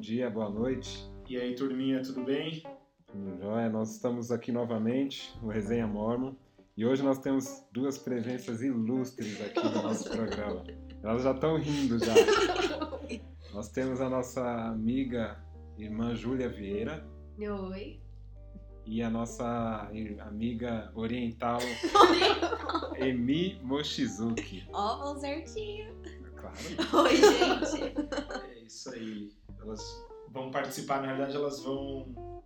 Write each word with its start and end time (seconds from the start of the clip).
dia, 0.00 0.30
boa 0.30 0.48
noite. 0.48 1.06
E 1.28 1.36
aí, 1.36 1.54
turminha, 1.54 2.02
tudo 2.02 2.24
bem? 2.24 2.62
Tudo 3.06 3.38
jóia? 3.38 3.68
Nós 3.68 3.92
estamos 3.92 4.32
aqui 4.32 4.50
novamente 4.50 5.30
no 5.42 5.48
Resenha 5.48 5.86
Mormon 5.86 6.34
e 6.74 6.86
hoje 6.86 7.02
nós 7.02 7.18
temos 7.18 7.62
duas 7.70 7.98
presenças 7.98 8.62
ilustres 8.62 9.38
aqui 9.42 9.62
no 9.62 9.82
nosso 9.82 10.08
programa. 10.10 10.64
Elas 11.02 11.22
já 11.22 11.32
estão 11.32 11.58
rindo 11.58 11.98
já. 11.98 12.14
Nós 13.52 13.68
temos 13.68 14.00
a 14.00 14.08
nossa 14.08 14.68
amiga 14.68 15.36
irmã 15.76 16.14
Júlia 16.14 16.48
Vieira 16.48 17.04
Oi. 17.38 18.00
e 18.86 19.02
a 19.02 19.10
nossa 19.10 19.90
amiga 20.20 20.92
oriental 20.94 21.58
Emi 22.96 23.60
Mochizuki. 23.62 24.66
Ó, 24.72 24.98
vão 24.98 25.20
certinho. 25.20 25.92
Claro. 26.36 26.56
Oi, 27.04 27.16
gente. 27.16 27.98
É 28.56 28.62
isso 28.62 28.90
aí. 28.90 29.39
Elas 29.62 30.06
vão 30.28 30.50
participar, 30.50 31.02
na 31.02 31.08
verdade, 31.08 31.36
elas 31.36 31.62
vão 31.62 32.42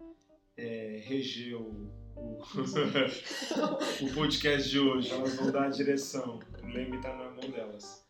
é, 0.57 1.01
reger 1.05 1.57
o, 1.57 1.91
o, 2.17 2.39
o 4.05 4.15
podcast 4.15 4.69
de 4.71 4.79
hoje. 4.79 5.11
Elas 5.13 5.37
vão 5.37 5.51
dar 5.51 5.65
a 5.67 5.69
direção. 5.69 6.41
O 6.63 6.67
leme 6.67 7.01
tá 7.01 7.15
na 7.17 7.31
mão 7.31 7.51
delas. 7.51 8.05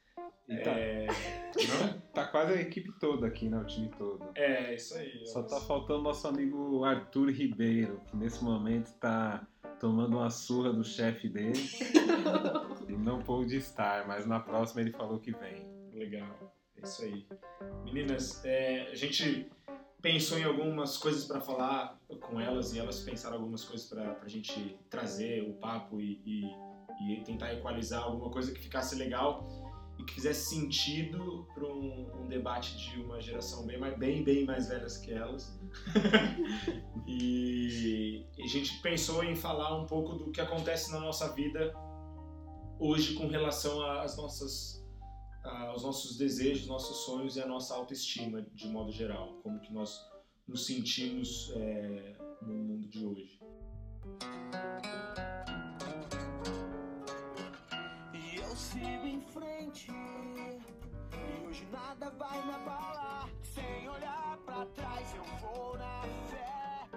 E 0.46 0.58
tá, 0.58 0.72
É, 0.72 1.06
não? 1.06 2.00
tá 2.12 2.26
quase 2.26 2.52
a 2.52 2.60
equipe 2.60 2.92
toda 3.00 3.26
aqui, 3.26 3.48
né? 3.48 3.56
O 3.58 3.64
time 3.64 3.88
todo. 3.96 4.22
É, 4.34 4.74
isso 4.74 4.94
aí. 4.94 5.26
Só 5.26 5.42
tá 5.42 5.58
faltando 5.60 6.02
nosso 6.02 6.28
amigo 6.28 6.84
Arthur 6.84 7.30
Ribeiro, 7.30 8.00
que 8.06 8.16
nesse 8.16 8.44
momento 8.44 8.92
tá 8.98 9.46
tomando 9.80 10.18
uma 10.18 10.30
surra 10.30 10.70
do 10.72 10.84
chefe 10.84 11.28
dele 11.28 11.58
e 12.88 12.92
não 12.92 13.22
pôde 13.22 13.56
estar, 13.56 14.06
mas 14.06 14.26
na 14.26 14.38
próxima 14.38 14.82
ele 14.82 14.92
falou 14.92 15.18
que 15.18 15.32
vem. 15.32 15.66
Legal, 15.94 16.54
é 16.76 16.82
isso 16.84 17.02
aí. 17.02 17.26
Meninas, 17.84 18.44
é, 18.44 18.88
a 18.90 18.94
gente 18.94 19.50
pensou 20.02 20.38
em 20.38 20.44
algumas 20.44 20.98
coisas 20.98 21.24
para 21.24 21.40
falar 21.40 21.98
com 22.20 22.38
elas 22.40 22.74
e 22.74 22.78
elas 22.78 23.00
pensaram 23.00 23.36
algumas 23.36 23.64
coisas 23.64 23.88
para 23.88 24.18
a 24.22 24.28
gente 24.28 24.78
trazer 24.90 25.48
o 25.48 25.54
papo 25.54 26.00
e, 26.00 26.20
e- 26.26 26.54
e 27.00 27.22
tentar 27.24 27.52
equalizar 27.54 28.02
alguma 28.04 28.30
coisa 28.30 28.52
que 28.52 28.60
ficasse 28.60 28.94
legal 28.96 29.48
e 29.98 30.04
que 30.04 30.14
fizesse 30.14 30.50
sentido 30.50 31.46
para 31.54 31.66
um, 31.66 32.22
um 32.22 32.28
debate 32.28 32.76
de 32.76 33.00
uma 33.00 33.20
geração 33.20 33.64
bem, 33.66 33.80
bem, 33.96 34.22
bem 34.22 34.44
mais 34.44 34.68
velhas 34.68 34.98
que 34.98 35.12
elas. 35.12 35.58
e, 37.06 38.26
e 38.36 38.42
a 38.42 38.46
gente 38.46 38.80
pensou 38.82 39.24
em 39.24 39.34
falar 39.34 39.76
um 39.76 39.86
pouco 39.86 40.14
do 40.16 40.30
que 40.30 40.40
acontece 40.40 40.92
na 40.92 41.00
nossa 41.00 41.32
vida 41.32 41.72
hoje 42.78 43.14
com 43.14 43.26
relação 43.28 43.82
às 44.00 44.16
nossas 44.16 44.83
ah, 45.44 45.68
aos 45.68 45.82
nossos 45.82 46.16
desejos, 46.16 46.66
nossos 46.66 47.04
sonhos 47.04 47.36
e 47.36 47.42
a 47.42 47.46
nossa 47.46 47.74
autoestima 47.74 48.42
de 48.54 48.66
modo 48.68 48.90
geral, 48.90 49.34
como 49.42 49.60
que 49.60 49.72
nós 49.72 50.00
nos 50.48 50.66
sentimos 50.66 51.52
é, 51.54 52.16
no 52.42 52.54
mundo 52.54 52.88
de 52.88 53.04
hoje. 53.04 53.40
E 58.14 58.36
eu 58.36 58.56
sigo 58.56 59.06
em 59.06 59.20
frente. 59.20 59.90
E 59.90 61.46
hoje 61.46 61.66
nada 61.70 62.10
vai 62.10 62.46
me 62.46 62.52
abalar. 62.52 63.30
Sem 63.42 63.88
olhar 63.88 64.38
pra 64.44 64.66
trás, 64.66 65.14
eu 65.14 65.24
vou 65.40 65.76
na 65.76 66.02
fé. 66.30 66.88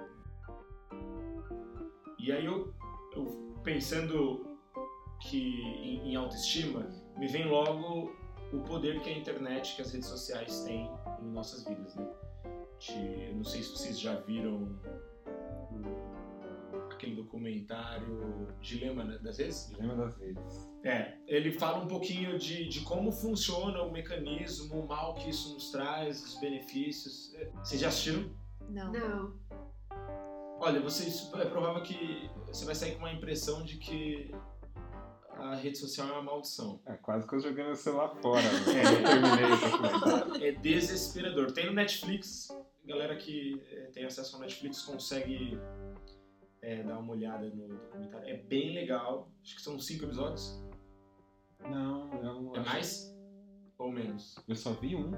E 2.17 2.31
aí 2.31 2.45
eu, 2.45 2.73
eu 3.15 3.59
pensando 3.63 4.57
que 5.21 5.37
em, 5.37 6.11
em 6.11 6.15
autoestima, 6.15 6.87
me 7.17 7.27
vem 7.27 7.45
logo 7.47 8.26
o 8.53 8.61
poder 8.61 9.01
que 9.01 9.09
a 9.09 9.17
internet, 9.17 9.75
que 9.75 9.81
as 9.81 9.91
redes 9.91 10.07
sociais 10.07 10.61
têm 10.61 10.89
em 11.21 11.31
nossas 11.31 11.63
vidas, 11.63 11.95
né? 11.95 12.07
De, 12.79 13.33
não 13.33 13.43
sei 13.43 13.63
se 13.63 13.71
vocês 13.71 13.99
já 13.99 14.15
viram 14.21 14.77
aquele 16.91 17.15
documentário 17.15 18.47
Dilema 18.59 19.03
né, 19.03 19.17
das 19.19 19.37
redes. 19.37 19.69
Dilema 19.69 19.95
das 19.95 20.17
redes. 20.17 20.69
É, 20.83 21.17
ele 21.27 21.51
fala 21.51 21.83
um 21.83 21.87
pouquinho 21.87 22.37
de, 22.37 22.67
de 22.67 22.81
como 22.81 23.11
funciona 23.11 23.81
o 23.83 23.91
mecanismo, 23.91 24.81
o 24.81 24.87
mal 24.87 25.13
que 25.15 25.29
isso 25.29 25.53
nos 25.53 25.71
traz, 25.71 26.23
os 26.23 26.39
benefícios. 26.39 27.33
É, 27.35 27.51
Vocês 27.63 27.79
já 27.79 27.87
assistiram? 27.87 28.29
Não. 28.69 28.91
Não. 28.91 29.33
Olha, 30.59 30.81
vocês, 30.81 31.29
é 31.35 31.45
provável 31.45 31.83
que 31.83 32.29
você 32.47 32.65
vai 32.65 32.73
sair 32.73 32.93
com 32.93 32.99
uma 32.99 33.13
impressão 33.13 33.63
de 33.63 33.77
que 33.77 34.33
a 35.39 35.55
rede 35.55 35.77
social 35.77 36.07
é 36.07 36.11
uma 36.13 36.23
maldição. 36.23 36.81
É 36.85 36.93
quase 36.93 37.27
que 37.27 37.35
eu 37.35 37.39
joguei 37.39 37.63
meu 37.63 37.75
celular 37.75 38.09
fora, 38.21 38.41
né? 38.43 38.49
É. 38.73 38.83
Eu 38.83 39.03
terminei 39.03 39.69
documentário. 39.69 40.43
É 40.43 40.51
desesperador. 40.51 41.51
Tem 41.51 41.65
no 41.65 41.73
Netflix, 41.73 42.47
galera 42.85 43.15
que 43.15 43.61
é, 43.71 43.81
tem 43.91 44.05
acesso 44.05 44.35
ao 44.35 44.41
Netflix 44.41 44.81
consegue 44.81 45.59
é, 46.61 46.83
dar 46.83 46.99
uma 46.99 47.13
olhada 47.13 47.49
no 47.49 47.67
documentário. 47.67 48.27
É 48.27 48.37
bem 48.37 48.73
legal. 48.73 49.31
Acho 49.41 49.55
que 49.55 49.61
são 49.61 49.79
cinco 49.79 50.05
episódios. 50.05 50.61
Não, 51.61 52.11
eu 52.21 52.55
É 52.55 52.59
mais? 52.59 53.15
Ou 53.77 53.91
menos? 53.91 54.35
Eu 54.47 54.55
só 54.55 54.73
vi 54.73 54.95
um, 54.95 55.11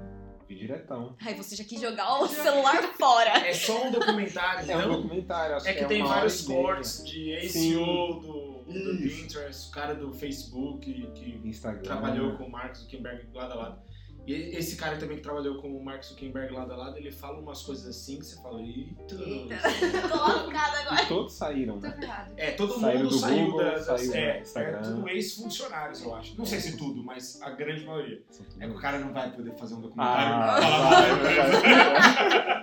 vi 0.54 0.58
diretão. 0.60 1.16
Ai, 1.24 1.34
você 1.34 1.54
já 1.54 1.62
quis 1.64 1.80
jogar 1.80 2.20
o 2.22 2.26
celular 2.28 2.82
fora. 2.98 3.30
É 3.46 3.52
só 3.54 3.86
um 3.86 3.90
documentário, 3.92 4.70
É 4.70 4.76
um 4.76 4.80
não? 4.88 5.02
documentário, 5.02 5.56
acho 5.56 5.68
É 5.68 5.72
que 5.74 5.84
tem 5.84 6.00
uma 6.02 6.08
hora 6.10 6.16
vários 6.20 6.44
e 6.44 6.48
meia. 6.48 6.60
cortes 6.62 7.04
de. 7.04 7.36
ACO 7.36 8.20
do, 8.20 8.72
do 8.72 8.94
Isso. 9.06 9.22
Pinterest, 9.22 9.68
o 9.68 9.72
cara 9.72 9.94
do 9.94 10.12
Facebook 10.12 10.92
que 11.14 11.40
Instagram. 11.48 11.82
trabalhou 11.82 12.36
com 12.36 12.44
o 12.44 12.50
Mark 12.50 12.74
Zuckerberg 12.76 13.26
lado 13.32 13.52
a 13.52 13.56
lado. 13.56 13.82
E 14.26 14.32
esse 14.56 14.76
cara 14.76 14.96
também 14.96 15.16
que 15.16 15.22
trabalhou 15.22 15.60
com 15.60 15.68
o 15.76 15.82
Mark 15.84 16.02
Zuckerberg 16.04 16.52
lado 16.54 16.72
a 16.72 16.76
lado, 16.76 16.96
ele 16.98 17.10
fala 17.10 17.38
umas 17.40 17.62
coisas 17.62 17.86
assim 17.86 18.18
que 18.18 18.26
você 18.26 18.40
fala, 18.40 18.60
eita. 18.62 19.14
Eita, 19.14 19.56
tô 20.08 20.16
lascada 20.16 20.80
agora. 20.80 21.02
E 21.02 21.06
todos 21.06 21.32
saíram, 21.34 21.80
né? 21.80 21.96
É, 22.36 22.50
todo 22.52 22.78
Saíram 22.78 23.04
mundo 23.04 23.10
do 23.10 23.18
saiu 23.18 23.44
Google, 23.46 23.58
das. 23.64 23.84
saiu 23.86 24.10
do 24.10 24.16
é, 24.16 24.40
Instagram. 24.40 24.78
é 24.78 24.82
tudo 24.82 25.08
ex-funcionários, 25.08 26.02
eu 26.02 26.14
acho. 26.14 26.38
Não 26.38 26.44
sei 26.44 26.60
se 26.60 26.76
tudo, 26.76 27.02
mas 27.02 27.40
a 27.42 27.50
grande 27.50 27.84
maioria. 27.84 28.22
É 28.60 28.66
que 28.68 28.72
o 28.72 28.78
cara 28.78 28.98
não 28.98 29.12
vai 29.12 29.32
poder 29.34 29.54
fazer 29.56 29.74
um 29.74 29.80
documentário 29.80 30.34
Ah, 30.34 30.60
falar 30.60 30.90
vai, 30.90 31.10
mal 31.10 31.18
da 31.20 31.28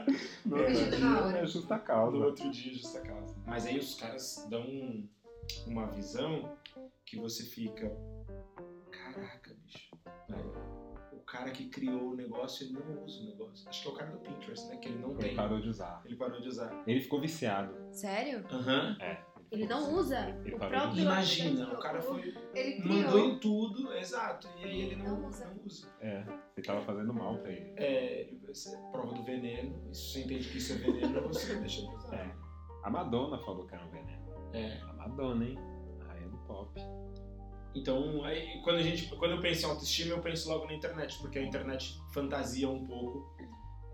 empresa. 0.05 0.17
Não, 0.47 0.57
Imagina 0.59 0.97
na 0.99 1.25
hora. 1.25 1.37
é 1.39 1.45
justa 1.45 1.75
no 1.75 1.81
causa. 1.81 2.17
outro 2.17 2.49
dia, 2.51 2.73
justa 2.73 3.01
causa. 3.01 3.35
Mas 3.45 3.65
aí 3.65 3.77
os 3.77 3.95
caras 3.95 4.45
dão 4.49 4.61
um- 4.61 5.09
uma 5.65 5.87
visão 5.87 6.49
que 7.05 7.17
você 7.17 7.43
fica. 7.43 7.91
Caraca, 8.89 9.53
bicho. 9.65 9.89
É, 11.27 11.29
O 11.29 11.39
cara 11.39 11.51
que 11.51 11.67
criou 11.69 12.11
o 12.11 12.15
negócio, 12.15 12.65
ele 12.65 12.73
não 12.73 13.03
usa 13.03 13.21
o 13.21 13.25
negócio. 13.25 13.67
Acho 13.69 13.81
que 13.83 13.87
é 13.89 13.91
o 13.91 13.95
cara 13.95 14.11
do 14.11 14.17
Pinterest, 14.19 14.67
né? 14.69 14.77
Que 14.77 14.87
ele 14.89 14.99
não 14.99 15.11
Ele 15.11 15.19
tem. 15.19 15.35
parou 15.35 15.59
de 15.59 15.69
usar. 15.69 16.01
Ele 16.05 16.15
parou 16.15 16.39
de 16.39 16.47
usar. 16.47 16.83
Ele 16.87 17.01
ficou 17.01 17.19
viciado. 17.19 17.73
Sério? 17.91 18.45
Aham. 18.51 18.95
É. 19.01 19.21
Ele 19.51 19.65
não 19.65 19.93
usa. 19.93 20.29
Ele 20.43 20.55
O 20.55 20.57
próprio. 20.59 21.01
Imagina, 21.03 21.73
o 21.73 21.79
cara 21.79 22.01
foi. 22.01 22.33
Ele 22.53 22.79
Mandou 22.83 23.11
criou. 23.11 23.29
em 23.29 23.39
tudo, 23.39 23.93
exato. 23.93 24.47
E 24.59 24.63
aí 24.65 24.81
ele 24.81 24.95
não, 24.97 25.19
Não 25.21 25.27
usa. 25.29 25.45
não 25.45 25.65
usa. 25.65 25.87
É, 26.01 26.25
ele 26.57 26.65
tava 26.67 26.81
fazendo 26.81 27.13
mal 27.13 27.37
pra 27.37 27.51
ele. 27.51 27.73
É, 27.77 28.29
você- 28.45 28.77
prova 28.91 29.13
do 29.13 29.23
veneno. 29.23 29.73
E 29.89 29.95
se 29.95 30.11
você 30.13 30.19
entende 30.23 30.49
que 30.49 30.57
isso 30.57 30.73
é 30.73 30.75
veneno, 30.77 31.21
você 31.29 31.55
deixa 31.55 31.81
de 31.81 31.95
usar. 31.95 32.15
É. 32.15 32.35
A 32.83 32.89
Madonna 32.89 33.37
falou 33.39 33.65
que 33.67 33.73
era 33.75 33.85
um 33.85 33.89
veneno. 33.91 34.27
É. 34.53 34.81
A 34.81 34.93
Madonna, 34.93 35.45
hein? 35.45 35.57
A 36.01 36.05
rainha 36.11 36.27
do 36.29 36.37
pop. 36.39 36.71
Então, 37.77 38.23
aí, 38.23 38.59
quando, 38.63 38.77
a 38.77 38.81
gente, 38.81 39.07
quando 39.15 39.33
eu 39.33 39.39
penso 39.39 39.65
em 39.65 39.69
autoestima, 39.69 40.15
eu 40.15 40.21
penso 40.21 40.49
logo 40.49 40.65
na 40.65 40.73
internet, 40.73 41.17
porque 41.19 41.37
a 41.37 41.43
internet 41.43 41.95
fantasia 42.11 42.67
um 42.67 42.87
pouco 42.87 43.37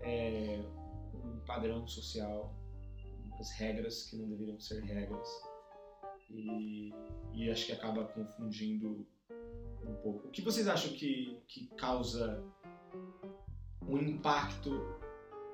é, 0.00 0.64
um 1.12 1.38
padrão 1.40 1.86
social, 1.86 2.54
as 3.38 3.50
regras 3.52 4.04
que 4.04 4.16
não 4.16 4.26
deveriam 4.28 4.58
ser 4.58 4.82
regras. 4.82 5.28
E, 6.30 6.92
e 7.34 7.50
acho 7.50 7.66
que 7.66 7.72
acaba 7.72 8.04
confundindo 8.04 9.06
um 9.86 9.94
pouco. 10.02 10.28
O 10.28 10.30
que 10.30 10.40
vocês 10.40 10.66
acham 10.66 10.90
que, 10.92 11.38
que 11.46 11.66
causa 11.76 12.42
um 13.86 13.98
impacto 13.98 14.80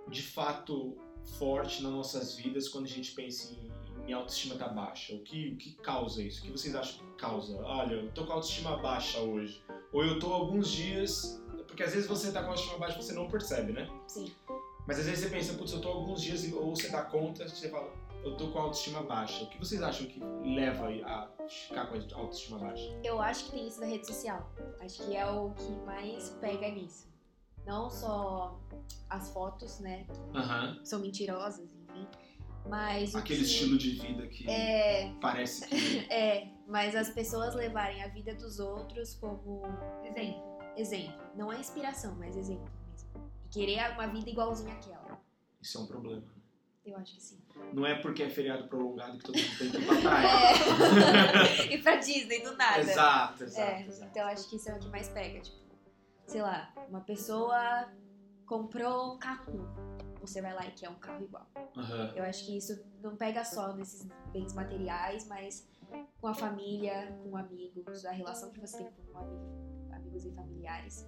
de 0.08 0.22
fato 0.22 0.96
forte 1.36 1.82
nas 1.82 1.92
nossas 1.92 2.36
vidas 2.36 2.68
quando 2.68 2.84
a 2.84 2.88
gente 2.88 3.12
pensa 3.12 3.52
em, 3.52 3.68
em 4.10 4.12
autoestima 4.12 4.56
tá 4.56 4.68
baixa? 4.68 5.14
O 5.14 5.20
que, 5.20 5.50
o 5.50 5.56
que 5.56 5.72
causa 5.76 6.22
isso? 6.22 6.40
O 6.40 6.42
que 6.42 6.50
vocês 6.50 6.74
acham 6.74 6.98
que 6.98 7.12
causa? 7.12 7.56
Olha, 7.62 7.94
eu 7.94 8.10
tô 8.10 8.24
com 8.24 8.32
a 8.32 8.34
autoestima 8.36 8.76
baixa 8.76 9.20
hoje. 9.20 9.62
Ou 9.92 10.04
eu 10.04 10.18
tô 10.18 10.32
alguns 10.32 10.70
dias. 10.70 11.40
Porque 11.66 11.84
às 11.84 11.94
vezes 11.94 12.08
você 12.08 12.32
tá 12.32 12.40
com 12.40 12.48
a 12.48 12.50
autoestima 12.50 12.78
baixa 12.78 12.98
e 12.98 13.02
você 13.02 13.12
não 13.12 13.28
percebe, 13.28 13.72
né? 13.72 13.88
Sim. 14.08 14.32
Mas 14.86 14.98
às 14.98 15.06
vezes 15.06 15.24
você 15.24 15.30
pensa, 15.30 15.54
putz, 15.54 15.72
eu 15.72 15.80
tô 15.80 15.88
alguns 15.88 16.20
dias, 16.20 16.52
ou 16.52 16.74
você 16.74 16.88
dá 16.88 17.02
conta, 17.02 17.48
você 17.48 17.68
fala, 17.68 17.92
eu 18.24 18.36
tô 18.36 18.48
com 18.48 18.58
a 18.58 18.62
autoestima 18.62 19.02
baixa. 19.02 19.44
O 19.44 19.48
que 19.48 19.58
vocês 19.58 19.80
acham 19.80 20.06
que 20.06 20.20
leva 20.42 20.88
a 20.88 21.30
ficar 21.48 21.86
com 21.86 21.94
a 21.94 22.18
autoestima 22.18 22.58
baixa? 22.58 23.00
Eu 23.04 23.20
acho 23.20 23.44
que 23.44 23.52
tem 23.52 23.68
isso 23.68 23.80
na 23.80 23.86
rede 23.86 24.06
social. 24.06 24.50
Acho 24.80 25.04
que 25.04 25.16
é 25.16 25.26
o 25.30 25.50
que 25.50 25.70
mais 25.86 26.30
pega 26.40 26.68
nisso. 26.68 27.08
Não 27.64 27.88
só 27.88 28.58
as 29.08 29.30
fotos, 29.30 29.78
né? 29.78 30.06
Aham. 30.34 30.80
São 30.82 30.98
mentirosas, 30.98 31.68
enfim. 31.88 32.08
Mas 32.68 33.14
Aquele 33.14 33.40
que- 33.40 33.44
estilo 33.46 33.76
de 33.78 33.90
vida 33.92 34.26
que 34.28 34.48
É, 34.48 35.12
parece 35.20 35.66
que. 35.66 35.98
é, 36.12 36.48
mas 36.66 36.94
as 36.94 37.10
pessoas 37.10 37.54
levarem 37.54 38.02
a 38.02 38.08
vida 38.08 38.34
dos 38.34 38.60
outros 38.60 39.14
como 39.14 39.62
Exemplo. 40.04 40.58
exemplo. 40.76 41.20
Não 41.34 41.52
é 41.52 41.58
inspiração, 41.58 42.14
mas 42.16 42.36
exemplo 42.36 42.70
mesmo. 42.90 43.08
E 43.46 43.48
querer 43.48 43.90
uma 43.92 44.06
vida 44.06 44.30
igualzinha 44.30 44.72
àquela. 44.74 45.20
Isso 45.60 45.78
é 45.78 45.80
um 45.80 45.86
problema. 45.86 46.22
Eu 46.84 46.96
acho 46.96 47.14
que 47.14 47.22
sim. 47.22 47.38
Não 47.74 47.84
é 47.84 47.94
porque 48.00 48.22
é 48.22 48.30
feriado 48.30 48.66
prolongado 48.68 49.18
que 49.18 49.24
todo 49.24 49.36
mundo 49.36 49.58
tem 49.58 49.70
que 49.70 49.76
ir 49.76 49.86
pra 49.86 49.96
praia. 50.00 50.28
É. 51.68 51.74
e 51.74 51.82
pra 51.82 51.96
Disney, 51.96 52.42
do 52.42 52.56
nada. 52.56 52.80
Exato, 52.80 53.44
exato, 53.44 53.70
É, 53.70 53.86
exato. 53.86 54.10
então 54.10 54.22
eu 54.22 54.28
acho 54.28 54.48
que 54.48 54.56
isso 54.56 54.70
é 54.70 54.74
o 54.74 54.78
que 54.78 54.88
mais 54.88 55.08
pega. 55.08 55.40
Tipo, 55.40 55.58
sei 56.26 56.40
lá, 56.42 56.72
uma 56.88 57.00
pessoa 57.00 57.88
comprou 58.46 59.14
um 59.14 59.18
carro 59.18 59.52
novo. 59.52 59.90
Você 60.20 60.40
vai 60.42 60.54
lá 60.54 60.66
e 60.66 60.70
quer 60.72 60.88
um 60.90 60.94
carro 60.96 61.24
igual. 61.24 61.46
Aham. 61.76 62.12
Eu 62.14 62.24
acho 62.24 62.44
que 62.46 62.56
isso 62.56 62.78
não 63.02 63.16
pega 63.16 63.44
só 63.44 63.72
nesses 63.74 64.06
bens 64.32 64.52
materiais, 64.52 65.26
mas 65.26 65.66
com 66.20 66.26
a 66.28 66.34
família, 66.34 67.12
com 67.24 67.36
amigos, 67.36 68.04
a 68.04 68.12
relação 68.12 68.50
que 68.50 68.60
você 68.60 68.78
tem 68.84 69.04
com 69.12 69.18
ami- 69.18 69.92
amigos 69.92 70.24
e 70.26 70.30
familiares. 70.32 71.06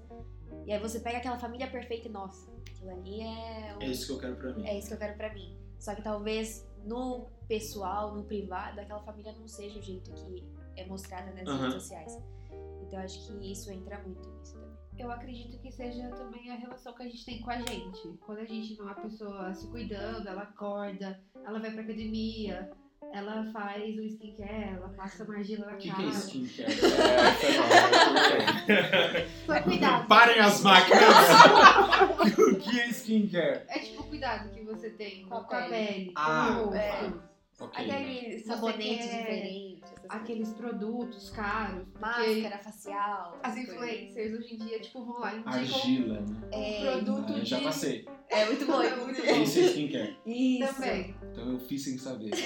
E 0.66 0.72
aí 0.72 0.80
você 0.80 1.00
pega 1.00 1.18
aquela 1.18 1.38
família 1.38 1.70
perfeita 1.70 2.08
e, 2.08 2.10
nossa, 2.10 2.50
aquilo 2.68 2.90
ali 2.90 3.20
é, 3.20 3.76
É 3.80 3.86
isso 3.86 4.06
que 4.06 4.12
eu 4.12 4.18
quero 4.18 4.36
pra 4.36 4.52
mim. 4.54 4.66
é 4.66 4.78
isso 4.78 4.88
que 4.88 4.94
eu 4.94 4.98
quero 4.98 5.16
pra 5.16 5.32
mim. 5.34 5.58
Só 5.78 5.94
que 5.94 6.02
talvez 6.02 6.66
no 6.84 7.26
pessoal, 7.48 8.14
no 8.14 8.24
privado, 8.24 8.80
aquela 8.80 9.00
família 9.02 9.32
não 9.32 9.46
seja 9.46 9.78
o 9.78 9.82
jeito 9.82 10.12
que 10.12 10.44
é 10.76 10.86
mostrada 10.86 11.30
nas 11.32 11.46
Aham. 11.46 11.58
redes 11.68 11.74
sociais. 11.82 12.18
Então 12.82 12.98
eu 12.98 13.04
acho 13.04 13.26
que 13.26 13.52
isso 13.52 13.70
entra 13.70 13.98
muito 14.02 14.28
nisso. 14.28 14.56
Eu 14.98 15.10
acredito 15.10 15.58
que 15.58 15.70
seja 15.70 16.08
também 16.10 16.50
a 16.50 16.54
relação 16.54 16.92
que 16.94 17.02
a 17.02 17.06
gente 17.06 17.24
tem 17.24 17.40
com 17.40 17.50
a 17.50 17.58
gente. 17.58 18.18
Quando 18.24 18.38
a 18.38 18.44
gente 18.44 18.74
vê 18.74 18.82
uma 18.82 18.94
pessoa 18.94 19.52
se 19.54 19.66
cuidando, 19.68 20.28
ela 20.28 20.42
acorda, 20.42 21.20
ela 21.44 21.58
vai 21.58 21.70
pra 21.72 21.82
academia, 21.82 22.70
ela 23.12 23.50
faz 23.52 23.96
o 23.96 24.02
skincare, 24.02 24.74
ela 24.76 24.88
passa 24.90 25.24
argila 25.30 25.66
na 25.66 25.72
O 25.74 25.78
que, 25.78 25.88
cara. 25.90 26.02
que 26.02 26.08
é 26.08 26.12
skincare? 26.12 26.72
É, 26.72 27.32
foi 27.32 27.58
mal, 27.58 29.26
Foi 29.46 29.60
cuidado. 29.62 30.06
Parem 30.08 30.38
as 30.38 30.60
máquinas! 30.62 31.02
o 32.38 32.56
que 32.58 32.80
é 32.80 32.88
skincare? 32.88 33.62
É 33.68 33.78
tipo 33.80 34.02
o 34.02 34.06
cuidado 34.06 34.50
que 34.50 34.62
você 34.62 34.90
tem 34.90 35.24
Com 35.24 35.34
a 35.34 35.44
com 35.44 35.54
a 35.56 35.62
pele, 35.62 36.12
Ah, 36.14 36.62
com 36.64 36.74
é. 36.74 37.12
Ok. 37.64 37.90
Aqueles 37.90 38.44
sabonetes 38.44 39.06
quer 39.06 39.18
diferentes, 39.20 39.92
Aqueles 40.08 40.48
produtos 40.50 41.30
caros. 41.30 41.86
Máscara 42.00 42.58
facial. 42.58 43.38
As 43.42 43.54
coisas. 43.54 43.72
influencers 43.74 44.38
hoje 44.38 44.54
em 44.54 44.58
dia, 44.58 44.80
tipo, 44.80 45.04
vão 45.04 45.20
lá 45.20 45.32
e 45.32 45.36
indicam 45.38 45.52
Argila, 45.54 46.20
né? 46.20 46.36
É, 46.52 46.80
produto 46.90 47.24
Ah, 47.28 47.36
eu 47.38 47.42
de... 47.42 47.48
já 47.48 47.60
passei. 47.60 48.04
é 48.28 48.44
muito 48.46 48.66
bom, 48.66 48.82
é 48.82 48.96
muito 48.96 49.22
bom. 49.24 49.42
Isso 49.42 49.58
é 49.60 49.62
skincare. 49.62 50.16
Isso. 50.26 50.74
Também. 50.74 51.14
Então 51.32 51.52
eu 51.52 51.58
fiz 51.60 51.82
sem 51.84 51.96
saber. 51.98 52.30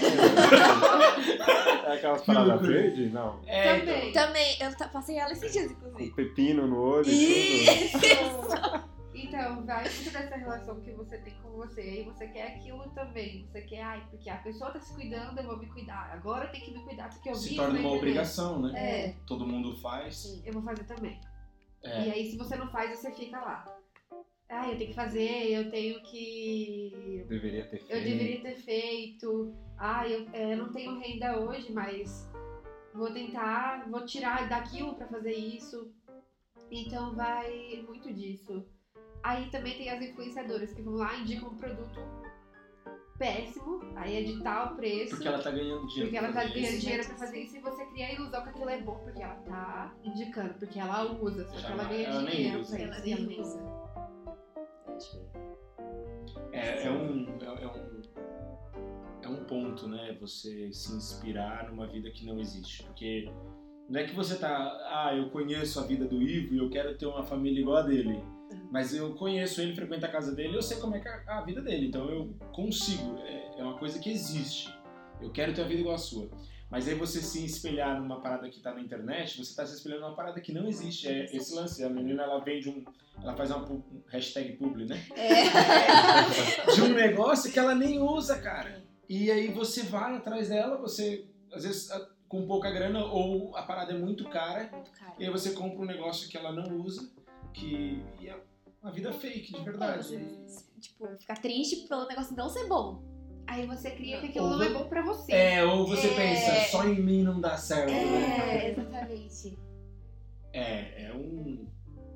É 1.87 1.93
aquelas 1.95 2.23
paradas 2.23 2.61
verdes? 2.63 3.13
Não. 3.13 3.41
É, 3.47 3.79
Também. 3.81 4.13
Também, 4.13 4.57
eu 4.61 4.89
passei 4.91 5.17
ela 5.19 5.33
esses 5.33 5.53
dias, 5.53 5.73
Com 5.73 5.87
inclusive. 5.89 6.15
pepino 6.15 6.67
no 6.67 6.79
olho 6.81 7.09
e 7.09 7.89
tudo. 7.91 8.07
Isso! 8.07 8.87
Então, 9.29 9.65
vai 9.65 9.83
muito 9.85 10.11
dessa 10.13 10.37
relação 10.37 10.81
que 10.81 10.93
você 10.93 11.19
tem 11.19 11.35
com 11.43 11.51
você. 11.51 12.01
E 12.01 12.05
você 12.05 12.29
quer 12.29 12.57
aquilo 12.57 12.89
também. 12.91 13.47
Você 13.47 13.63
quer, 13.63 13.83
ai, 13.83 14.07
porque 14.11 14.29
a 14.31 14.37
pessoa 14.39 14.71
tá 14.71 14.81
se 14.81 14.95
cuidando, 14.95 15.39
eu 15.39 15.45
vou 15.47 15.59
me 15.59 15.67
cuidar. 15.67 16.11
Agora 16.13 16.47
eu 16.47 16.53
tenho 16.53 16.65
que 16.65 16.73
me 16.73 16.85
cuidar 16.85 17.09
porque 17.11 17.29
eu 17.31 17.35
se 17.35 17.55
torna 17.57 17.75
na 17.75 17.79
uma 17.81 17.81
internet. 17.81 17.99
obrigação, 17.99 18.63
né? 18.63 18.73
É, 19.09 19.15
Todo 19.27 19.47
mundo 19.47 19.77
faz. 19.77 20.17
Sim. 20.17 20.43
eu 20.45 20.53
vou 20.53 20.63
fazer 20.63 20.85
também. 20.85 21.21
E 21.83 21.89
É. 21.89 22.13
aí, 22.13 22.31
se 22.31 22.37
você 22.37 22.57
não 22.57 22.69
faz, 22.71 22.99
você 22.99 23.11
fica 23.13 23.39
lá. 23.41 23.65
Ah, 24.49 24.69
eu 24.71 24.77
tenho 24.79 24.91
que 24.91 24.95
fazer, 24.95 25.51
eu 25.51 25.71
tenho 25.71 26.01
que. 26.03 27.25
Deveria 27.29 27.65
ter 27.65 27.79
feito. 27.79 27.91
Eu 27.91 28.01
deveria 28.03 28.41
ter 28.43 28.57
feito. 28.57 29.55
Ah, 29.77 30.09
eu, 30.09 30.27
é, 30.33 30.53
eu 30.53 30.57
não 30.59 30.71
tenho 30.73 30.99
renda 31.01 31.39
hoje, 31.41 31.73
mas 31.73 32.31
vou 32.95 33.13
tentar, 33.13 33.89
vou 33.91 34.05
tirar 34.07 34.49
daquilo 34.49 34.95
pra 34.95 35.09
fazer 35.09 35.33
isso. 35.33 35.93
Então 36.71 37.15
vai 37.15 37.85
muito 37.87 38.13
disso. 38.15 38.65
Aí 39.23 39.51
também 39.51 39.77
tem 39.77 39.91
as 39.91 40.01
influenciadoras 40.03 40.73
que 40.73 40.83
vão 40.83 40.95
lá 40.95 41.15
e 41.17 41.23
indicam 41.23 41.49
um 41.49 41.57
produto 41.57 42.01
péssimo, 43.19 43.81
aí 43.97 44.17
é 44.17 44.23
de 44.23 44.43
tal 44.43 44.77
preço. 44.77 45.11
Porque 45.17 45.27
ela 45.29 45.39
tá 45.43 45.51
ganhando 45.51 45.87
dinheiro. 45.87 46.03
Porque 46.11 46.17
ela 46.19 46.29
pra 46.29 46.35
tá 46.43 46.49
fazer 46.49 46.55
ganhando 46.55 46.73
isso. 46.75 46.81
dinheiro 46.83 47.07
pra 47.07 47.17
fazer 47.17 47.39
isso 47.43 47.57
e 47.57 47.61
você 47.61 47.87
cria 47.87 48.07
a 48.09 48.13
ilusão 48.13 48.43
que 48.43 48.49
aquilo 48.51 48.69
é 48.69 48.81
bom 48.83 48.99
porque 48.99 49.23
ela 49.23 49.35
tá 49.37 49.95
indicando, 50.05 50.55
porque 50.55 50.79
ela 50.79 51.13
usa, 51.21 51.47
só 51.47 51.57
que 51.67 51.73
ela 51.73 51.85
ganha 51.85 52.09
ela 52.09 52.31
dinheiro 52.31 52.61
usa. 52.61 52.77
pra 52.77 52.85
Ela 52.85 52.97
isso. 52.99 53.09
ela 53.11 53.21
nem 53.27 53.41
usa. 53.41 53.59
usa. 54.97 55.27
É, 56.53 56.87
é 56.87 56.91
um, 56.91 57.27
é, 57.41 57.65
é 57.65 57.67
um, 57.69 58.03
é 59.23 59.29
um 59.29 59.45
ponto, 59.45 59.89
né? 59.89 60.17
Você 60.21 60.73
se 60.73 60.93
inspirar 60.95 61.69
numa 61.71 61.87
vida 61.87 62.11
que 62.11 62.25
não 62.27 62.39
existe. 62.39 62.83
Porque 62.85 63.31
não 63.89 64.01
é 64.01 64.05
que 64.07 64.15
você 64.15 64.39
tá, 64.39 64.57
ah, 64.91 65.15
eu 65.17 65.31
conheço 65.31 65.81
a 65.81 65.85
vida 65.87 66.07
do 66.07 66.21
Ivo 66.23 66.55
e 66.55 66.59
eu 66.59 66.69
quero 66.71 66.97
ter 66.97 67.07
uma 67.07 67.25
família 67.25 67.61
igual 67.61 67.79
a 67.79 67.83
dele. 67.83 68.23
Mas 68.71 68.95
eu 68.95 69.15
conheço 69.15 69.61
ele, 69.61 69.75
frequento 69.75 70.05
a 70.07 70.09
casa 70.09 70.35
dele, 70.35 70.57
eu 70.57 70.63
sei 70.63 70.79
como 70.79 70.95
é 70.97 71.01
que 71.01 71.09
é 71.09 71.23
a 71.27 71.41
vida 71.43 71.61
dele. 71.63 71.87
Então 71.89 72.09
eu 72.11 72.35
consigo. 72.53 73.19
É, 73.21 73.59
é 73.59 73.63
uma 73.63 73.79
coisa 73.79 73.99
que 73.99 74.11
existe. 74.11 74.73
Eu 75.21 75.31
quero 75.31 75.55
ter 75.55 75.63
uma 75.63 75.69
vida 75.69 75.81
igual 75.81 75.95
a 75.95 75.99
sua. 75.99 76.29
Mas 76.69 76.89
aí 76.89 76.95
você 76.95 77.21
se 77.23 77.45
espelhar 77.45 78.01
numa 78.01 78.21
parada 78.21 78.49
que 78.51 78.59
tá 78.61 78.75
na 78.75 78.81
internet, 78.81 79.39
você 79.39 79.55
tá 79.55 79.65
se 79.65 79.77
espelhando 79.77 80.03
numa 80.03 80.17
parada 80.17 80.41
que 80.41 80.53
não 80.53 80.67
existe. 80.67 81.07
É 81.07 81.25
esse 81.25 81.55
lance. 81.55 81.83
A 81.85 81.89
menina, 81.89 82.25
ela 82.25 82.41
vende 82.41 82.69
um... 82.69 82.85
Ela 83.23 83.35
faz 83.37 83.51
uma 83.51 83.65
um 83.71 83.83
hashtag 84.09 84.53
publi, 84.57 84.85
né? 84.85 85.01
É. 85.17 85.47
de 86.75 86.83
um 86.83 86.89
negócio 86.93 87.51
que 87.53 87.59
ela 87.59 87.75
nem 87.75 88.01
usa, 88.01 88.39
cara. 88.41 88.83
E 89.09 89.31
aí 89.31 89.49
você 89.49 89.85
vai 89.85 90.17
atrás 90.17 90.49
dela, 90.49 90.77
você, 90.77 91.25
às 91.53 91.63
vezes, 91.63 91.91
a- 91.91 92.09
com 92.29 92.45
pouca 92.47 92.71
grana, 92.73 93.05
ou 93.05 93.57
a 93.57 93.63
parada 93.63 93.93
é 93.93 93.97
muito 93.97 94.29
cara, 94.29 94.69
Muito 94.73 94.91
caro. 94.91 95.15
e 95.19 95.25
aí 95.25 95.31
você 95.31 95.53
compra 95.53 95.81
um 95.81 95.85
negócio 95.87 96.29
que 96.29 96.37
ela 96.37 96.51
não 96.53 96.77
usa, 96.81 97.09
que 97.57 98.03
e 98.21 98.29
é 98.29 98.39
uma 98.83 98.93
vida 98.93 99.13
fake, 99.13 99.53
de 99.53 99.61
verdade. 99.65 100.19
Tipo, 100.81 101.09
ficar 101.19 101.37
triste 101.41 101.89
pelo 101.89 102.07
negócio 102.07 102.37
não 102.37 102.49
ser 102.49 102.69
bom. 102.69 103.03
Aí 103.47 103.67
você 103.67 103.91
cria 103.93 104.21
que 104.21 104.27
aquilo 104.27 104.47
Ou 104.47 104.51
não 104.57 104.63
é 104.63 104.73
bom 104.73 104.89
pra 104.89 105.03
você. 105.03 105.33
É, 105.33 105.65
ou 105.65 105.87
você 105.87 106.09
É. 106.09 106.15
pensa, 106.17 106.71
só 106.71 106.85
em 106.87 107.01
mim 107.01 107.23
não 107.23 107.41
dá 107.41 107.57
certo. 107.57 107.91
né? 107.93 108.65
É, 108.67 108.71
exatamente. 108.71 109.59
É, 110.53 111.05
é 111.07 111.15
um. 111.15 111.67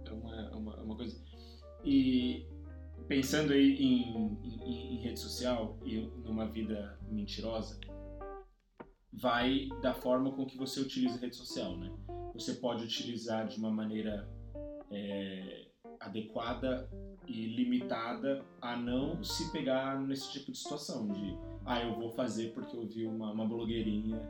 É 0.05 0.13
uma, 0.13 0.35
é 0.37 0.55
uma, 0.55 0.75
é 0.77 0.81
uma 0.83 0.97
coisa. 0.97 1.23
E 1.85 2.47
pensando 3.07 3.53
aí 3.53 3.75
em, 3.77 4.39
em, 4.43 4.95
em 4.97 5.03
rede 5.03 5.21
social 5.21 5.79
e 5.85 5.99
numa 6.25 6.47
vida 6.47 6.99
mentirosa, 7.09 7.79
vai 9.13 9.69
da 9.83 9.95
forma 9.95 10.33
com 10.33 10.45
que 10.47 10.57
você 10.57 10.81
utiliza 10.81 11.17
a 11.17 11.21
rede 11.21 11.37
social, 11.37 11.77
né? 11.77 11.93
Você 12.35 12.55
pode 12.55 12.85
utilizar 12.85 13.47
de 13.47 13.59
uma 13.59 13.71
maneira 13.71 14.29
é, 14.91 15.67
adequada 15.99 16.89
e 17.27 17.47
limitada 17.47 18.45
a 18.61 18.77
não 18.77 19.23
se 19.23 19.51
pegar 19.53 20.01
nesse 20.01 20.33
tipo 20.33 20.51
de 20.51 20.59
situação 20.59 21.07
de 21.09 21.37
ah, 21.65 21.83
eu 21.83 21.95
vou 21.95 22.11
fazer 22.11 22.53
porque 22.53 22.77
eu 22.77 22.87
vi 22.87 23.07
uma, 23.07 23.33
uma 23.33 23.47
blogueirinha 23.47 24.21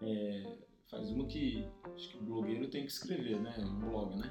é, 0.00 0.58
faz 0.92 1.10
uma 1.10 1.26
que 1.26 1.66
acho 1.94 2.08
que 2.10 2.18
o 2.18 2.22
blogueiro 2.22 2.68
tem 2.68 2.84
que 2.84 2.92
escrever, 2.92 3.40
né? 3.40 3.54
Um 3.58 3.80
blog, 3.80 4.16
né? 4.16 4.30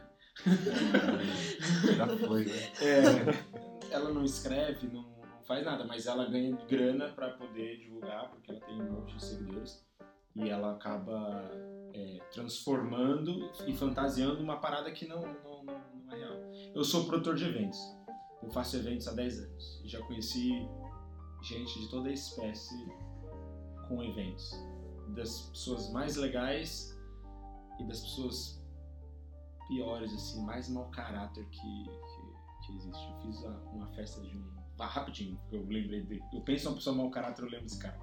Já 1.96 2.08
foi, 2.08 2.46
né? 2.46 2.72
É, 3.92 3.94
ela 3.94 4.14
não 4.14 4.24
escreve, 4.24 4.88
não, 4.88 5.02
não 5.02 5.42
faz 5.44 5.66
nada, 5.66 5.86
mas 5.86 6.06
ela 6.06 6.30
ganha 6.30 6.56
grana 6.68 7.10
pra 7.10 7.32
poder 7.32 7.80
divulgar, 7.80 8.30
porque 8.30 8.52
ela 8.52 8.62
tem 8.62 8.82
um 8.82 8.92
monte 8.92 9.16
de 9.16 9.26
seguidores. 9.26 9.84
E 10.36 10.50
ela 10.50 10.72
acaba 10.74 11.44
é, 11.94 12.20
transformando 12.32 13.52
e 13.68 13.74
fantasiando 13.74 14.42
uma 14.42 14.58
parada 14.58 14.92
que 14.92 15.08
não, 15.08 15.22
não, 15.22 15.64
não, 15.64 16.14
é 16.14 16.16
real. 16.16 16.36
Eu 16.74 16.84
sou 16.84 17.06
produtor 17.06 17.36
de 17.36 17.46
eventos. 17.46 17.80
Eu 18.42 18.50
faço 18.50 18.78
eventos 18.78 19.08
há 19.08 19.14
10 19.14 19.40
anos. 19.40 19.82
E 19.84 19.88
já 19.88 20.02
conheci 20.02 20.68
gente 21.42 21.80
de 21.80 21.90
toda 21.90 22.12
espécie 22.12 22.76
com 23.88 24.04
eventos. 24.04 24.52
Das 25.10 25.50
pessoas 25.50 25.92
mais 25.92 26.16
legais 26.16 26.98
e 27.80 27.84
das 27.86 28.00
pessoas 28.00 28.62
piores, 29.68 30.14
assim, 30.14 30.44
mais 30.44 30.70
mau 30.70 30.90
caráter 30.92 31.46
que, 31.50 31.60
que, 31.60 32.68
que 32.68 32.76
existe. 32.78 33.10
Eu 33.10 33.22
fiz 33.22 33.44
uma, 33.74 33.88
festa 33.94 34.22
de 34.22 34.38
um. 34.38 34.62
Ah, 34.80 34.88
rapidinho, 34.88 35.40
eu 35.52 35.62
lembrei 35.62 36.02
dele. 36.04 36.24
Eu 36.34 36.42
penso 36.42 36.70
uma 36.70 36.76
pessoa 36.76 36.96
mau 36.96 37.10
caráter, 37.12 37.44
eu 37.44 37.50
lembro 37.50 37.66
desse 37.66 37.80
cara. 37.80 38.00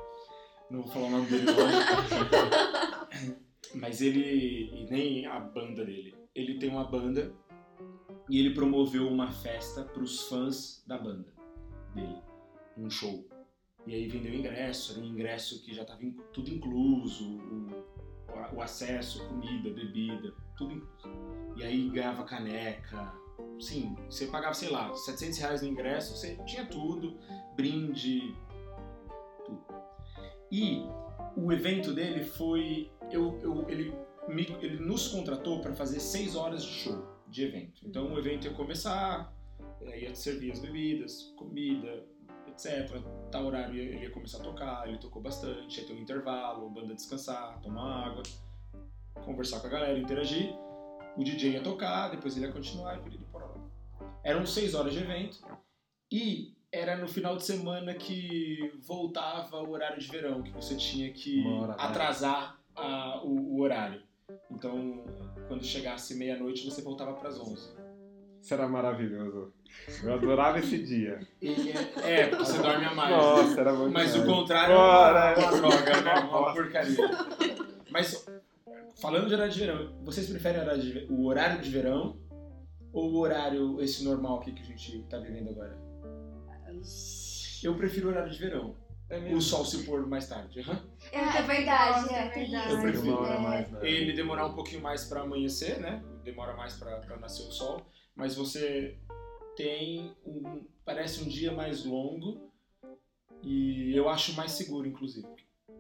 Não 0.71 0.83
vou 0.83 0.93
falar 0.93 1.07
o 1.07 1.11
nome 1.11 1.27
dele 1.27 1.47
hoje. 1.51 1.77
Mas 3.75 4.01
ele. 4.01 4.71
E 4.75 4.91
nem 4.91 5.27
a 5.27 5.41
banda 5.41 5.85
dele. 5.85 6.15
Ele 6.35 6.59
tem 6.59 6.71
uma 6.71 6.85
banda 6.85 7.35
e 8.29 8.39
ele 8.39 8.55
promoveu 8.55 9.09
uma 9.09 9.31
festa 9.31 9.83
para 9.83 10.03
os 10.03 10.29
fãs 10.29 10.85
da 10.87 10.99
banda 10.99 11.33
dele. 11.95 12.19
Um 12.77 12.91
show. 12.91 13.27
E 13.87 13.95
aí 13.95 14.07
vendeu 14.07 14.35
ingresso, 14.35 14.93
era 14.93 15.01
um 15.01 15.05
ingresso 15.05 15.63
que 15.63 15.75
já 15.75 15.83
estava 15.83 16.01
tudo 16.33 16.51
incluso, 16.51 17.25
o, 17.25 18.57
o 18.57 18.61
acesso, 18.61 19.27
comida, 19.29 19.71
bebida, 19.71 20.35
tudo 20.57 20.75
incluso. 20.75 21.09
E 21.57 21.63
aí 21.65 21.89
ganhava 21.89 22.25
caneca. 22.25 23.13
Sim, 23.59 23.97
você 24.09 24.27
pagava, 24.27 24.53
sei 24.53 24.69
lá, 24.69 24.95
700 24.95 25.39
reais 25.39 25.63
no 25.63 25.69
ingresso, 25.69 26.15
você 26.17 26.37
tinha 26.45 26.67
tudo, 26.67 27.19
brinde. 27.57 28.37
E 30.51 30.83
o 31.37 31.53
evento 31.53 31.93
dele 31.93 32.25
foi. 32.25 32.91
Eu, 33.11 33.39
eu- 33.43 33.69
ele, 33.69 33.93
me- 34.29 34.57
ele 34.61 34.79
nos 34.85 35.09
contratou 35.09 35.61
para 35.61 35.75
fazer 35.75 36.01
seis 36.01 36.35
horas 36.37 36.63
de 36.65 36.71
show, 36.71 37.07
de 37.29 37.45
evento. 37.45 37.87
Então 37.87 38.13
o 38.13 38.19
evento 38.19 38.47
ia 38.47 38.55
começar, 38.55 39.33
aí 39.83 40.03
ia 40.05 40.15
servir 40.15 40.53
as 40.53 40.59
bebidas, 40.61 41.33
comida, 41.37 42.05
etc. 42.49 43.01
Tal 43.31 43.47
horário 43.47 43.75
ele 43.79 43.99
ia 44.05 44.11
começar 44.11 44.39
a 44.39 44.43
tocar, 44.43 44.89
ele 44.89 44.99
tocou 44.99 45.23
bastante, 45.23 45.81
ia 45.81 45.87
ter 45.87 45.93
um 45.93 45.99
intervalo, 45.99 46.69
banda 46.71 46.95
descansar, 46.95 47.61
tomar 47.61 48.07
água, 48.09 48.23
conversar 49.25 49.61
com 49.61 49.67
a 49.67 49.71
galera, 49.71 49.99
interagir. 49.99 50.53
O 51.17 51.25
DJ 51.25 51.53
ia 51.53 51.63
tocar, 51.63 52.11
depois 52.11 52.37
ele 52.37 52.47
ia 52.47 52.53
continuar 52.53 52.97
e 52.97 53.01
por 53.01 53.11
aí 53.13 53.19
por. 53.33 53.39
Eram 54.23 54.45
seis 54.47 54.75
horas 54.75 54.93
de 54.93 55.01
evento 55.01 55.39
e 56.13 56.57
era 56.73 56.97
no 56.97 57.09
final 57.09 57.37
de 57.37 57.45
semana 57.45 57.95
que 57.95 58.73
voltava 58.87 59.57
o 59.63 59.71
horário 59.71 59.99
de 59.99 60.07
verão, 60.09 60.43
que 60.43 60.51
você 60.51 60.77
tinha 60.77 61.11
que 61.13 61.43
atrasar 61.79 62.59
a- 62.77 63.21
o, 63.25 63.57
o 63.57 63.61
horário. 63.61 64.03
Então, 64.51 65.03
quando 65.47 65.65
chegasse 65.65 66.15
meia-noite, 66.15 66.65
você 66.65 66.83
voltava 66.83 67.15
para 67.15 67.31
as 67.31 67.41
11. 67.41 67.71
Isso 68.43 68.55
era 68.55 68.69
maravilhoso. 68.69 69.53
Eu 70.03 70.15
adorava 70.15 70.59
esse 70.59 70.79
dia. 70.79 71.21
É, 71.43 72.21
é, 72.23 72.27
porque 72.29 72.45
você 72.45 72.59
dorme 72.59 72.85
a 72.85 72.95
mais. 72.95 73.11
Nossa, 73.17 73.61
era 73.61 73.73
muito 73.73 73.93
Mas 73.93 74.15
o 74.15 74.25
contrário 74.25 74.75
é 74.75 74.77
Bora. 74.77 75.35
uma, 75.39 75.49
uma 75.51 75.57
droga, 75.61 76.01
né? 76.03 76.15
Uma 76.21 76.53
porcaria. 76.55 76.97
Mas, 77.91 78.27
falando 79.01 79.29
de 79.29 79.35
horário 79.35 79.53
de 79.53 79.59
verão, 79.61 79.93
vocês 80.05 80.29
preferem 80.29 80.61
o 81.09 81.25
horário 81.27 81.61
de 81.61 81.71
verão 81.71 82.17
ou 82.93 83.11
o 83.13 83.19
horário 83.19 83.81
esse 83.83 84.05
normal 84.05 84.39
aqui 84.39 84.53
que 84.53 84.63
a 84.63 84.65
gente 84.65 85.03
tá 85.05 85.19
vivendo 85.19 85.49
agora? 85.51 85.88
Eu 87.63 87.75
prefiro 87.75 88.09
o 88.09 88.11
horário 88.11 88.31
de 88.31 88.39
verão. 88.39 88.77
É 89.11 89.35
O 89.35 89.41
sol 89.41 89.65
se 89.65 89.85
pôr 89.85 90.07
mais 90.07 90.29
tarde. 90.29 90.61
aham. 90.61 90.83
É, 91.11 91.19
é 91.39 91.43
verdade, 91.43 92.15
é, 92.15 92.27
é 92.27 92.29
verdade. 92.29 92.73
Eu 92.73 92.81
prefiro 92.83 93.03
uma 93.13 93.21
hora 93.21 93.35
a 93.35 93.37
É. 93.37 93.41
mais, 93.41 93.71
né? 93.71 93.79
Ele 93.83 94.13
demorar 94.13 94.47
um 94.47 94.55
pouquinho 94.55 94.83
mais 94.83 95.07
pra 95.07 95.23
amanhecer, 95.23 95.81
né? 95.81 96.03
Demora 96.23 96.55
mais 96.55 96.75
pra 96.75 96.99
pra 97.01 97.17
nascer 97.17 97.43
o 97.45 97.51
sol. 97.53 97.81
Mas 98.15 98.35
você 98.37 98.99
tem 99.57 100.15
um. 100.27 100.67
Parece 100.85 101.23
um 101.23 101.29
dia 101.29 101.53
mais 101.53 101.85
longo 101.87 102.51
e 103.43 103.97
eu 103.97 104.09
acho 104.09 104.35
mais 104.35 104.53
seguro, 104.53 104.87
inclusive. 104.87 105.27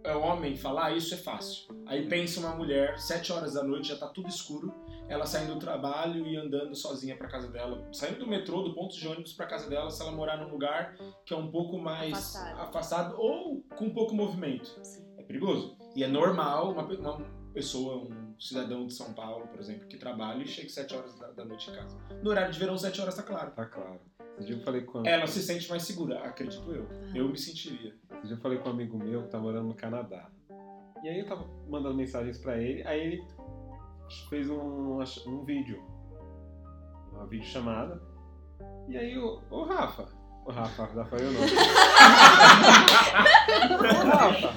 É 0.09 0.17
homem 0.17 0.57
falar 0.57 0.97
isso 0.97 1.13
é 1.13 1.19
fácil. 1.19 1.69
Aí 1.87 2.09
pensa 2.09 2.41
uma 2.41 2.57
mulher, 2.57 2.99
sete 2.99 3.31
horas 3.31 3.53
da 3.53 3.63
noite, 3.63 3.89
já 3.89 3.97
tá 3.97 4.09
tudo 4.09 4.27
escuro, 4.27 4.75
ela 5.07 5.27
saindo 5.27 5.53
do 5.53 5.61
trabalho 5.61 6.27
e 6.27 6.35
andando 6.35 6.75
sozinha 6.75 7.15
pra 7.15 7.29
casa 7.29 7.49
dela, 7.49 7.87
saindo 7.93 8.21
do 8.21 8.27
metrô, 8.27 8.63
do 8.63 8.75
ponto 8.75 8.97
de 8.97 9.07
ônibus 9.07 9.35
pra 9.35 9.47
casa 9.47 9.69
dela, 9.69 9.91
se 9.91 10.01
ela 10.01 10.11
morar 10.13 10.39
num 10.39 10.49
lugar 10.51 10.97
que 11.27 11.35
é 11.35 11.37
um 11.37 11.51
pouco 11.51 11.79
mais 11.79 12.13
Afastado. 12.15 12.61
afastado 12.61 13.15
ou 13.19 13.63
com 13.77 13.91
pouco 13.91 14.15
movimento. 14.15 14.79
Sim. 14.83 15.05
É 15.19 15.23
perigoso. 15.23 15.77
E 15.95 16.03
é 16.03 16.09
normal 16.09 16.73
uma, 16.73 16.85
uma 16.85 17.27
pessoa, 17.53 17.97
um 17.99 18.35
cidadão 18.41 18.87
de 18.87 18.95
São 18.95 19.13
Paulo, 19.13 19.47
por 19.49 19.61
exemplo, 19.61 19.87
que 19.89 19.99
trabalha 19.99 20.43
e 20.43 20.47
chega 20.47 20.69
às 20.69 20.73
7 20.73 20.95
horas 20.97 21.19
da, 21.19 21.31
da 21.33 21.45
noite 21.45 21.71
em 21.71 21.75
casa. 21.75 21.99
No 22.23 22.31
horário 22.31 22.51
de 22.51 22.59
verão, 22.59 22.79
7 22.79 22.99
horas 23.01 23.15
tá 23.15 23.23
claro. 23.23 23.51
Tá 23.51 23.67
claro. 23.67 24.01
Esse 24.39 24.47
dia 24.47 24.57
eu 24.57 24.63
falei 24.63 24.83
com, 24.83 25.05
Ela 25.05 25.27
se 25.27 25.43
sente 25.43 25.69
mais 25.69 25.83
segura, 25.83 26.21
acredito 26.21 26.73
eu. 26.73 26.87
Eu 27.15 27.29
me 27.29 27.37
sentiria. 27.37 27.95
Esse 28.19 28.27
dia 28.27 28.37
eu 28.37 28.41
falei 28.41 28.59
com 28.59 28.69
um 28.69 28.73
amigo 28.73 28.99
meu 28.99 29.23
que 29.23 29.31
tá 29.31 29.39
morando 29.39 29.69
no 29.69 29.75
Canadá. 29.75 30.29
E 31.03 31.09
aí 31.09 31.21
eu 31.21 31.27
tava 31.27 31.49
mandando 31.69 31.95
mensagens 31.97 32.39
pra 32.39 32.59
ele, 32.59 32.83
aí 32.87 33.01
ele 33.01 33.25
fez 34.29 34.51
um, 34.51 34.99
um 35.27 35.45
vídeo. 35.45 35.83
Uma 37.13 37.27
videochamada. 37.27 38.03
E 38.89 38.97
aí 38.97 39.17
o, 39.17 39.41
o 39.51 39.65
Rafa. 39.65 40.09
O 40.45 40.51
Rafa, 40.51 40.89
já 40.95 41.05
falei 41.05 41.27
o 41.29 41.33
Rafa, 44.09 44.49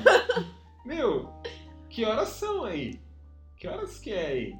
meu, 0.85 1.29
que 1.89 2.05
horas 2.05 2.29
são 2.29 2.63
aí? 2.63 2.99
Que 3.57 3.67
horas 3.67 3.99
que 3.99 4.11
é 4.11 4.27
aí? 4.27 4.55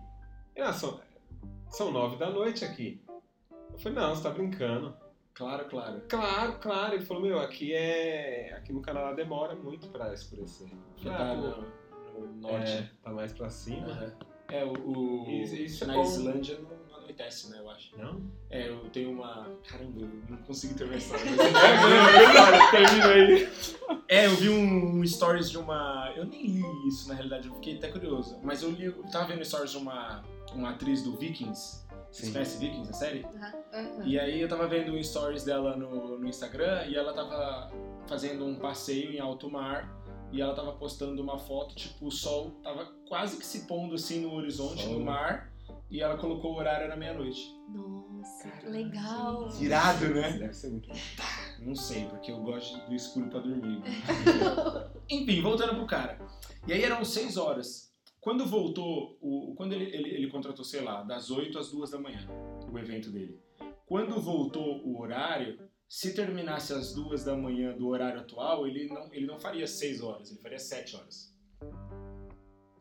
"Ah, 0.60 0.74
são, 0.74 1.00
são 1.70 1.92
nove 1.92 2.18
da 2.18 2.30
noite 2.30 2.66
aqui. 2.66 3.02
Eu 3.72 3.80
falei, 3.80 3.98
não, 3.98 4.14
você 4.14 4.24
tá 4.24 4.30
brincando. 4.30 4.94
Claro, 5.34 5.66
claro. 5.70 6.02
Claro, 6.08 6.60
claro. 6.60 6.94
Ele 6.96 7.06
falou, 7.06 7.24
meu, 7.24 7.40
aqui 7.40 7.74
é. 7.74 8.54
Aqui 8.58 8.72
no 8.74 8.82
Canadá 8.82 9.14
demora 9.14 9.56
muito 9.56 9.88
pra 9.90 10.14
escurecer. 10.14 10.68
Já 10.98 11.14
Ah, 11.14 11.18
tá 11.18 11.36
no, 11.36 12.22
no 12.28 12.34
norte. 12.42 12.72
É, 12.72 12.90
tá 13.04 13.12
mais 13.12 13.34
pra 13.34 13.50
cima. 13.50 13.88
Aham. 13.88 14.14
É, 14.50 14.66
o, 14.66 14.74
o- 14.74 15.32
Isso- 15.32 15.56
isso 15.56 15.84
é 15.86 15.88
na 15.88 15.94
bom. 15.94 16.04
Islândia 16.04 16.60
não, 16.60 16.70
não 16.90 16.98
anoitece, 16.98 17.50
né, 17.50 17.60
eu 17.60 17.70
acho. 17.70 17.98
Não? 17.98 18.22
É, 18.50 18.68
eu 18.68 18.90
tenho 18.90 19.12
uma... 19.12 19.48
Caramba, 19.66 20.02
eu 20.02 20.10
não 20.30 20.38
consegui 20.40 20.74
terminar 20.74 20.96
a 20.96 21.00
história. 21.00 21.24
É, 22.52 22.72
termina 22.72 23.08
aí. 23.08 23.50
É, 24.10 24.26
eu 24.26 24.36
vi 24.36 24.50
um, 24.50 25.00
um 25.00 25.06
stories 25.08 25.50
de 25.50 25.58
uma. 25.58 26.12
Eu 26.18 26.26
nem 26.26 26.46
li 26.46 26.88
isso 26.88 27.08
na 27.08 27.14
realidade, 27.16 27.48
eu 27.48 27.54
fiquei 27.56 27.78
até 27.78 27.88
curioso. 27.90 28.38
Mas 28.44 28.62
eu 28.62 28.70
li. 28.72 28.86
Eu 28.86 29.04
tava 29.10 29.28
vendo 29.28 29.44
stories 29.46 29.72
de 29.72 29.78
uma, 29.78 30.22
uma 30.54 30.72
atriz 30.72 31.02
do 31.02 31.16
Vikings. 31.16 31.86
Você 32.12 32.26
Sim. 32.26 32.34
conhece 32.34 32.58
Vikings, 32.58 32.90
a 32.90 32.94
série? 32.94 33.26
Aham. 33.26 34.04
E 34.06 34.20
aí 34.20 34.42
eu 34.42 34.50
tava 34.50 34.68
vendo 34.68 34.92
um 34.92 35.02
stories 35.02 35.44
dela 35.46 35.78
no, 35.78 36.20
no 36.20 36.28
Instagram 36.28 36.86
e 36.88 36.96
ela 36.96 37.14
tava 37.14 37.72
fazendo 38.08 38.46
um 38.46 38.56
passeio 38.56 39.12
em 39.12 39.20
alto 39.20 39.50
mar. 39.50 40.00
E 40.32 40.42
ela 40.42 40.54
tava 40.54 40.72
postando 40.74 41.22
uma 41.22 41.38
foto, 41.38 41.76
tipo, 41.76 42.08
o 42.08 42.12
sol 42.12 42.52
tava 42.64 42.86
quase 43.08 43.36
que 43.38 43.46
se 43.46 43.68
pondo 43.68 43.96
assim 43.96 44.22
no 44.22 44.34
horizonte, 44.34 44.84
Sol. 44.84 44.94
no 44.94 45.06
mar. 45.06 45.52
E 45.90 46.02
ela 46.02 46.18
colocou 46.18 46.54
o 46.54 46.58
horário 46.58 46.86
era 46.86 46.96
meia-noite. 46.96 47.54
Nossa, 47.70 48.44
que 48.44 48.50
Caramba, 48.50 48.70
legal. 48.78 49.50
Irado, 49.60 50.08
né? 50.14 50.32
Deve 50.32 50.54
ser 50.54 50.70
muito. 50.70 50.90
Não 51.60 51.76
sei, 51.76 52.06
porque 52.06 52.32
eu 52.32 52.42
gosto 52.42 52.78
do 52.88 52.96
escuro 52.96 53.30
pra 53.30 53.40
dormir. 53.42 53.84
Enfim, 55.10 55.42
voltando 55.42 55.76
pro 55.76 55.86
cara. 55.86 56.18
E 56.66 56.72
aí 56.72 56.82
eram 56.84 57.04
seis 57.04 57.36
horas. 57.36 57.91
Quando 58.22 58.46
voltou, 58.46 59.18
o, 59.20 59.56
quando 59.56 59.74
ele, 59.74 59.86
ele, 59.86 60.10
ele 60.12 60.28
contratou, 60.30 60.64
sei 60.64 60.82
lá, 60.82 61.02
das 61.02 61.32
8 61.32 61.58
às 61.58 61.72
2 61.72 61.90
da 61.90 62.00
manhã, 62.00 62.28
o 62.72 62.78
evento 62.78 63.10
dele. 63.10 63.40
Quando 63.86 64.22
voltou 64.22 64.80
o 64.88 65.02
horário, 65.02 65.60
se 65.90 66.14
terminasse 66.14 66.72
às 66.72 66.94
2 66.94 67.24
da 67.26 67.36
manhã 67.36 67.76
do 67.76 67.88
horário 67.88 68.20
atual, 68.22 68.68
ele 68.68 68.88
não, 68.88 69.12
ele 69.12 69.26
não 69.26 69.40
faria 69.40 69.66
6 69.66 70.02
horas, 70.02 70.30
ele 70.30 70.40
faria 70.40 70.60
7 70.60 70.96
horas 70.96 71.36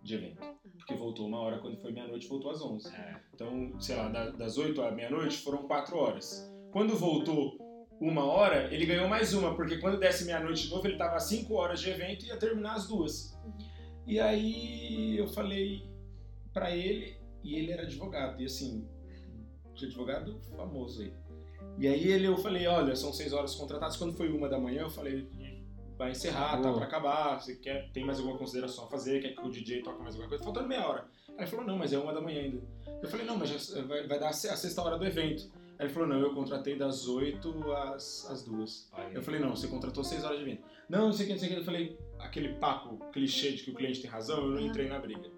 de 0.02 0.14
evento. 0.14 0.42
Porque 0.76 0.94
voltou 0.94 1.26
uma 1.26 1.38
hora, 1.40 1.58
quando 1.58 1.80
foi 1.80 1.90
meia-noite, 1.92 2.28
voltou 2.28 2.50
às 2.50 2.60
11. 2.62 2.88
Então, 3.34 3.80
sei 3.80 3.96
lá, 3.96 4.08
da- 4.08 4.30
das 4.30 4.58
8 4.58 4.80
à 4.82 4.90
meia-noite 4.90 5.38
foram 5.38 5.66
4 5.66 5.96
horas. 5.96 6.50
Quando 6.70 6.94
voltou 6.96 7.58
uma 8.00 8.24
hora, 8.24 8.72
ele 8.72 8.86
ganhou 8.86 9.08
mais 9.08 9.32
uma, 9.34 9.54
porque 9.56 9.78
quando 9.78 9.98
desse 9.98 10.24
meia-noite 10.24 10.64
de 10.64 10.70
novo, 10.70 10.86
ele 10.86 10.96
tava 10.96 11.16
às 11.16 11.24
5 11.24 11.54
horas 11.54 11.80
de 11.80 11.90
evento 11.90 12.24
e 12.24 12.28
ia 12.28 12.36
terminar 12.38 12.74
às 12.74 12.86
duas. 12.86 13.38
E 14.10 14.18
aí 14.18 15.16
eu 15.16 15.28
falei 15.28 15.88
pra 16.52 16.74
ele, 16.74 17.14
e 17.44 17.54
ele 17.54 17.70
era 17.70 17.82
advogado, 17.82 18.42
e 18.42 18.44
assim, 18.44 18.84
advogado 19.80 20.36
famoso 20.56 21.02
aí. 21.02 21.14
E 21.78 21.86
aí 21.86 22.08
ele, 22.08 22.26
eu 22.26 22.36
falei, 22.36 22.66
olha, 22.66 22.96
são 22.96 23.12
seis 23.12 23.32
horas 23.32 23.54
contratadas, 23.54 23.96
quando 23.96 24.16
foi 24.16 24.28
uma 24.28 24.48
da 24.48 24.58
manhã, 24.58 24.82
eu 24.82 24.90
falei, 24.90 25.30
vai 25.96 26.10
encerrar, 26.10 26.60
tá 26.60 26.72
pra 26.72 26.86
acabar, 26.86 27.40
você 27.40 27.54
quer, 27.54 27.92
tem 27.92 28.04
mais 28.04 28.18
alguma 28.18 28.36
consideração 28.36 28.86
a 28.86 28.88
fazer, 28.88 29.22
quer 29.22 29.36
que 29.36 29.46
o 29.46 29.48
DJ 29.48 29.82
toque 29.82 30.02
mais 30.02 30.16
alguma 30.16 30.28
coisa? 30.28 30.42
Faltando 30.42 30.66
meia 30.66 30.88
hora. 30.88 31.06
Aí 31.28 31.44
ele 31.44 31.46
falou, 31.46 31.64
não, 31.64 31.78
mas 31.78 31.92
é 31.92 31.98
uma 31.98 32.12
da 32.12 32.20
manhã 32.20 32.40
ainda. 32.40 32.60
Eu 33.00 33.08
falei, 33.08 33.24
não, 33.24 33.36
mas 33.36 33.70
vai, 33.86 34.08
vai 34.08 34.18
dar 34.18 34.30
a 34.30 34.32
sexta 34.32 34.82
hora 34.82 34.98
do 34.98 35.06
evento. 35.06 35.48
Aí 35.80 35.86
ele 35.86 35.94
falou, 35.94 36.10
não, 36.10 36.18
eu 36.20 36.34
contratei 36.34 36.76
das 36.76 37.08
8 37.08 37.72
às, 37.72 38.30
às 38.30 38.42
2. 38.44 38.90
Eu 39.14 39.22
falei, 39.22 39.40
não, 39.40 39.56
você 39.56 39.66
contratou 39.66 40.04
6 40.04 40.22
horas 40.24 40.36
de 40.36 40.42
evento. 40.44 40.62
Não, 40.90 41.06
não 41.06 41.12
sei 41.14 41.24
o 41.24 41.28
que, 41.28 41.32
não 41.32 41.40
sei 41.40 41.48
o 41.48 41.52
que. 41.52 41.58
Eu 41.60 41.64
falei, 41.64 41.98
aquele 42.18 42.52
papo 42.56 42.98
clichê 43.10 43.52
de 43.52 43.62
que 43.62 43.70
o 43.70 43.74
cliente 43.74 44.02
tem 44.02 44.10
razão, 44.10 44.44
eu 44.44 44.50
não 44.50 44.60
entrei 44.60 44.90
na 44.90 44.98
briga. 44.98 45.30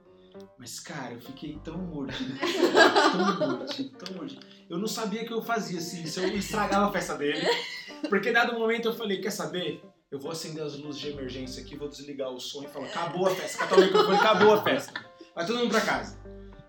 Mas, 0.58 0.80
cara, 0.80 1.14
eu 1.14 1.20
fiquei 1.20 1.60
tão 1.62 1.78
mordido. 1.78 2.34
tão 3.38 3.56
mordido, 3.56 3.90
tão 3.98 4.16
mordido. 4.16 4.44
Eu 4.68 4.78
não 4.78 4.88
sabia 4.88 5.22
o 5.22 5.26
que 5.26 5.32
eu 5.32 5.42
fazia, 5.42 5.78
assim, 5.78 6.04
se 6.06 6.18
eu 6.18 6.26
estragava 6.36 6.86
a 6.86 6.92
festa 6.92 7.14
dele. 7.16 7.46
Porque, 8.08 8.32
dado 8.32 8.58
momento, 8.58 8.88
eu 8.88 8.94
falei, 8.94 9.20
quer 9.20 9.30
saber? 9.30 9.80
Eu 10.10 10.18
vou 10.18 10.32
acender 10.32 10.64
as 10.64 10.76
luzes 10.76 11.00
de 11.00 11.10
emergência 11.10 11.62
aqui, 11.62 11.76
vou 11.76 11.88
desligar 11.88 12.30
o 12.32 12.40
som 12.40 12.64
e 12.64 12.66
falar, 12.66 12.86
acabou 12.86 13.28
a 13.28 13.30
festa. 13.30 13.58
Catar 13.58 13.78
o 13.78 13.80
microfone, 13.80 14.16
acabou 14.16 14.54
a 14.54 14.62
festa. 14.64 14.92
Vai 15.36 15.46
todo 15.46 15.60
mundo 15.60 15.70
pra 15.70 15.82
casa. 15.82 16.20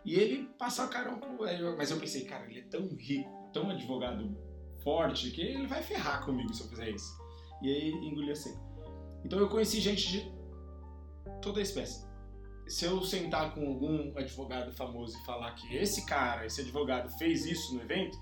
E 0.06 0.14
ele 0.14 0.48
passa 0.60 0.84
a 0.84 0.88
carão 0.88 1.20
ele. 1.48 1.76
Mas 1.76 1.90
eu 1.90 1.98
pensei, 1.98 2.26
cara, 2.26 2.46
ele 2.48 2.60
é 2.60 2.64
tão 2.64 2.88
rico, 2.96 3.43
tão 3.54 3.70
advogado 3.70 4.36
forte, 4.84 5.32
que 5.32 5.42
ele 5.42 5.68
vai 5.68 5.82
ferrar 5.82 6.26
comigo 6.26 6.54
se 6.54 6.64
eu 6.64 6.70
fizer 6.70 6.90
isso. 6.90 7.18
E 7.62 7.72
aí 7.72 7.92
engoli 7.92 8.32
a 8.32 8.36
seco. 8.36 8.62
Então 9.24 9.40
eu 9.40 9.48
conheci 9.48 9.80
gente 9.80 10.10
de 10.10 10.34
toda 11.42 11.60
a 11.60 11.64
espécie. 11.64 12.06
Se 12.68 12.86
eu 12.86 13.02
sentar 13.02 13.54
com 13.54 13.66
algum 13.66 14.18
advogado 14.18 14.72
famoso 14.74 15.18
e 15.18 15.26
falar 15.26 15.52
que 15.54 15.76
esse 15.76 16.06
cara, 16.06 16.46
esse 16.46 16.62
advogado 16.62 17.10
fez 17.18 17.46
isso 17.46 17.76
no 17.76 17.82
evento, 17.82 18.18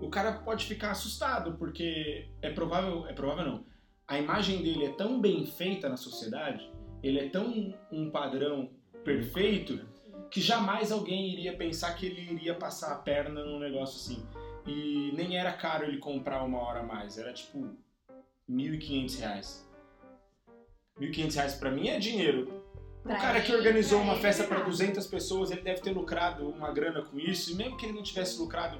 o 0.00 0.08
cara 0.08 0.32
pode 0.32 0.66
ficar 0.66 0.90
assustado, 0.90 1.56
porque 1.56 2.28
é 2.42 2.50
provável, 2.50 3.06
é 3.06 3.12
provável 3.12 3.44
não. 3.44 3.66
A 4.06 4.18
imagem 4.18 4.62
dele 4.62 4.86
é 4.86 4.92
tão 4.92 5.20
bem 5.20 5.46
feita 5.46 5.88
na 5.88 5.96
sociedade, 5.96 6.70
ele 7.02 7.18
é 7.18 7.28
tão 7.28 7.74
um 7.90 8.10
padrão 8.10 8.70
perfeito, 9.04 9.86
que 10.30 10.40
jamais 10.40 10.90
alguém 10.90 11.32
iria 11.32 11.56
pensar 11.56 11.94
que 11.94 12.06
ele 12.06 12.20
iria 12.32 12.54
passar 12.54 12.92
a 12.92 12.96
perna 12.96 13.44
num 13.44 13.58
negócio 13.58 13.96
assim. 13.96 14.26
E 14.66 15.12
nem 15.14 15.36
era 15.38 15.52
caro 15.52 15.84
ele 15.84 15.98
comprar 15.98 16.42
uma 16.42 16.58
hora 16.58 16.80
a 16.80 16.82
mais, 16.82 17.18
era 17.18 17.32
tipo 17.32 17.68
1.500 18.50 19.18
reais. 19.18 19.68
1.500 20.98 21.34
reais 21.34 21.54
pra 21.54 21.70
mim 21.70 21.88
é 21.88 21.98
dinheiro. 21.98 22.62
O 23.00 23.08
Pra 23.08 23.16
cara 23.16 23.40
que 23.42 23.52
organizou 23.54 24.00
uma 24.00 24.16
festa 24.16 24.44
pra 24.44 24.60
não. 24.60 24.64
200 24.66 25.06
pessoas, 25.06 25.50
ele 25.50 25.60
deve 25.60 25.82
ter 25.82 25.90
lucrado 25.92 26.48
uma 26.48 26.72
grana 26.72 27.02
com 27.02 27.18
isso, 27.18 27.52
e 27.52 27.54
mesmo 27.54 27.76
que 27.76 27.84
ele 27.84 27.92
não 27.92 28.02
tivesse 28.02 28.38
lucrado, 28.38 28.78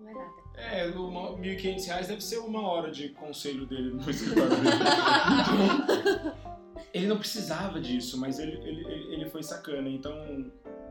Não 0.00 0.08
é 0.08 0.14
nada. 0.14 0.32
É, 0.54 0.86
uma- 0.96 1.36
1.500 1.36 1.86
reais 1.86 2.08
deve 2.08 2.22
ser 2.22 2.38
uma 2.38 2.62
hora 2.66 2.90
de 2.90 3.10
conselho 3.10 3.66
dele 3.66 3.90
no 3.90 4.10
escritório 4.10 4.50
dele. 4.50 4.62
Então, 6.82 6.92
ele 6.94 7.06
não 7.06 7.18
precisava 7.18 7.80
disso, 7.80 8.18
mas 8.18 8.38
ele, 8.38 8.52
ele, 8.66 9.14
ele 9.14 9.30
foi 9.30 9.42
sacana. 9.42 9.88
Então, 9.88 10.12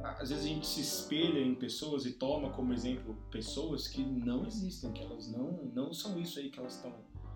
às 0.03 0.29
vezes 0.29 0.45
a 0.45 0.47
gente 0.47 0.67
se 0.67 0.81
espelha 0.81 1.39
em 1.39 1.55
pessoas 1.55 2.05
e 2.05 2.13
toma 2.13 2.49
como 2.51 2.73
exemplo 2.73 3.15
pessoas 3.29 3.87
que 3.87 4.03
não 4.03 4.45
existem, 4.45 4.91
que 4.91 5.03
elas 5.03 5.31
não, 5.31 5.71
não 5.73 5.93
são 5.93 6.19
isso 6.19 6.39
aí 6.39 6.49
que 6.49 6.59
elas 6.59 6.75
estão 6.75 6.93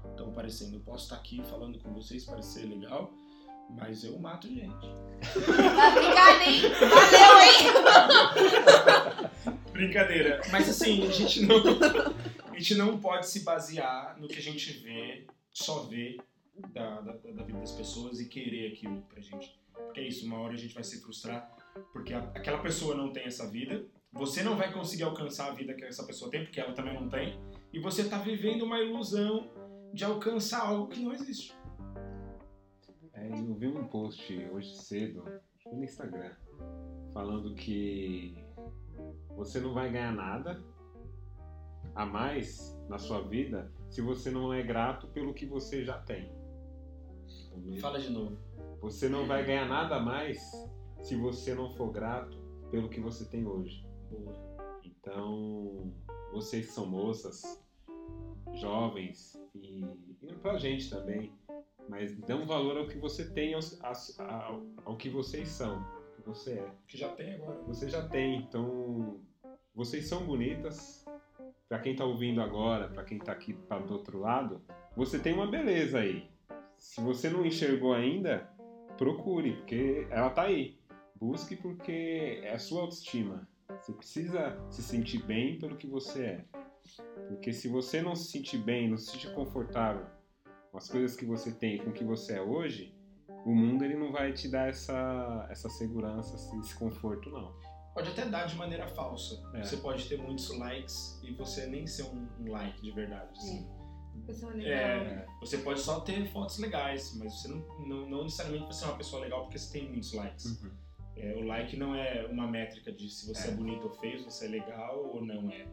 estão 0.09 0.31
parecendo. 0.31 0.75
Eu 0.75 0.81
posso 0.81 1.05
estar 1.05 1.15
aqui 1.15 1.41
falando 1.49 1.79
com 1.79 1.93
vocês, 1.93 2.25
parecer 2.25 2.65
legal, 2.65 3.13
mas 3.69 4.03
eu 4.03 4.17
mato 4.19 4.47
gente. 4.47 4.85
Obrigada, 5.35 6.43
hein? 6.43 6.61
Valeu, 6.93 7.39
hein? 7.41 7.57
Brincadeira. 9.71 10.41
Mas 10.51 10.69
assim, 10.69 11.07
a 11.07 11.11
gente 11.11 11.41
não, 11.41 11.57
a 12.51 12.53
gente 12.57 12.75
não 12.75 12.99
pode 12.99 13.27
se 13.27 13.41
basear 13.41 14.17
no 14.19 14.27
que 14.27 14.39
a 14.39 14.41
gente 14.41 14.71
vê, 14.73 15.27
só 15.51 15.83
vê 15.83 16.17
da, 16.73 17.01
da, 17.01 17.13
da 17.13 17.43
vida 17.43 17.59
das 17.59 17.71
pessoas 17.71 18.19
e 18.19 18.27
querer 18.27 18.73
aquilo 18.73 19.01
pra 19.03 19.21
gente. 19.21 19.59
Porque 19.73 19.99
é 19.99 20.07
isso, 20.07 20.25
uma 20.25 20.39
hora 20.39 20.53
a 20.53 20.57
gente 20.57 20.73
vai 20.73 20.83
se 20.83 21.01
frustrar 21.01 21.53
porque 21.91 22.13
a- 22.13 22.31
aquela 22.35 22.59
pessoa 22.59 22.95
não 22.95 23.11
tem 23.11 23.25
essa 23.25 23.49
vida, 23.49 23.85
você 24.11 24.43
não 24.43 24.55
vai 24.55 24.71
conseguir 24.73 25.03
alcançar 25.03 25.51
a 25.51 25.53
vida 25.53 25.73
que 25.73 25.83
essa 25.83 26.05
pessoa 26.05 26.31
tem, 26.31 26.43
porque 26.43 26.59
ela 26.59 26.73
também 26.73 26.93
não 26.93 27.09
tem, 27.09 27.39
e 27.73 27.79
você 27.79 28.07
tá 28.07 28.17
vivendo 28.17 28.63
uma 28.63 28.79
ilusão 28.79 29.49
de 29.93 30.03
alcançar 30.05 30.61
algo 30.67 30.87
que 30.87 31.01
não 31.03 31.11
existe. 31.13 31.55
É, 33.13 33.27
eu 33.29 33.53
vi 33.55 33.67
um 33.67 33.87
post 33.87 34.33
hoje 34.51 34.75
cedo 34.75 35.23
no 35.65 35.83
Instagram 35.83 36.31
falando 37.13 37.55
que 37.55 38.35
você 39.35 39.59
não 39.59 39.73
vai 39.73 39.91
ganhar 39.91 40.11
nada 40.11 40.61
a 41.93 42.05
mais 42.05 42.77
na 42.89 42.97
sua 42.97 43.21
vida 43.21 43.71
se 43.89 44.01
você 44.01 44.29
não 44.29 44.53
é 44.53 44.61
grato 44.61 45.07
pelo 45.07 45.33
que 45.33 45.45
você 45.45 45.83
já 45.83 45.97
tem. 45.99 46.29
Fala 47.79 47.99
de 47.99 48.09
novo. 48.11 48.37
Você 48.81 49.07
não 49.07 49.25
vai 49.25 49.45
ganhar 49.45 49.65
nada 49.65 49.95
a 49.95 49.99
mais 49.99 50.51
se 51.05 51.15
você 51.15 51.53
não 51.53 51.69
for 51.75 51.91
grato 51.91 52.35
pelo 52.71 52.89
que 52.89 52.99
você 52.99 53.25
tem 53.25 53.45
hoje. 53.45 53.85
Boa. 54.09 54.33
Então, 54.83 55.93
vocês 56.31 56.65
que 56.65 56.71
são 56.71 56.87
moças, 56.87 57.43
jovens 58.55 59.39
e, 59.53 59.85
e 60.23 60.33
pra 60.41 60.57
gente 60.57 60.89
também, 60.89 61.31
mas 61.87 62.15
dão 62.21 62.45
valor 62.47 62.77
ao 62.77 62.87
que 62.87 62.97
você 62.97 63.29
tem, 63.31 63.53
aos- 63.53 63.79
ao, 64.19 64.63
ao 64.83 64.97
que 64.97 65.09
vocês 65.09 65.47
são, 65.49 65.79
o 65.79 66.15
que 66.15 66.21
você 66.27 66.53
é. 66.53 66.71
Que 66.87 66.97
já 66.97 67.09
tem 67.09 67.35
agora. 67.35 67.61
Você 67.67 67.87
já 67.87 68.07
tem, 68.07 68.37
então 68.39 69.19
vocês 69.75 70.07
são 70.07 70.25
bonitas. 70.25 71.05
Pra 71.69 71.79
quem 71.79 71.95
tá 71.95 72.05
ouvindo 72.05 72.41
agora, 72.41 72.87
pra 72.87 73.03
quem 73.03 73.17
tá 73.19 73.31
aqui 73.31 73.53
pra, 73.53 73.79
do 73.79 73.93
outro 73.93 74.19
lado, 74.19 74.61
você 74.95 75.17
tem 75.19 75.33
uma 75.33 75.47
beleza 75.47 75.99
aí. 75.99 76.27
Se 76.77 77.01
você 77.01 77.27
não 77.29 77.43
enxergou 77.45 77.93
ainda, 77.93 78.47
procure, 78.97 79.53
porque 79.57 80.07
ela 80.11 80.29
tá 80.29 80.43
aí. 80.43 80.74
Busque 81.15 81.55
porque 81.55 82.41
é 82.43 82.53
a 82.53 82.59
sua 82.59 82.81
autoestima. 82.81 83.47
Você 83.81 83.93
precisa 83.93 84.57
se 84.69 84.83
sentir 84.83 85.23
bem 85.23 85.57
pelo 85.57 85.75
que 85.75 85.87
você 85.87 86.23
é. 86.25 86.45
Porque 87.27 87.51
se 87.51 87.67
você 87.67 88.01
não 88.01 88.15
se 88.15 88.31
sentir 88.31 88.57
bem, 88.57 88.89
não 88.89 88.97
se 88.97 89.11
sentir 89.11 89.33
confortável 89.33 90.05
com 90.71 90.77
as 90.77 90.89
coisas 90.89 91.15
que 91.15 91.25
você 91.25 91.51
tem, 91.51 91.77
com 91.77 91.89
o 91.89 91.93
que 91.93 92.03
você 92.03 92.33
é 92.33 92.41
hoje, 92.41 92.93
o 93.45 93.53
mundo 93.53 93.83
ele 93.83 93.95
não 93.95 94.11
vai 94.11 94.33
te 94.33 94.47
dar 94.49 94.69
essa, 94.69 95.47
essa 95.49 95.69
segurança, 95.69 96.35
esse 96.59 96.75
conforto, 96.75 97.29
não. 97.29 97.53
Pode 97.93 98.09
até 98.09 98.25
dar 98.25 98.45
de 98.45 98.55
maneira 98.55 98.87
falsa. 98.89 99.41
É. 99.53 99.63
Você 99.63 99.77
pode 99.77 100.07
ter 100.09 100.17
muitos 100.17 100.49
likes 100.57 101.19
e 101.23 101.31
você 101.31 101.65
nem 101.65 101.87
ser 101.87 102.03
um, 102.03 102.27
um 102.41 102.51
like 102.51 102.81
de 102.81 102.91
verdade. 102.91 103.31
assim. 103.37 103.65
Pessoa 104.25 104.53
legal. 104.53 104.73
É, 104.73 105.25
você 105.39 105.59
pode 105.59 105.79
só 105.79 105.99
ter 106.01 106.27
fotos 106.31 106.57
legais, 106.57 107.15
mas 107.17 107.33
você 107.33 107.47
não, 107.47 107.65
não, 107.87 108.09
não 108.09 108.23
necessariamente 108.23 108.65
você 108.65 108.83
é 108.83 108.87
uma 108.87 108.97
pessoa 108.97 109.21
legal 109.21 109.43
porque 109.43 109.57
você 109.57 109.79
tem 109.79 109.89
muitos 109.89 110.13
likes. 110.13 110.61
É, 111.17 111.33
o 111.35 111.43
like 111.43 111.77
não 111.77 111.95
é 111.95 112.25
uma 112.29 112.47
métrica 112.47 112.91
de 112.91 113.09
se 113.09 113.27
você 113.27 113.47
é, 113.47 113.51
É. 113.51 113.55
bonito 113.55 113.85
ou 113.85 113.93
feio, 113.93 114.19
se 114.19 114.25
você 114.25 114.45
é 114.45 114.49
legal 114.49 115.11
ou 115.13 115.25
não 115.25 115.49
é. 115.49 115.65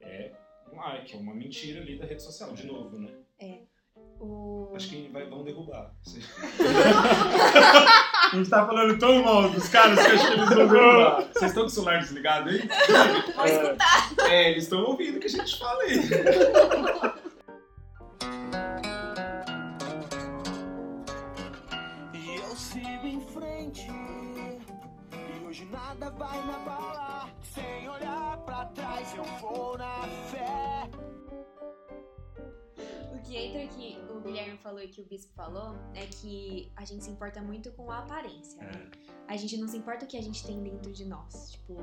É 0.00 0.32
um 0.72 0.76
like, 0.76 1.14
é 1.14 1.18
uma 1.18 1.34
mentira 1.34 1.80
ali 1.80 1.98
da 1.98 2.04
rede 2.04 2.22
social, 2.22 2.52
de 2.52 2.66
novo, 2.66 2.98
né? 2.98 3.10
O... 4.20 4.72
Acho 4.74 4.88
que 4.88 5.08
vai, 5.08 5.26
vão 5.28 5.42
derrubar. 5.44 5.92
A 8.32 8.36
gente 8.36 8.48
tá 8.50 8.66
falando 8.66 8.98
tão 8.98 9.22
mal 9.22 9.48
dos 9.50 9.68
caras 9.68 9.98
que 10.04 10.12
acho 10.12 10.26
que 10.26 10.32
eles 10.32 10.48
vão 10.48 10.56
derrubar. 10.68 11.22
Vocês 11.32 11.50
estão 11.50 11.62
com 11.62 11.68
o 11.68 11.70
celular 11.70 11.98
desligado 12.00 12.50
aí? 12.50 12.58
Vou 13.36 13.44
escutar. 13.46 14.10
É, 14.28 14.50
eles 14.50 14.64
estão 14.64 14.82
ouvindo 14.84 15.16
o 15.16 15.20
que 15.20 15.26
a 15.26 15.30
gente 15.30 15.58
fala 15.58 15.82
aí. 15.82 16.00
nada 26.04 26.10
vai 26.16 26.46
me 26.46 26.52
abalar. 26.52 27.34
Sem 27.42 27.88
olhar 27.88 28.36
pra 28.44 28.66
trás, 28.66 29.14
eu 29.16 29.24
vou 29.40 29.78
na 29.78 30.02
fé. 30.30 30.90
O 33.14 33.22
que 33.22 33.36
entra 33.36 33.64
aqui, 33.64 33.98
o 34.10 34.20
Guilherme 34.20 34.58
falou 34.58 34.80
e 34.80 34.88
que 34.88 35.00
o 35.00 35.04
Bispo 35.06 35.32
falou, 35.34 35.74
é 35.94 36.06
que 36.06 36.70
a 36.76 36.84
gente 36.84 37.04
se 37.04 37.10
importa 37.10 37.40
muito 37.40 37.72
com 37.72 37.90
a 37.90 38.00
aparência, 38.00 38.60
né? 38.62 38.90
A 39.26 39.36
gente 39.36 39.56
não 39.56 39.66
se 39.66 39.78
importa 39.78 40.04
o 40.04 40.08
que 40.08 40.18
a 40.18 40.22
gente 40.22 40.44
tem 40.46 40.62
dentro 40.62 40.92
de 40.92 41.06
nós. 41.06 41.52
Tipo, 41.52 41.78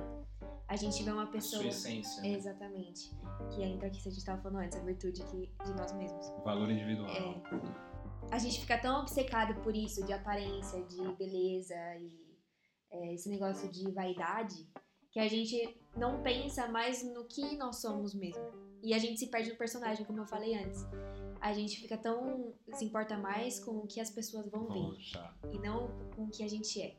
a 0.67 0.75
gente 0.75 1.01
vê 1.01 1.09
uma 1.09 1.23
A 1.23 1.27
pessoa. 1.27 1.61
sua 1.63 1.69
essência. 1.69 2.21
né? 2.21 2.29
Exatamente. 2.29 3.11
Que 3.49 3.63
entra 3.63 3.87
aqui, 3.87 3.99
se 3.99 4.09
a 4.09 4.11
gente 4.11 4.23
tava 4.23 4.41
falando 4.43 4.59
antes, 4.63 4.77
a 4.77 4.81
virtude 4.81 5.23
que, 5.23 5.51
de 5.65 5.73
nós 5.73 5.91
mesmos. 5.93 6.31
Valor 6.45 6.69
individual. 6.69 7.09
É. 7.09 7.41
A 8.31 8.37
gente 8.37 8.61
fica 8.61 8.77
tão 8.77 8.99
obcecado 9.01 9.55
por 9.61 9.75
isso, 9.75 10.05
de 10.05 10.13
aparência, 10.13 10.83
de 10.83 11.01
beleza 11.15 11.75
e 11.97 12.20
é, 12.91 13.13
esse 13.13 13.29
negócio 13.29 13.69
de 13.69 13.89
vaidade, 13.91 14.67
que 15.11 15.19
a 15.19 15.27
gente 15.27 15.77
não 15.95 16.21
pensa 16.21 16.67
mais 16.67 17.03
no 17.03 17.25
que 17.25 17.57
nós 17.57 17.81
somos 17.81 18.13
mesmo. 18.13 18.43
E 18.83 18.93
a 18.93 18.97
gente 18.97 19.19
se 19.19 19.27
perde 19.27 19.51
no 19.51 19.57
personagem, 19.57 20.05
como 20.05 20.19
eu 20.19 20.25
falei 20.25 20.55
antes. 20.55 20.85
A 21.39 21.53
gente 21.53 21.79
fica 21.79 21.97
tão. 21.97 22.53
se 22.73 22.85
importa 22.85 23.17
mais 23.17 23.59
com 23.59 23.77
o 23.77 23.87
que 23.87 23.99
as 23.99 24.09
pessoas 24.09 24.49
vão 24.49 24.67
ver 24.67 24.95
Poxa. 24.95 25.33
e 25.51 25.59
não 25.59 25.87
com 26.15 26.23
o 26.23 26.29
que 26.29 26.43
a 26.43 26.47
gente 26.47 26.81
é. 26.81 26.95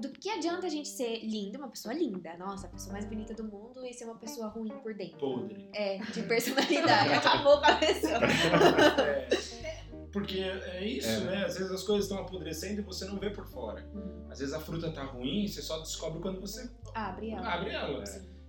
Do 0.00 0.10
que 0.10 0.28
adianta 0.30 0.66
a 0.66 0.70
gente 0.70 0.88
ser 0.88 1.24
linda, 1.24 1.58
uma 1.58 1.68
pessoa 1.68 1.94
linda, 1.94 2.36
nossa, 2.36 2.66
a 2.66 2.70
pessoa 2.70 2.92
mais 2.92 3.06
bonita 3.06 3.34
do 3.34 3.44
mundo 3.44 3.84
e 3.84 3.92
ser 3.92 4.04
uma 4.04 4.18
pessoa 4.18 4.48
ruim 4.48 4.68
por 4.82 4.94
dentro? 4.94 5.18
Podre. 5.18 5.68
É, 5.72 5.98
de 5.98 6.22
personalidade. 6.22 7.14
Acabou 7.14 7.58
com 7.58 7.66
a 7.66 7.76
pessoa. 7.76 8.20
É, 9.64 9.87
porque 10.12 10.38
é 10.40 10.84
isso, 10.84 11.08
É. 11.08 11.20
né? 11.20 11.44
Às 11.44 11.56
vezes 11.58 11.70
as 11.72 11.82
coisas 11.82 12.04
estão 12.06 12.22
apodrecendo 12.22 12.80
e 12.80 12.84
você 12.84 13.04
não 13.04 13.18
vê 13.18 13.30
por 13.30 13.46
fora. 13.46 13.86
Às 14.30 14.38
vezes 14.40 14.54
a 14.54 14.60
fruta 14.60 14.90
tá 14.92 15.04
ruim, 15.04 15.46
você 15.46 15.62
só 15.62 15.78
descobre 15.78 16.20
quando 16.20 16.40
você 16.40 16.70
Abre 16.94 17.30
ela. 17.30 17.46
abre 17.54 17.70
ela. 17.70 18.04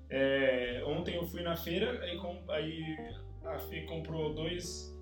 É, 0.10 0.84
ontem 0.88 1.16
eu 1.16 1.26
fui 1.28 1.42
na 1.44 1.56
feira, 1.56 2.00
aí, 2.04 2.18
com- 2.18 2.44
aí 2.50 2.84
a 3.46 3.60
Fê 3.60 3.82
comprou 3.84 4.34
dois. 4.34 4.96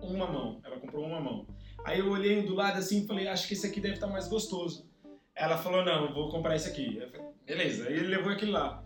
Um 0.00 0.16
mamão. 0.18 0.60
Ela 0.64 0.78
comprou 0.78 1.04
um 1.04 1.10
mamão. 1.10 1.46
Aí 1.84 1.98
eu 2.00 2.10
olhei 2.10 2.42
do 2.42 2.54
lado 2.54 2.78
assim 2.78 3.02
e 3.02 3.06
falei, 3.06 3.26
acho 3.26 3.48
que 3.48 3.54
esse 3.54 3.66
aqui 3.66 3.80
deve 3.80 3.94
estar 3.94 4.06
mais 4.06 4.28
gostoso. 4.28 4.88
Ela 5.34 5.56
falou, 5.58 5.84
não, 5.84 6.12
vou 6.12 6.30
comprar 6.30 6.54
esse 6.56 6.68
aqui. 6.68 6.96
Eu 6.98 7.10
falei, 7.10 7.26
beleza, 7.46 7.88
aí 7.88 7.94
ele 7.94 8.06
levou 8.08 8.30
aquele 8.32 8.52
lá. 8.52 8.82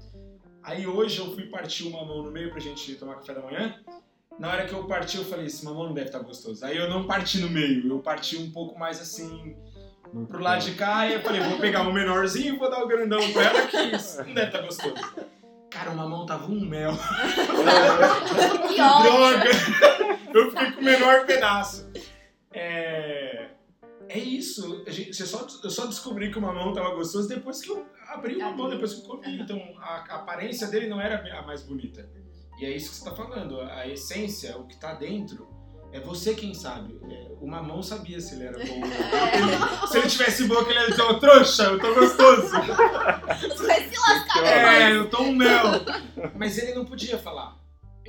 Aí 0.63 0.87
hoje 0.87 1.19
eu 1.19 1.33
fui 1.35 1.47
partir 1.47 1.85
o 1.85 1.91
mamão 1.91 2.23
no 2.23 2.31
meio 2.31 2.51
pra 2.51 2.59
gente 2.61 2.95
tomar 2.97 3.17
café 3.17 3.35
da 3.35 3.43
manhã. 3.43 3.83
Na 4.39 4.49
hora 4.53 4.67
que 4.67 4.73
eu 4.73 4.85
parti, 4.85 5.17
eu 5.19 5.25
falei, 5.25 5.47
esse 5.47 5.65
mamão 5.65 5.85
não 5.89 5.95
deve 5.95 6.07
estar 6.09 6.21
gostoso. 6.21 6.65
Aí 6.65 6.77
eu 6.77 6.89
não 6.89 7.07
parti 7.07 7.41
no 7.41 7.49
meio, 7.51 7.89
eu 7.89 7.99
parti 7.99 8.37
um 8.37 8.51
pouco 8.53 8.79
mais 8.79 9.01
assim, 9.01 9.57
pro 10.29 10.41
lado 10.43 10.65
de 10.65 10.73
cá, 10.75 11.07
e 11.09 11.15
eu 11.15 11.21
falei, 11.21 11.41
vou 11.41 11.59
pegar 11.59 11.83
o 11.83 11.93
menorzinho 11.93 12.55
e 12.55 12.59
vou 12.59 12.71
dar 12.71 12.83
o 12.83 12.87
grandão 12.87 13.21
pra 13.33 13.43
ela, 13.45 13.67
que 13.67 13.77
isso 13.97 14.19
não 14.25 14.35
deve 14.35 14.47
estar 14.47 14.61
gostoso. 14.63 14.95
Cara, 15.71 15.91
o 15.91 15.97
mamão 15.97 16.25
tava 16.25 16.47
um 16.51 16.61
mel. 16.65 16.93
Que. 18.69 18.77
Droga! 18.77 19.51
Eu 20.33 20.51
fiquei 20.51 20.73
com 20.73 20.81
o 20.81 20.85
menor 20.85 21.27
pedaço. 21.27 21.91
É, 22.53 23.49
é 24.09 24.19
isso. 24.19 24.85
A 24.87 24.91
gente- 24.91 25.13
você 25.15 25.27
só, 25.27 25.47
eu 25.63 25.71
só 25.71 25.87
descobri 25.87 26.31
que 26.31 26.39
o 26.39 26.43
mamão 26.43 26.73
tava 26.73 26.95
gostoso 26.95 27.29
depois 27.29 27.61
que 27.61 27.71
eu 27.71 27.85
abri 28.09 28.37
o 28.37 28.41
mamão, 28.41 28.69
depois 28.71 28.95
que 28.95 29.01
eu 29.01 29.05
comi. 29.09 29.41
Então 29.41 29.61
a, 29.79 30.05
a 30.09 30.15
aparência 30.17 30.67
dele 30.69 30.87
não 30.89 31.01
era 31.01 31.17
a 31.39 31.43
mais 31.43 31.63
bonita. 31.63 32.09
E 32.61 32.65
é 32.65 32.71
isso 32.77 32.91
que 32.91 32.97
você 32.97 33.05
tá 33.05 33.15
falando. 33.15 33.61
A 33.61 33.87
essência, 33.87 34.57
o 34.59 34.67
que 34.67 34.77
tá 34.79 34.95
dentro, 34.95 35.49
é 35.93 36.01
você 36.01 36.35
quem 36.35 36.53
sabe. 36.55 36.99
É, 37.11 37.33
o 37.41 37.47
mamão 37.47 37.83
sabia 37.83 38.21
se 38.21 38.35
ele 38.35 38.45
era 38.45 38.59
bom. 38.59 38.75
ou 38.75 38.81
não. 38.81 38.87
Ele- 38.89 39.87
se 39.89 39.99
ele 39.99 40.09
tivesse 40.09 40.45
boca, 40.49 40.71
ele 40.71 40.81
ia 40.81 40.91
dizer, 40.91 41.03
ô 41.03 41.19
trouxa, 41.19 41.63
eu 41.65 41.79
tô 41.81 41.95
gostoso. 41.95 42.51
Vai 42.51 43.89
se 43.89 43.99
lascar 43.99 44.45
É, 44.45 44.97
eu 44.97 45.09
tô 45.09 45.23
um 45.23 45.33
mel. 45.35 45.65
Mas 46.37 46.59
ele 46.59 46.75
não 46.75 46.85
podia 46.85 47.19
falar. 47.19 47.57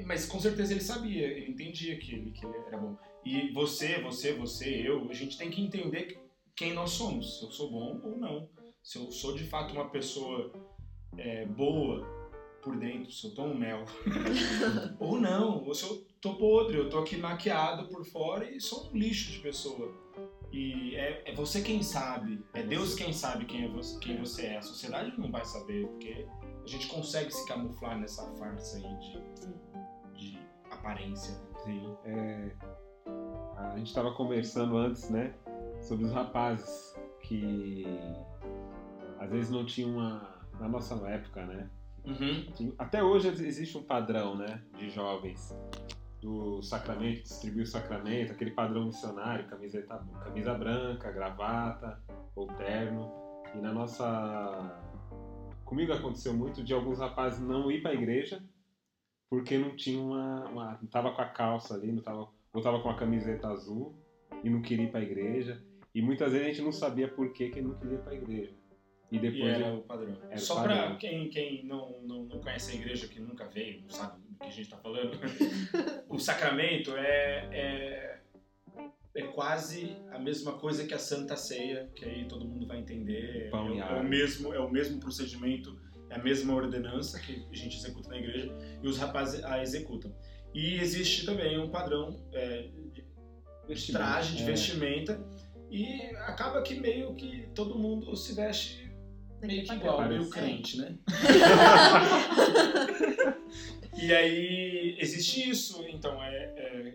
Mas 0.05 0.25
com 0.25 0.39
certeza 0.39 0.73
ele 0.73 0.81
sabia, 0.81 1.27
ele 1.27 1.51
entendia 1.51 1.97
que 1.99 2.13
ele, 2.15 2.31
que 2.31 2.45
ele 2.45 2.55
era 2.67 2.77
bom. 2.77 2.97
E 3.25 3.51
você, 3.51 4.01
você, 4.01 4.33
você, 4.33 4.87
eu, 4.87 5.09
a 5.09 5.13
gente 5.13 5.37
tem 5.37 5.49
que 5.49 5.61
entender 5.61 6.17
quem 6.55 6.73
nós 6.73 6.91
somos. 6.91 7.37
Se 7.39 7.45
eu 7.45 7.51
sou 7.51 7.69
bom 7.69 7.99
ou 8.03 8.17
não. 8.17 8.49
Se 8.81 8.97
eu 8.97 9.11
sou 9.11 9.35
de 9.35 9.43
fato 9.43 9.73
uma 9.73 9.89
pessoa 9.89 10.51
é, 11.17 11.45
boa 11.45 12.07
por 12.61 12.75
dentro, 12.77 13.11
se 13.11 13.27
eu 13.27 13.33
tô 13.33 13.43
um 13.43 13.57
mel. 13.57 13.85
ou 14.99 15.19
não, 15.19 15.63
ou 15.63 15.73
se 15.73 15.85
eu 15.85 16.05
tô 16.21 16.35
podre, 16.35 16.77
eu 16.77 16.89
tô 16.89 16.99
aqui 16.99 17.17
maquiado 17.17 17.87
por 17.87 18.05
fora 18.05 18.49
e 18.49 18.59
sou 18.59 18.89
um 18.89 18.97
lixo 18.97 19.31
de 19.31 19.39
pessoa. 19.39 19.93
E 20.51 20.95
é, 20.95 21.31
é 21.31 21.35
você 21.35 21.61
quem 21.61 21.83
sabe, 21.83 22.43
é 22.53 22.63
Deus 22.63 22.95
quem 22.95 23.13
sabe 23.13 23.45
quem, 23.45 23.65
é 23.65 23.67
você, 23.67 23.99
quem 23.99 24.17
você 24.17 24.47
é. 24.47 24.57
A 24.57 24.61
sociedade 24.61 25.13
não 25.17 25.31
vai 25.31 25.45
saber, 25.45 25.87
porque 25.87 26.25
a 26.63 26.67
gente 26.67 26.87
consegue 26.87 27.31
se 27.31 27.47
camuflar 27.47 27.99
nessa 27.99 28.25
farsa 28.35 28.77
aí 28.77 28.97
de, 28.97 29.21
de 30.19 30.39
aparência. 30.71 31.35
Sim, 31.63 31.95
é, 32.05 32.51
a 33.57 33.77
gente 33.77 33.87
estava 33.87 34.11
conversando 34.13 34.77
antes, 34.77 35.09
né, 35.09 35.33
sobre 35.81 36.05
os 36.05 36.11
rapazes 36.11 36.95
que 37.21 37.85
às 39.19 39.29
vezes 39.29 39.51
não 39.51 39.65
tinham 39.65 39.91
uma 39.91 40.39
na 40.59 40.67
nossa 40.67 40.95
época, 41.07 41.45
né? 41.45 41.69
Uhum. 42.09 42.73
Até 42.77 43.03
hoje 43.03 43.27
existe 43.27 43.77
um 43.77 43.83
padrão, 43.83 44.35
né, 44.35 44.61
de 44.77 44.89
jovens 44.89 45.55
do 46.21 46.61
sacramento, 46.61 47.23
distribuir 47.23 47.63
o 47.63 47.67
sacramento, 47.67 48.31
aquele 48.31 48.51
padrão 48.51 48.85
missionário, 48.85 49.47
camiseta, 49.47 50.03
camisa 50.23 50.53
branca, 50.53 51.11
gravata 51.11 52.01
ou 52.35 52.47
terno. 52.47 53.11
E 53.55 53.59
na 53.59 53.73
nossa 53.73 54.81
comigo 55.63 55.93
aconteceu 55.93 56.33
muito 56.33 56.63
de 56.63 56.73
alguns 56.73 56.97
rapazes 56.97 57.39
não 57.39 57.71
ir 57.71 57.81
para 57.81 57.91
a 57.91 57.93
igreja 57.93 58.43
porque 59.29 59.57
não 59.57 59.75
tinha 59.75 60.01
uma, 60.01 60.49
uma, 60.49 60.79
não 60.81 60.89
tava 60.89 61.11
com 61.11 61.21
a 61.21 61.29
calça 61.29 61.75
ali, 61.75 61.91
não 61.91 62.01
tava 62.01 62.27
ou 62.51 62.61
tava 62.61 62.81
com 62.81 62.89
a 62.89 62.97
camiseta 62.97 63.47
azul 63.47 63.95
e 64.43 64.49
não 64.49 64.61
queria 64.61 64.85
ir 64.85 64.91
para 64.91 64.99
a 65.01 65.03
igreja. 65.03 65.63
E 65.93 66.01
muitas 66.01 66.31
vezes 66.31 66.47
a 66.47 66.49
gente 66.49 66.63
não 66.63 66.71
sabia 66.71 67.07
por 67.07 67.31
que, 67.31 67.49
que 67.49 67.59
ele 67.59 67.67
não 67.67 67.75
queria 67.77 67.97
ir 67.97 68.01
para 68.01 68.13
a 68.13 68.15
igreja. 68.15 68.55
E 69.11 69.17
depois 69.17 69.43
E 69.43 69.47
era 69.47 69.73
o 69.73 69.81
padrão. 69.81 70.15
Era 70.29 70.37
Só 70.37 70.61
pra 70.61 70.95
quem, 70.95 71.29
quem 71.29 71.65
não, 71.65 72.01
não, 72.03 72.23
não 72.25 72.39
conhece 72.39 72.71
a 72.71 72.75
igreja, 72.75 73.07
que 73.07 73.19
nunca 73.19 73.45
veio, 73.47 73.81
não 73.81 73.89
sabe 73.89 74.21
do 74.21 74.35
que 74.35 74.45
a 74.45 74.51
gente 74.51 74.69
tá 74.69 74.77
falando, 74.77 75.17
o 76.07 76.19
sacramento 76.19 76.95
é, 76.95 77.49
é, 77.51 78.19
é 79.15 79.23
quase 79.23 79.95
a 80.11 80.19
mesma 80.19 80.53
coisa 80.53 80.85
que 80.85 80.93
a 80.93 80.99
Santa 80.99 81.35
Ceia, 81.35 81.89
que 81.95 82.05
aí 82.05 82.25
todo 82.25 82.45
mundo 82.45 82.67
vai 82.67 82.79
entender. 82.79 83.47
É, 83.47 83.49
Pão 83.49 83.73
e 83.73 83.79
é, 83.79 83.85
o 83.85 84.03
mesmo, 84.03 84.53
é 84.53 84.59
o 84.59 84.69
mesmo 84.69 84.99
procedimento, 84.99 85.79
é 86.09 86.15
a 86.15 86.23
mesma 86.23 86.53
ordenança 86.53 87.19
que 87.19 87.45
a 87.51 87.55
gente 87.55 87.77
executa 87.77 88.09
na 88.09 88.17
igreja 88.17 88.55
e 88.81 88.87
os 88.87 88.97
rapazes 88.97 89.43
a 89.43 89.61
executam. 89.61 90.15
E 90.53 90.75
existe 90.75 91.25
também 91.25 91.59
um 91.59 91.69
padrão 91.69 92.25
é, 92.33 92.69
de 93.67 93.91
traje, 93.91 94.37
de 94.37 94.43
é. 94.43 94.45
vestimenta, 94.45 95.23
e 95.69 96.01
acaba 96.15 96.61
que 96.63 96.79
meio 96.79 97.13
que 97.13 97.47
todo 97.53 97.77
mundo 97.77 98.15
se 98.15 98.33
veste 98.33 98.88
meio 99.41 99.63
que 99.63 99.73
igual, 99.73 100.07
meio 100.07 100.29
Parece. 100.29 100.31
crente, 100.31 100.77
né? 100.77 100.97
e 104.01 104.13
aí 104.13 104.95
existe 104.99 105.49
isso, 105.49 105.83
então 105.87 106.21
é, 106.23 106.53
é, 106.57 106.93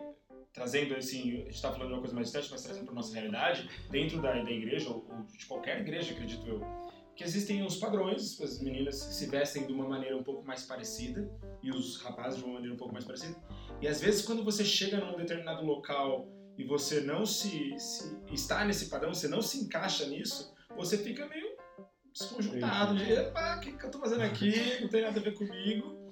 trazendo 0.52 0.94
assim, 0.94 1.42
a 1.42 1.50
gente 1.50 1.62
tá 1.62 1.72
falando 1.72 1.88
de 1.88 1.94
uma 1.94 2.00
coisa 2.00 2.14
mais 2.14 2.28
distante, 2.28 2.48
mas 2.50 2.62
trazendo 2.62 2.87
para 2.87 2.94
nossa 2.94 3.14
realidade, 3.14 3.68
dentro 3.90 4.20
da, 4.20 4.33
da 4.33 4.50
igreja 4.50 4.88
ou, 4.88 5.07
ou 5.11 5.24
de 5.37 5.46
qualquer 5.46 5.80
igreja, 5.80 6.12
acredito 6.12 6.46
eu, 6.46 6.61
que 7.16 7.22
existem 7.22 7.64
os 7.64 7.76
padrões, 7.76 8.40
as 8.40 8.61
meninas 8.61 8.96
se 8.96 9.26
vestem 9.26 9.66
de 9.66 9.72
uma 9.72 9.88
maneira 9.88 10.16
um 10.16 10.22
pouco 10.22 10.44
mais 10.44 10.64
parecida 10.64 11.30
e 11.62 11.70
os 11.70 12.00
rapazes 12.00 12.38
de 12.38 12.44
uma 12.44 12.54
maneira 12.54 12.74
um 12.74 12.78
pouco 12.78 12.92
mais 12.92 13.04
parecida. 13.04 13.37
E 13.80 13.87
às 13.87 14.00
vezes 14.00 14.22
quando 14.22 14.44
você 14.44 14.64
chega 14.64 14.98
num 14.98 15.16
determinado 15.16 15.64
local 15.64 16.28
e 16.59 16.64
você 16.64 17.00
não 17.00 17.24
se, 17.24 17.78
se 17.78 18.16
está 18.33 18.64
nesse 18.64 18.87
padrão, 18.87 19.14
você 19.14 19.28
não 19.28 19.42
se 19.42 19.59
encaixa 19.59 20.07
nisso, 20.07 20.52
você 20.76 20.98
fica 20.98 21.26
meio 21.28 21.53
desconjuntado, 22.14 22.94
de 22.94 23.12
epa, 23.12 23.57
o 23.57 23.61
que, 23.61 23.72
que 23.72 23.85
eu 23.85 23.90
tô 23.90 23.98
fazendo 23.98 24.22
aqui? 24.22 24.81
Não 24.81 24.88
tem 24.88 25.03
nada 25.03 25.18
a 25.18 25.22
ver 25.22 25.35
comigo. 25.35 26.11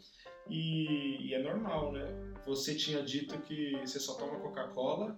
E, 0.51 1.29
e 1.29 1.35
é 1.35 1.43
normal, 1.43 1.93
né? 1.93 2.05
Você 2.45 2.75
tinha 2.75 3.03
dito 3.03 3.38
que 3.43 3.79
você 3.81 4.01
só 4.01 4.15
toma 4.15 4.41
Coca-Cola, 4.41 5.17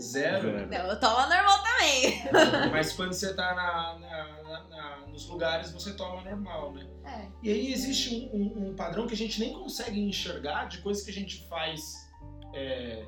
zero. 0.00 0.66
Não, 0.66 0.86
eu 0.88 0.98
tomo 1.00 1.14
normal 1.28 1.62
também. 1.62 2.24
mas 2.72 2.92
quando 2.92 3.12
você 3.12 3.32
tá 3.34 3.54
na, 3.54 3.98
na- 4.00 4.42
na- 4.42 4.68
na- 4.68 5.06
nos 5.06 5.28
lugares 5.28 5.70
você 5.70 5.94
toma 5.94 6.22
normal, 6.22 6.72
né? 6.72 6.86
É. 7.04 7.28
E 7.42 7.50
aí 7.50 7.72
existe 7.72 8.12
um, 8.32 8.36
um- 8.36 8.68
um 8.70 8.74
padrão 8.76 9.06
que 9.06 9.14
a 9.14 9.16
gente 9.16 9.38
nem 9.38 9.52
consegue 9.52 10.00
enxergar 10.00 10.64
de 10.66 10.78
coisas 10.78 11.04
que 11.04 11.10
a 11.10 11.14
gente 11.14 11.46
faz 11.48 12.10
é, 12.54 13.06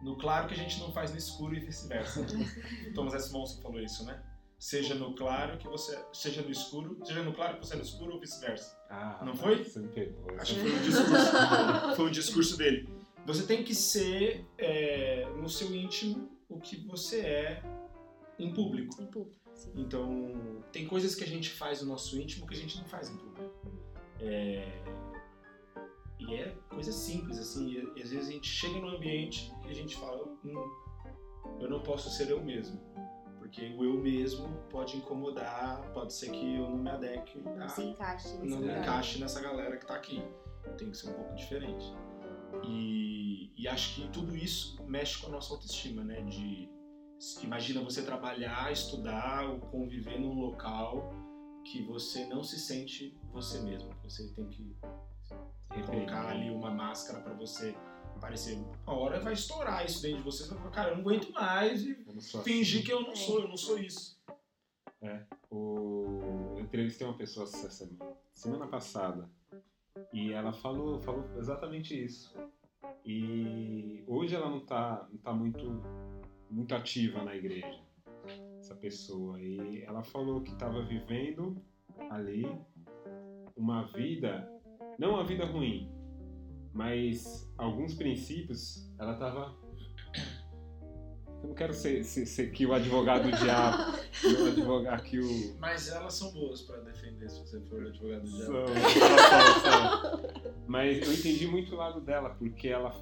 no 0.00 0.16
claro 0.16 0.48
que 0.48 0.54
a 0.54 0.56
gente 0.56 0.80
não 0.80 0.90
faz 0.92 1.10
no 1.10 1.18
escuro 1.18 1.54
e 1.54 1.60
vice-versa. 1.60 2.26
Thomas 2.94 3.12
S. 3.14 3.30
Monson 3.32 3.60
falou 3.60 3.80
isso, 3.80 4.04
né? 4.06 4.22
Seja 4.60 4.94
no 4.94 5.14
claro 5.14 5.56
que 5.56 5.66
você. 5.66 5.98
Seja 6.12 6.42
no 6.42 6.50
escuro, 6.50 6.98
seja 7.02 7.22
no 7.22 7.32
claro 7.32 7.58
que 7.58 7.66
você 7.66 7.72
é 7.72 7.76
no 7.78 7.82
escuro 7.82 8.12
ou 8.12 8.20
vice-versa. 8.20 8.78
Ah, 8.90 9.22
Não 9.24 9.34
foi? 9.34 9.64
Você 9.64 9.78
me 9.80 9.88
pegou. 9.88 10.22
Acho 10.38 10.54
que 10.54 10.60
foi 10.60 10.70
um 10.70 10.82
discurso, 10.82 11.32
foi 11.96 12.06
um 12.06 12.10
discurso 12.10 12.56
dele. 12.58 12.88
Você 13.24 13.46
tem 13.46 13.64
que 13.64 13.74
ser 13.74 14.44
é, 14.58 15.26
no 15.36 15.48
seu 15.48 15.74
íntimo 15.74 16.30
o 16.46 16.60
que 16.60 16.76
você 16.86 17.20
é 17.20 17.62
em 18.38 18.52
público. 18.52 19.00
Em 19.00 19.06
público, 19.06 19.40
sim. 19.54 19.72
Então, 19.76 20.62
tem 20.70 20.86
coisas 20.86 21.14
que 21.14 21.24
a 21.24 21.26
gente 21.26 21.48
faz 21.50 21.80
no 21.80 21.88
nosso 21.88 22.18
íntimo 22.20 22.46
que 22.46 22.52
a 22.54 22.56
gente 22.58 22.76
não 22.76 22.84
faz 22.84 23.08
em 23.08 23.16
público. 23.16 23.54
É, 24.20 24.82
E 26.18 26.34
é 26.34 26.54
coisa 26.68 26.92
simples, 26.92 27.38
assim. 27.38 27.66
E, 27.70 27.98
e 27.98 28.02
às 28.02 28.10
vezes 28.10 28.28
a 28.28 28.32
gente 28.32 28.46
chega 28.46 28.74
num 28.78 28.90
ambiente 28.90 29.50
e 29.66 29.70
a 29.70 29.74
gente 29.74 29.96
fala: 29.96 30.22
hum, 30.44 30.70
eu 31.60 31.70
não 31.70 31.80
posso 31.80 32.10
ser 32.10 32.28
eu 32.28 32.42
mesmo. 32.44 32.78
Porque 33.50 33.66
o 33.76 33.84
eu 33.84 33.94
mesmo 34.00 34.48
pode 34.70 34.96
incomodar, 34.96 35.82
pode 35.92 36.12
ser 36.12 36.30
que 36.30 36.54
eu 36.54 36.70
não 36.70 36.78
me 36.78 36.88
adeque 36.88 37.40
Não 37.40 37.64
a- 37.64 37.68
se 37.68 37.82
encaixe 37.82 38.38
não 38.38 38.60
lugar. 38.60 38.78
encaixe 38.80 39.18
nessa 39.20 39.40
galera 39.40 39.76
que 39.76 39.84
tá 39.84 39.96
aqui. 39.96 40.22
Tem 40.78 40.88
que 40.88 40.96
ser 40.96 41.10
um 41.10 41.14
pouco 41.14 41.34
diferente. 41.34 41.84
E, 42.62 43.52
e 43.60 43.66
acho 43.66 43.96
que 43.96 44.08
tudo 44.10 44.36
isso 44.36 44.80
mexe 44.84 45.18
com 45.20 45.26
a 45.26 45.30
nossa 45.30 45.52
autoestima, 45.52 46.04
né? 46.04 46.22
De 46.22 46.70
imagina 47.42 47.82
você 47.82 48.02
trabalhar, 48.04 48.70
estudar, 48.70 49.50
ou 49.50 49.58
conviver 49.58 50.20
num 50.20 50.34
local 50.34 51.12
que 51.64 51.82
você 51.82 52.26
não 52.26 52.44
se 52.44 52.56
sente 52.58 53.18
você 53.32 53.58
mesmo. 53.62 53.90
Você 54.04 54.32
tem 54.32 54.46
que 54.48 54.76
colocar 55.86 56.28
ali 56.28 56.50
uma 56.50 56.70
máscara 56.70 57.20
pra 57.20 57.34
você 57.34 57.76
parecer. 58.20 58.58
Uma 58.86 58.96
hora 58.96 59.20
vai 59.20 59.32
estourar 59.32 59.84
isso 59.84 60.02
dentro 60.02 60.18
de 60.18 60.24
você. 60.24 60.44
Você 60.44 60.50
vai 60.50 60.58
falar, 60.58 60.70
cara, 60.70 60.90
eu 60.90 60.94
não 60.96 61.02
aguento 61.02 61.32
mais 61.32 61.82
e 61.82 61.94
fingir 62.44 62.80
assim. 62.80 62.86
que 62.86 62.92
eu 62.92 63.00
não 63.02 63.16
sou, 63.16 63.40
eu 63.40 63.48
não 63.48 63.56
sou 63.56 63.78
isso. 63.78 64.20
O... 65.50 66.54
Eu 66.56 66.60
entrevistei 66.60 67.06
uma 67.06 67.16
pessoa 67.16 67.44
essa 67.44 67.70
semana, 67.70 68.16
semana 68.34 68.66
passada 68.66 69.28
e 70.12 70.32
ela 70.32 70.52
falou, 70.52 71.00
falou 71.00 71.24
exatamente 71.38 72.04
isso. 72.04 72.34
E 73.04 74.04
hoje 74.06 74.34
ela 74.34 74.48
não 74.48 74.60
tá, 74.60 75.08
não 75.10 75.18
tá 75.18 75.32
muito, 75.32 75.82
muito 76.50 76.74
ativa 76.74 77.24
na 77.24 77.34
igreja, 77.34 77.80
essa 78.58 78.74
pessoa. 78.74 79.40
E 79.40 79.82
ela 79.82 80.02
falou 80.02 80.42
que 80.42 80.52
estava 80.52 80.82
vivendo 80.82 81.56
ali 82.10 82.44
uma 83.56 83.84
vida, 83.86 84.50
não 84.98 85.14
uma 85.14 85.24
vida 85.24 85.44
ruim, 85.44 85.90
mas 86.72 87.50
alguns 87.56 87.94
princípios 87.94 88.90
ela 88.98 89.12
estava. 89.12 89.54
Eu 91.42 91.48
não 91.48 91.54
quero 91.54 91.72
ser, 91.72 92.04
ser, 92.04 92.26
ser 92.26 92.48
aqui 92.48 92.66
o 92.66 92.74
advogado 92.74 93.30
do 93.30 93.36
diabo, 93.36 93.78
o 94.42 94.46
advogado 94.46 94.94
aqui 94.94 95.18
o. 95.18 95.58
Mas 95.58 95.88
elas 95.88 96.14
são 96.14 96.30
boas 96.32 96.62
pra 96.62 96.76
defender 96.78 97.30
se 97.30 97.40
você 97.40 97.60
for 97.62 97.86
advogado 97.86 98.24
de 98.24 98.44
São, 98.44 98.56
elas 98.56 99.62
são, 99.62 100.20
são. 100.20 100.22
Mas 100.66 101.06
eu 101.06 101.14
entendi 101.14 101.46
muito 101.46 101.74
o 101.74 101.78
lado 101.78 102.00
dela, 102.00 102.30
porque 102.30 102.68
ela 102.68 102.92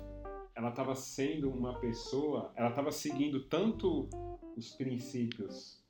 ela 0.58 0.70
estava 0.70 0.92
sendo 0.96 1.48
uma 1.48 1.78
pessoa, 1.78 2.52
ela 2.56 2.70
estava 2.70 2.90
seguindo 2.90 3.44
tanto 3.44 4.08
os 4.56 4.70
princípios 4.70 5.80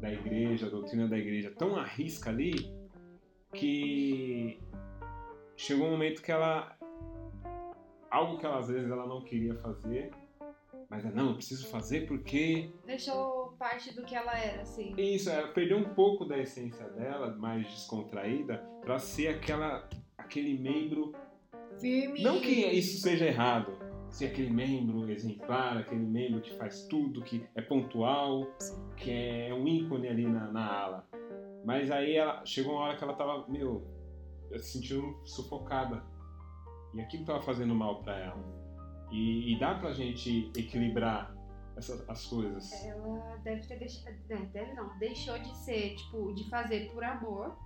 da 0.00 0.12
igreja, 0.12 0.66
a 0.66 0.68
doutrina 0.68 1.06
da 1.06 1.16
igreja, 1.16 1.52
tão 1.56 1.76
à 1.76 1.84
risca 1.84 2.28
ali, 2.28 2.68
que 3.54 4.60
chegou 5.56 5.86
um 5.86 5.92
momento 5.92 6.22
que 6.22 6.32
ela 6.32 6.75
algo 8.16 8.38
que 8.38 8.46
ela, 8.46 8.58
às 8.58 8.68
vezes 8.68 8.90
ela 8.90 9.06
não 9.06 9.20
queria 9.22 9.54
fazer, 9.56 10.10
mas 10.88 11.04
ela, 11.04 11.14
não, 11.14 11.28
eu 11.30 11.34
preciso 11.34 11.66
fazer 11.68 12.06
porque 12.06 12.70
Deixou 12.84 13.54
parte 13.58 13.94
do 13.94 14.04
que 14.04 14.14
ela 14.14 14.36
era, 14.38 14.62
assim. 14.62 14.94
isso, 14.96 15.30
ela 15.30 15.48
perdeu 15.48 15.78
um 15.78 15.94
pouco 15.94 16.24
da 16.24 16.38
essência 16.38 16.88
dela, 16.90 17.34
mais 17.36 17.66
descontraída, 17.66 18.58
pra 18.82 18.98
ser 18.98 19.28
aquela 19.28 19.88
aquele 20.18 20.58
membro 20.58 21.12
Firme. 21.78 22.22
Não 22.22 22.40
que 22.40 22.50
isso 22.50 23.02
seja 23.02 23.26
errado, 23.26 23.76
ser 24.08 24.26
aquele 24.26 24.50
membro 24.50 25.10
exemplar, 25.10 25.76
aquele 25.76 26.04
membro 26.06 26.40
que 26.40 26.54
faz 26.56 26.86
tudo, 26.86 27.22
que 27.22 27.44
é 27.54 27.60
pontual, 27.60 28.46
que 28.96 29.10
é 29.10 29.52
um 29.52 29.68
ícone 29.68 30.08
ali 30.08 30.26
na, 30.26 30.50
na 30.50 30.66
ala. 30.66 31.08
Mas 31.64 31.90
aí 31.90 32.16
ela 32.16 32.44
chegou 32.46 32.74
uma 32.74 32.82
hora 32.82 32.96
que 32.96 33.04
ela 33.04 33.14
tava, 33.14 33.46
meu, 33.48 33.86
se 34.58 34.78
sentindo 34.78 35.20
sufocada. 35.24 36.02
E 36.96 37.00
aquilo 37.00 37.24
tava 37.24 37.42
fazendo 37.42 37.74
mal 37.74 38.02
pra 38.02 38.18
ela. 38.18 38.42
E, 39.12 39.54
e 39.54 39.58
dá 39.60 39.74
pra 39.74 39.92
gente 39.92 40.50
equilibrar 40.56 41.34
essas, 41.76 42.08
as 42.08 42.24
coisas. 42.26 42.72
Ela 42.84 43.36
deve 43.44 43.66
ter 43.66 43.78
deixado. 43.78 44.14
Né, 44.28 44.48
deve 44.52 44.72
não. 44.74 44.98
Deixou 44.98 45.38
de 45.38 45.54
ser, 45.58 45.94
tipo, 45.94 46.32
de 46.34 46.48
fazer 46.48 46.90
por 46.92 47.04
amor 47.04 47.56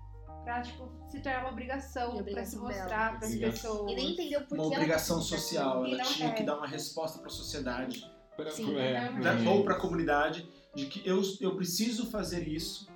pra, 0.45 0.61
tipo, 0.62 0.90
se 1.09 1.21
tornar 1.21 1.40
uma 1.45 1.51
obrigação, 1.53 2.21
E 2.21 2.23
pra 2.33 2.45
se 2.45 2.57
obrigação 2.57 2.62
mostrar 2.62 3.19
pras 3.19 3.31
Obrigação. 3.33 3.71
pessoas. 3.73 3.93
E 3.93 3.95
nem 3.95 4.12
entendeu 4.12 4.40
por 4.47 4.59
Uma 4.59 4.66
obrigação 4.66 5.21
social. 5.21 5.85
Ela 5.87 6.03
tinha 6.03 6.29
é. 6.29 6.33
que 6.33 6.43
dar 6.43 6.57
uma 6.57 6.66
resposta 6.66 7.19
para 7.19 7.29
a 7.29 7.31
sociedade, 7.31 8.05
Pra- 8.37 8.51
Sim, 8.51 8.75
é, 8.79 8.93
é, 8.95 9.12
da- 9.21 9.35
é. 9.38 9.49
ou 9.49 9.62
para 9.64 9.75
a 9.75 9.79
comunidade, 9.81 10.49
de 10.75 10.87
que 10.87 11.07
eu, 11.07 11.21
eu 11.43 11.57
preciso 11.57 12.11
fazer 12.11 12.49
isso 12.49 12.89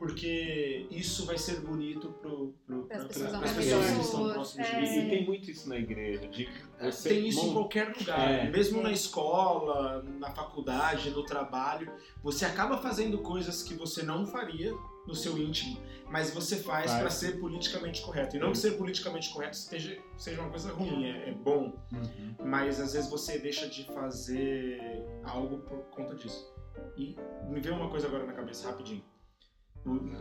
porque 0.00 0.86
isso 0.90 1.26
vai 1.26 1.36
ser 1.36 1.60
bonito 1.60 2.08
pro, 2.22 2.54
pro, 2.66 2.84
Pras 2.86 3.00
pra- 3.00 3.08
pessoas 3.08 3.30
pra- 3.32 3.52
pessoas 3.52 3.90
que 3.90 4.00
estão 4.00 4.32
próximas 4.32 4.66
de 4.70 4.74
é. 4.76 4.80
mim. 4.80 5.06
E, 5.06 5.10
tem 5.10 5.26
muito 5.26 5.50
isso 5.50 5.68
na 5.68 5.76
igreja. 5.76 6.26
De 6.26 6.48
você 6.80 7.08
Tem 7.10 7.28
isso 7.28 7.40
em 7.40 7.46
mon- 7.48 7.52
qualquer 7.52 7.94
lugar, 7.94 8.30
É. 8.30 8.48
mesmo 8.50 8.80
É. 8.80 8.84
na 8.84 8.92
escola, 8.92 10.02
na 10.18 10.30
faculdade, 10.30 11.10
no 11.10 11.22
trabalho. 11.22 11.92
Você 12.22 12.46
acaba 12.46 12.78
fazendo 12.78 13.18
coisas 13.18 13.62
que 13.62 13.74
você 13.74 14.02
não 14.02 14.26
faria 14.26 14.72
no 15.06 15.14
seu 15.14 15.36
íntimo, 15.36 15.78
mas 16.08 16.30
você 16.32 16.56
faz 16.56 16.90
Faz. 16.90 16.98
para 17.02 17.10
ser 17.10 17.38
politicamente 17.38 18.00
correto. 18.00 18.36
E 18.36 18.38
não 18.38 18.52
que 18.52 18.58
ser 18.58 18.78
politicamente 18.78 19.28
correto 19.28 19.54
seja, 19.56 19.98
seja 20.16 20.40
uma 20.40 20.48
coisa 20.48 20.72
ruim, 20.72 21.04
é, 21.04 21.28
é 21.28 21.32
bom, 21.32 21.74
Uhum. 21.92 22.34
mas 22.42 22.80
às 22.80 22.94
vezes 22.94 23.10
você 23.10 23.38
deixa 23.38 23.68
de 23.68 23.84
fazer 23.92 24.80
algo 25.24 25.58
por 25.58 25.76
conta 25.94 26.14
disso. 26.14 26.50
E 26.96 27.14
me 27.50 27.60
veio 27.60 27.74
uma 27.76 27.90
coisa 27.90 28.06
agora 28.06 28.24
na 28.24 28.32
cabeça, 28.32 28.66
rapidinho. 28.70 29.04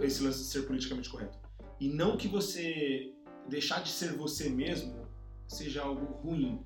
Esse 0.01 0.23
lance 0.23 0.39
de 0.39 0.45
ser 0.45 0.61
politicamente 0.63 1.09
correto. 1.09 1.37
E 1.79 1.87
não 1.89 2.17
que 2.17 2.27
você 2.27 3.13
deixar 3.47 3.81
de 3.81 3.89
ser 3.89 4.13
você 4.13 4.49
mesmo 4.49 5.07
seja 5.47 5.81
algo 5.83 6.05
ruim. 6.05 6.63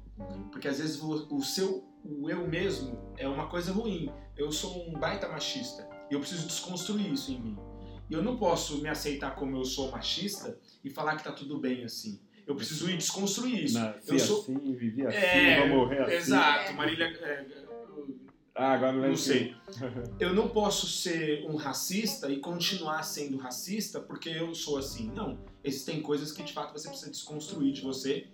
Porque 0.52 0.68
às 0.68 0.80
vezes 0.80 1.02
o, 1.02 1.36
o 1.36 1.42
seu, 1.44 1.84
o 2.04 2.30
eu 2.30 2.48
mesmo 2.48 3.14
é 3.18 3.28
uma 3.28 3.48
coisa 3.48 3.72
ruim. 3.72 4.12
Eu 4.38 4.52
sou 4.52 4.88
um 4.90 4.94
baita 4.94 5.28
machista. 5.28 5.88
E 6.10 6.14
eu 6.14 6.20
preciso 6.20 6.48
desconstruir 6.48 7.12
isso 7.12 7.32
em 7.32 7.42
mim. 7.42 7.58
E 8.10 8.14
eu 8.14 8.22
não 8.22 8.38
posso 8.38 8.82
me 8.82 8.90
aceitar 8.90 9.36
como 9.36 9.56
eu 9.58 9.66
sou 9.66 9.90
machista 9.92 10.60
e 10.84 10.90
falar 10.90 11.16
que 11.16 11.24
tá 11.24 11.32
tudo 11.32 11.60
bem 11.60 11.84
assim. 11.84 12.20
Eu 12.46 12.56
preciso 12.56 12.90
ir 12.90 12.98
desconstruir 12.98 13.64
isso. 13.64 13.80
Nasci 13.80 14.12
eu 14.12 14.20
sou. 14.20 14.42
assim, 14.42 14.76
vivi 14.76 15.06
assim, 15.08 15.18
É, 15.18 15.68
vou 15.68 15.78
morrer 15.80 16.02
assim. 16.02 16.16
Exato, 16.16 16.72
É. 16.72 16.74
Marília. 16.74 17.06
é, 17.06 17.48
Ah, 18.56 18.74
agora 18.74 18.92
não 18.92 19.02
lembro 19.02 19.18
não 19.18 19.24
sei. 19.24 19.56
Eu 20.20 20.34
não 20.34 20.48
posso 20.48 20.88
ser 20.88 21.44
um 21.50 21.56
racista 21.56 22.30
e 22.30 22.40
continuar 22.40 23.02
sendo 23.04 23.38
racista 23.38 24.00
porque 24.00 24.30
eu 24.30 24.54
sou 24.54 24.78
assim. 24.78 25.10
Não. 25.12 25.40
Existem 25.64 26.02
coisas 26.02 26.32
que 26.32 26.44
de 26.44 26.54
fato 26.54 26.72
você 26.72 26.88
precisa 26.88 27.10
desconstruir 27.10 27.74
de 27.74 27.82
você, 27.82 28.28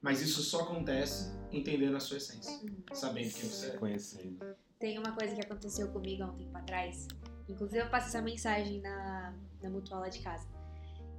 mas 0.00 0.22
isso 0.22 0.42
só 0.42 0.60
acontece 0.62 1.30
entendendo 1.52 1.96
a 1.96 2.00
sua 2.00 2.16
essência, 2.16 2.58
sabendo 2.92 3.32
quem 3.32 3.48
você 3.48 3.66
é. 3.66 3.70
conhecendo. 3.76 4.38
Tem 4.78 4.98
uma 4.98 5.12
coisa 5.12 5.34
que 5.34 5.40
aconteceu 5.40 5.88
comigo 5.88 6.22
há 6.22 6.26
um 6.26 6.36
tempo 6.36 6.56
atrás. 6.56 7.06
Inclusive 7.48 7.82
eu 7.82 7.90
passei 7.90 8.08
essa 8.08 8.22
mensagem 8.22 8.80
na, 8.80 9.34
na 9.62 9.70
mutual 9.70 10.00
lá 10.00 10.08
de 10.08 10.20
casa. 10.20 10.55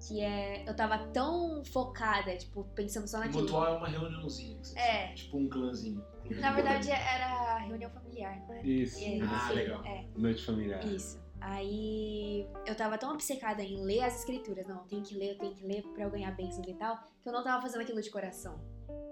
Que 0.05 0.21
é. 0.21 0.63
Eu 0.69 0.75
tava 0.75 0.97
tão 1.07 1.63
focada, 1.65 2.35
tipo, 2.37 2.63
pensando 2.75 3.07
só 3.07 3.17
O 3.17 3.19
naquilo. 3.21 3.41
mutual 3.43 3.65
é 3.75 3.77
uma 3.77 3.87
reuniãozinha. 3.87 4.57
que 4.59 4.67
você 4.67 4.77
É. 4.79 5.07
faz, 5.07 5.19
Tipo 5.21 5.37
um 5.37 5.49
clãzinho. 5.49 6.05
Na 6.39 6.51
verdade 6.53 6.91
era 6.91 7.57
reunião 7.59 7.89
familiar, 7.89 8.37
não 8.47 8.53
era? 8.53 8.67
Isso. 8.67 8.99
E 8.99 9.05
aí, 9.05 9.21
Ah, 9.21 9.45
assim, 9.45 9.53
legal. 9.55 9.85
É, 9.85 10.05
Noite 10.15 10.45
familiar. 10.45 10.85
isso. 10.85 11.19
Aí 11.39 12.47
eu 12.65 12.75
tava 12.75 12.97
tão 12.97 13.13
obcecada 13.13 13.63
em 13.63 13.81
ler 13.83 14.01
as 14.03 14.19
escrituras, 14.19 14.67
não, 14.67 14.77
eu 14.77 14.83
tenho 14.87 15.03
que 15.03 15.15
ler, 15.15 15.31
eu 15.31 15.37
tenho 15.37 15.55
que 15.55 15.65
ler 15.65 15.83
pra 15.93 16.03
eu 16.03 16.09
ganhar 16.09 16.31
bênçãos 16.31 16.67
e 16.67 16.73
tal, 16.73 16.97
que 17.21 17.29
eu 17.29 17.33
não 17.33 17.43
tava 17.43 17.61
fazendo 17.61 17.81
aquilo 17.81 18.01
de 18.01 18.09
coração. 18.09 18.59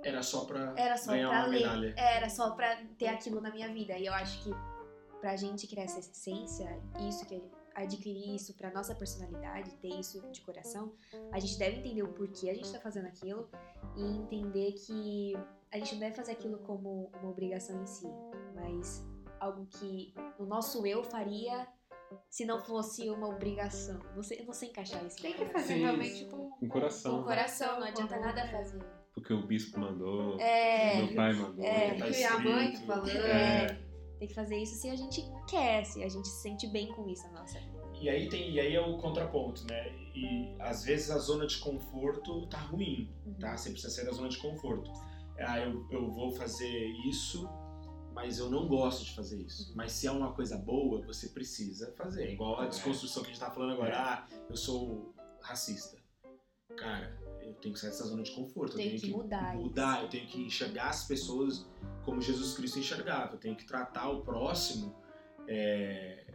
Era 0.04 0.22
só 0.22 0.46
pra 0.46 0.74
Era 0.78 0.98
só 0.98 1.12
ganhar 1.12 1.30
pra 1.30 1.40
uma 1.40 1.48
ler. 1.48 1.60
medalha. 1.62 1.94
Era 1.98 2.30
só 2.30 2.52
pra 2.52 2.76
ter 2.98 3.08
aquilo 3.08 3.40
na 3.42 3.50
minha 3.52 3.72
vida. 3.74 3.98
E 3.98 4.06
eu 4.06 4.14
acho 4.14 4.44
que 4.44 4.52
pra 5.22 5.36
gente 5.36 5.66
criar 5.68 5.84
essa 5.84 6.00
essência, 6.00 6.80
isso 7.08 7.26
que 7.26 7.42
adquirir 7.76 8.36
isso 8.36 8.54
pra 8.54 8.72
nossa 8.72 8.96
personalidade, 8.96 9.72
ter 9.76 10.00
isso 10.00 10.22
de 10.32 10.42
coração, 10.42 10.94
a 11.32 11.40
gente 11.40 11.58
deve 11.58 11.78
entender 11.78 12.04
o 12.04 12.14
porquê 12.14 12.50
a 12.50 12.54
gente 12.54 12.72
tá 12.72 12.80
fazendo 12.80 13.08
aquilo 13.08 13.50
e 13.96 14.04
entender 14.04 14.72
que 14.74 15.34
a 15.72 15.78
gente 15.78 15.94
não 15.94 16.00
deve 16.00 16.16
fazer 16.16 16.32
aquilo 16.32 16.58
como 16.60 17.12
uma 17.22 17.30
obrigação 17.30 17.82
em 17.82 17.86
si, 17.86 18.08
mas 18.56 19.06
algo 19.40 19.66
que 19.66 20.14
o 20.40 20.46
nosso 20.46 20.86
eu 20.88 21.04
faria 21.04 21.68
se 22.30 22.46
não 22.46 22.60
fosse 22.60 23.10
uma 23.10 23.28
obrigação. 23.28 24.00
Não 24.16 24.24
sei, 24.24 24.40
eu 24.40 24.46
não 24.46 24.54
sei 24.54 24.70
encaixar 24.70 25.04
isso. 25.06 25.22
Tem 25.22 25.34
que 25.34 25.46
fazer 25.46 25.74
Sim, 25.74 25.80
realmente 25.82 26.26
com, 26.26 26.50
com 26.52 26.68
coração. 26.70 27.16
Com 27.16 27.22
o 27.22 27.24
coração, 27.26 27.80
não 27.80 27.88
adianta 27.88 28.20
nada 28.20 28.48
fazer. 28.48 28.84
Porque 29.14 29.34
o 29.34 29.46
bispo 29.46 29.80
mandou, 29.80 30.40
É, 30.40 30.98
meu 30.98 31.16
pai 31.16 31.34
mandou. 31.34 31.66
É, 31.66 31.96
Tá 31.96 32.10
que 32.10 32.24
a 32.24 32.40
mãe 32.40 32.74
tá 32.74 32.80
falando. 32.82 33.10
É, 33.10 33.85
tem 34.26 34.28
que 34.28 34.34
fazer 34.34 34.58
isso 34.58 34.76
se 34.76 34.90
a 34.90 34.96
gente 34.96 35.24
quer, 35.48 35.86
se 35.86 36.04
a 36.04 36.10
gente 36.10 36.28
se 36.28 36.42
sente 36.42 36.68
bem 36.68 36.88
com 36.94 37.08
isso 37.08 37.24
na 37.28 37.42
nossa 37.42 37.60
vida. 37.60 37.76
E 38.02 38.10
aí 38.10 38.28
tem, 38.28 38.52
e 38.52 38.60
aí 38.60 38.76
é 38.76 38.82
o 38.82 38.98
contraponto, 38.98 39.66
né? 39.68 39.88
E 40.16 40.54
às 40.60 40.84
vezes 40.84 41.10
a 41.12 41.18
zona 41.18 41.46
de 41.48 41.58
conforto 41.60 42.46
tá 42.48 42.58
ruim, 42.58 43.14
tá? 43.40 43.56
Você 43.56 43.70
precisa 43.72 43.94
sair 43.94 44.06
da 44.06 44.12
zona 44.12 44.28
de 44.30 44.38
conforto. 44.38 44.92
Ah, 45.40 45.60
eu, 45.60 45.86
eu 45.92 46.12
vou 46.12 46.32
fazer 46.32 46.88
isso, 47.08 47.48
mas 48.14 48.38
eu 48.40 48.50
não 48.50 48.68
gosto 48.68 49.06
de 49.06 49.14
fazer 49.16 49.42
isso. 49.42 49.74
Mas 49.76 49.92
se 49.94 50.08
é 50.08 50.12
uma 50.12 50.34
coisa 50.34 50.58
boa, 50.58 51.02
você 51.06 51.30
precisa 51.30 51.94
fazer. 51.98 52.32
Igual 52.34 52.60
a 52.60 52.66
É. 52.66 52.70
desconstrução 52.70 53.22
que 53.24 53.30
a 53.30 53.32
gente 53.34 53.40
tá 53.42 53.52
falando 53.52 53.74
agora. 53.74 53.98
Ah, 53.98 54.28
eu 54.50 54.58
sou 54.58 55.14
racista. 55.42 55.98
Cara, 56.78 57.18
eu 57.46 57.54
tenho 57.56 57.74
que 57.74 57.80
sair 57.80 57.90
dessa 57.92 58.06
zona 58.06 58.24
de 58.24 58.32
conforto. 58.32 58.74
Eu 58.74 58.78
tenho 58.78 59.00
que 59.00 59.10
mudar 59.12 59.54
isso. 59.56 59.64
mudar, 59.64 60.02
eu 60.04 60.10
tenho 60.10 60.28
que 60.28 60.42
enxergar 60.42 60.90
as 60.90 61.06
pessoas 61.08 61.66
como 62.04 62.22
Jesus 62.22 62.54
Cristo 62.56 62.80
enxergava. 62.80 63.34
Eu 63.34 63.40
tenho 63.40 63.56
que 63.56 63.66
tratar 63.66 64.10
o 64.10 64.22
próximo 64.22 64.96
é, 65.48 66.26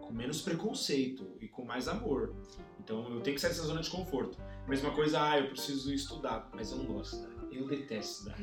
com 0.00 0.12
menos 0.12 0.40
preconceito 0.42 1.36
e 1.40 1.48
com 1.48 1.64
mais 1.64 1.88
amor. 1.88 2.34
Então 2.78 3.08
eu 3.14 3.20
tenho 3.20 3.34
que 3.36 3.40
sair 3.40 3.50
dessa 3.50 3.62
zona 3.64 3.80
de 3.82 3.90
conforto. 3.90 4.38
Mesma 4.68 4.90
coisa, 4.92 5.20
ah, 5.22 5.38
eu 5.38 5.48
preciso 5.48 5.92
estudar, 5.92 6.48
mas 6.54 6.70
eu 6.72 6.78
não 6.78 6.86
gosto 6.86 7.16
de 7.16 7.22
estudar. 7.22 7.54
Eu 7.54 7.66
detesto 7.68 8.28
estudar. 8.30 8.38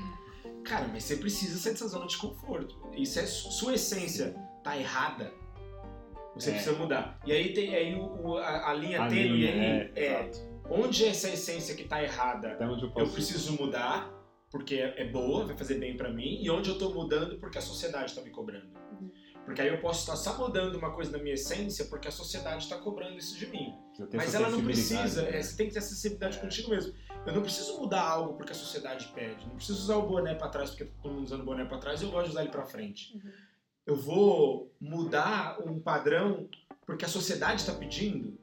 Cara, 0.63 0.88
mas 0.89 1.03
você 1.03 1.15
precisa 1.17 1.57
sair 1.57 1.73
dessa 1.73 1.88
zona 1.88 2.05
de 2.07 2.17
conforto. 2.17 2.75
E 2.93 3.05
se 3.05 3.19
a 3.19 3.27
su- 3.27 3.51
sua 3.51 3.73
essência 3.75 4.33
tá 4.63 4.77
errada, 4.77 5.31
você 6.36 6.49
É. 6.49 6.53
precisa 6.53 6.75
mudar. 6.77 7.19
E 7.25 7.31
aí 7.31 7.53
tem 7.53 7.73
aí 7.73 7.95
o, 7.95 8.38
a, 8.38 8.71
a 8.71 8.73
linha 8.73 9.03
A 9.03 9.07
tênue 9.07 9.38
linha, 9.38 9.51
aí 9.51 9.60
é, 9.60 9.91
é 9.95 10.19
exato. 10.29 10.57
Onde 10.69 11.06
é 11.06 11.10
essa 11.10 11.30
essência 11.30 11.75
que 11.75 11.84
tá 11.84 12.01
errada 12.03 12.53
Até 12.53 12.65
onde 12.65 12.84
eu 12.84 12.93
eu 12.95 13.08
preciso 13.10 13.53
mudar 13.53 14.13
porque 14.51 14.75
é 14.75 15.01
é 15.01 15.12
boa, 15.12 15.45
vai 15.45 15.58
fazer 15.58 15.75
bem 15.75 15.97
pra 15.97 16.10
mim, 16.10 16.41
e 16.41 16.49
onde 16.49 16.69
eu 16.69 16.77
tô 16.77 16.93
mudando 16.93 17.38
porque 17.39 17.58
a 17.58 17.62
sociedade 17.62 18.15
tá 18.15 18.21
me 18.21 18.30
cobrando. 18.30 18.67
Uhum. 18.91 19.12
Porque 19.45 19.62
aí 19.62 19.69
eu 19.69 19.80
posso 19.80 20.01
estar 20.01 20.15
só 20.17 20.38
mudando 20.38 20.75
uma 20.75 20.91
coisa 20.91 21.12
na 21.12 21.17
minha 21.19 21.34
essência 21.34 21.86
porque 21.86 22.08
a 22.08 22.12
sociedade 22.12 22.67
tá 22.67 22.77
cobrando 22.77 23.17
isso 23.17 23.38
de 23.38 23.47
mim. 23.47 23.73
Mas 24.13 24.36
ela 24.36 24.49
não 24.49 24.62
precisa, 24.62 25.21
né? 25.21 25.38
é, 25.38 25.41
você 25.41 25.56
tem 25.56 25.67
que 25.67 25.73
ter 25.73 25.82
sensibilidade 25.82 26.38
É. 26.38 26.41
contigo 26.41 26.69
mesmo. 26.69 26.93
Eu 27.25 27.34
não 27.34 27.41
preciso 27.41 27.80
mudar 27.80 28.01
algo 28.01 28.34
porque 28.34 28.51
a 28.51 28.56
sociedade 28.56 29.10
pede. 29.15 29.45
Não 29.45 29.56
preciso 29.56 29.80
usar 29.80 29.95
o 29.95 30.08
boné 30.08 30.36
pra 30.36 30.49
trás 30.49 30.71
porque 30.71 30.86
tá 30.86 30.91
todo 31.01 31.13
mundo 31.13 31.23
usando 31.23 31.41
o 31.41 31.45
boné 31.45 31.63
pra 31.63 31.77
trás 31.77 32.01
e 32.01 32.06
eu 32.06 32.12
gosto 32.12 32.25
de 32.25 32.32
usar 32.32 32.41
ele 32.41 32.51
pra 32.51 32.65
frente. 32.65 33.15
Uhum. 33.15 33.32
Eu 33.86 33.95
vou 33.95 34.73
mudar 34.82 35.62
um 35.65 35.80
padrão 35.80 36.49
porque 36.86 37.06
a 37.06 37.08
sociedade 37.08 37.65
tá 37.65 37.73
pedindo. 37.73 38.38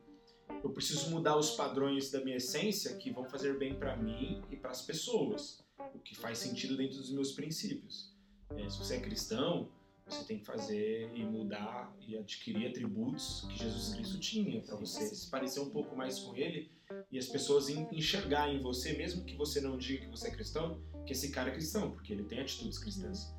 Eu 0.64 0.70
preciso 0.70 1.10
mudar 1.10 1.36
os 1.36 1.50
padrões 1.50 2.10
da 2.10 2.24
minha 2.24 2.38
essência 2.38 2.96
que 2.96 3.10
vão 3.10 3.28
fazer 3.28 3.58
bem 3.58 3.74
pra 3.74 3.94
mim 3.98 4.42
e 4.50 4.56
para 4.56 4.70
as 4.70 4.80
pessoas, 4.80 5.62
o 5.94 5.98
que 5.98 6.16
faz 6.16 6.38
sentido 6.38 6.74
dentro 6.74 6.96
dos 6.96 7.12
meus 7.12 7.32
princípios. 7.32 8.16
É, 8.56 8.66
se 8.66 8.78
você 8.78 8.96
é 8.96 9.00
cristão, 9.00 9.68
você 10.06 10.24
tem 10.24 10.38
que 10.38 10.44
fazer 10.46 11.10
e 11.14 11.22
mudar 11.22 11.94
e 12.00 12.16
adquirir 12.16 12.66
atributos 12.68 13.46
que 13.50 13.58
Jesus 13.58 13.94
Cristo 13.94 14.18
tinha 14.18 14.62
para 14.62 14.76
você 14.76 15.14
se 15.14 15.28
parecer 15.30 15.60
um 15.60 15.68
pouco 15.68 15.94
mais 15.94 16.18
com 16.18 16.34
Ele 16.34 16.70
e 17.12 17.18
as 17.18 17.26
pessoas 17.26 17.68
en- 17.68 17.86
enxergar 17.92 18.48
em 18.48 18.58
você, 18.62 18.94
mesmo 18.94 19.22
que 19.22 19.36
você 19.36 19.60
não 19.60 19.76
diga 19.76 20.06
que 20.06 20.10
você 20.10 20.28
é 20.28 20.30
cristão, 20.30 20.80
que 21.04 21.12
esse 21.12 21.30
cara 21.30 21.50
é 21.50 21.52
cristão, 21.52 21.90
porque 21.90 22.10
ele 22.10 22.24
tem 22.24 22.40
atitudes 22.40 22.78
cristãs. 22.78 23.34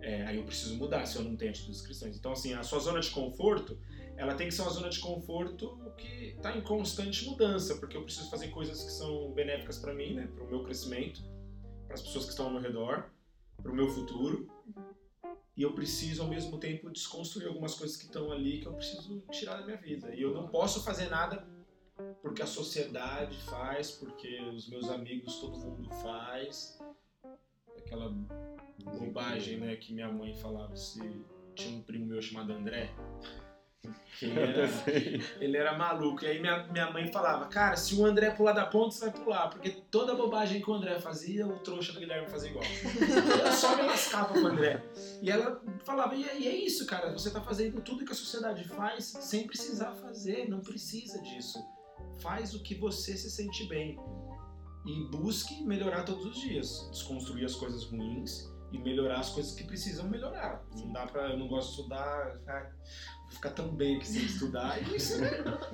É, 0.00 0.24
aí 0.26 0.38
eu 0.38 0.44
preciso 0.44 0.76
mudar 0.76 1.04
se 1.04 1.16
eu 1.16 1.22
não 1.22 1.36
tenho 1.36 1.50
atitudes 1.50 1.82
cristãs. 1.82 2.16
Então, 2.16 2.32
assim, 2.32 2.54
a 2.54 2.62
sua 2.62 2.78
zona 2.78 3.00
de 3.00 3.10
conforto, 3.10 3.78
ela 4.20 4.34
tem 4.34 4.48
que 4.48 4.54
ser 4.54 4.60
uma 4.60 4.70
zona 4.70 4.90
de 4.90 5.00
conforto 5.00 5.80
que 5.96 6.34
está 6.36 6.54
em 6.54 6.60
constante 6.60 7.24
mudança, 7.24 7.76
porque 7.76 7.96
eu 7.96 8.02
preciso 8.02 8.28
fazer 8.28 8.48
coisas 8.48 8.84
que 8.84 8.92
são 8.92 9.32
benéficas 9.32 9.78
para 9.78 9.94
mim, 9.94 10.12
né, 10.12 10.26
para 10.26 10.44
o 10.44 10.46
meu 10.46 10.62
crescimento, 10.62 11.22
para 11.86 11.94
as 11.94 12.02
pessoas 12.02 12.26
que 12.26 12.32
estão 12.32 12.44
ao 12.44 12.52
meu 12.52 12.60
redor, 12.60 13.10
para 13.62 13.72
o 13.72 13.74
meu 13.74 13.88
futuro. 13.88 14.46
E 15.56 15.62
eu 15.62 15.72
preciso, 15.72 16.22
ao 16.22 16.28
mesmo 16.28 16.58
tempo, 16.58 16.90
desconstruir 16.90 17.48
algumas 17.48 17.74
coisas 17.74 17.96
que 17.96 18.04
estão 18.04 18.30
ali 18.30 18.60
que 18.60 18.66
eu 18.66 18.74
preciso 18.74 19.20
tirar 19.30 19.56
da 19.56 19.64
minha 19.64 19.78
vida. 19.78 20.14
E 20.14 20.20
eu 20.20 20.34
não 20.34 20.48
posso 20.48 20.84
fazer 20.84 21.08
nada 21.08 21.42
porque 22.20 22.42
a 22.42 22.46
sociedade 22.46 23.38
faz, 23.44 23.90
porque 23.90 24.38
os 24.54 24.68
meus 24.68 24.90
amigos, 24.90 25.40
todo 25.40 25.58
mundo 25.58 25.88
faz. 25.94 26.78
Aquela 27.78 28.14
bobagem, 28.98 29.56
né, 29.60 29.76
que 29.76 29.94
minha 29.94 30.12
mãe 30.12 30.34
falava 30.34 30.76
se 30.76 31.00
tinha 31.54 31.78
um 31.78 31.82
primo 31.82 32.04
meu 32.04 32.20
chamado 32.20 32.52
André. 32.52 32.94
Eu 34.22 34.36
era, 34.36 34.68
ele 35.40 35.56
era 35.56 35.76
maluco. 35.76 36.24
E 36.24 36.28
aí 36.28 36.40
minha, 36.40 36.66
minha 36.68 36.90
mãe 36.90 37.10
falava, 37.10 37.46
cara, 37.46 37.76
se 37.76 37.94
o 37.94 38.04
André 38.04 38.30
pular 38.30 38.52
da 38.52 38.66
ponte, 38.66 38.94
você 38.94 39.10
vai 39.10 39.14
pular. 39.14 39.48
Porque 39.48 39.70
toda 39.90 40.14
bobagem 40.14 40.60
que 40.60 40.70
o 40.70 40.74
André 40.74 40.98
fazia, 41.00 41.46
o 41.46 41.58
trouxa 41.58 41.92
do 41.92 42.00
Guilherme 42.00 42.28
fazia 42.28 42.50
igual. 42.50 42.64
Ela 43.40 43.52
só 43.52 43.76
me 43.76 43.82
lascava 43.82 44.34
com 44.34 44.40
o 44.40 44.46
André. 44.46 44.82
E 45.22 45.30
ela 45.30 45.60
falava, 45.84 46.14
e 46.14 46.24
é, 46.24 46.38
e 46.38 46.48
é 46.48 46.54
isso, 46.54 46.86
cara, 46.86 47.12
você 47.12 47.30
tá 47.30 47.40
fazendo 47.40 47.80
tudo 47.80 48.04
que 48.04 48.12
a 48.12 48.14
sociedade 48.14 48.64
faz 48.68 49.06
sem 49.06 49.46
precisar 49.46 49.92
fazer, 49.92 50.48
não 50.48 50.60
precisa 50.60 51.20
disso. 51.22 51.58
faz 52.20 52.54
o 52.54 52.62
que 52.62 52.74
você 52.74 53.16
se 53.16 53.30
sente 53.30 53.66
bem. 53.66 53.98
E 54.86 55.04
busque 55.10 55.62
melhorar 55.62 56.04
todos 56.04 56.24
os 56.24 56.40
dias. 56.40 56.88
Desconstruir 56.90 57.44
as 57.44 57.54
coisas 57.54 57.84
ruins 57.84 58.50
e 58.72 58.78
melhorar 58.78 59.20
as 59.20 59.30
coisas 59.30 59.52
que 59.52 59.64
precisam 59.64 60.08
melhorar. 60.08 60.64
Não 60.76 60.92
dá 60.92 61.06
pra. 61.06 61.30
Eu 61.30 61.38
não 61.38 61.48
gosto 61.48 61.68
de 61.68 61.76
estudar, 61.80 62.38
vou 62.38 63.19
ficar 63.30 63.50
tão 63.50 63.68
bem 63.68 63.96
aqui 63.96 64.08
sem 64.08 64.22
estudar. 64.22 64.80
E 64.82 64.98
você, 64.98 65.18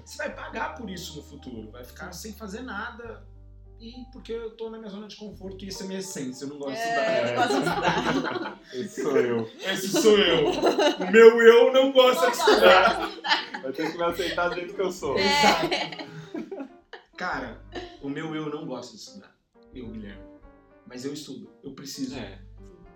você 0.05 0.16
vai 0.19 0.35
pagar 0.35 0.75
por 0.75 0.88
isso 0.88 1.16
no 1.16 1.23
futuro. 1.23 1.71
Vai 1.71 1.85
ficar 1.85 2.12
sem 2.12 2.33
fazer 2.33 2.62
nada. 2.62 3.27
E 3.79 3.92
porque 4.11 4.33
eu 4.33 4.57
tô 4.57 4.71
na 4.71 4.79
minha 4.79 4.90
zona 4.90 5.07
de 5.07 5.16
conforto 5.16 5.62
e 5.64 5.69
essa 5.69 5.85
é 5.85 5.87
minha 5.87 5.99
essência. 5.99 6.45
Eu 6.45 6.49
não 6.49 6.59
gosto 6.59 6.73
de 6.73 6.83
estudar. 6.83 7.05
É, 7.05 7.31
eu 7.31 7.37
gosto 7.37 7.53
de 7.53 7.69
estudar. 7.69 8.61
Esse 8.73 9.03
sou 9.03 9.16
eu. 9.19 9.51
Esse 9.61 9.88
sou 9.88 10.19
eu. 10.19 10.49
O 10.49 11.11
meu 11.11 11.42
eu 11.42 11.73
não 11.73 11.92
gosta 11.92 12.31
de 12.31 12.37
estudar. 12.37 13.11
Vai 13.62 13.73
ter 13.73 13.92
que 13.92 13.99
me 13.99 14.05
aceitar 14.05 14.49
do 14.49 14.55
jeito 14.55 14.75
que 14.75 14.81
eu 14.81 14.92
sou. 14.92 15.16
Exato. 15.19 15.69
Cara, 17.16 17.62
o 18.01 18.09
meu 18.09 18.35
eu 18.35 18.49
não 18.49 18.66
gosta 18.66 18.97
de 18.97 19.03
estudar. 19.03 19.37
Eu, 19.75 19.88
Guilherme. 19.90 20.25
Mas 20.87 21.05
eu 21.05 21.12
estudo. 21.12 21.51
Eu 21.62 21.73
preciso. 21.73 22.16
É, 22.16 22.38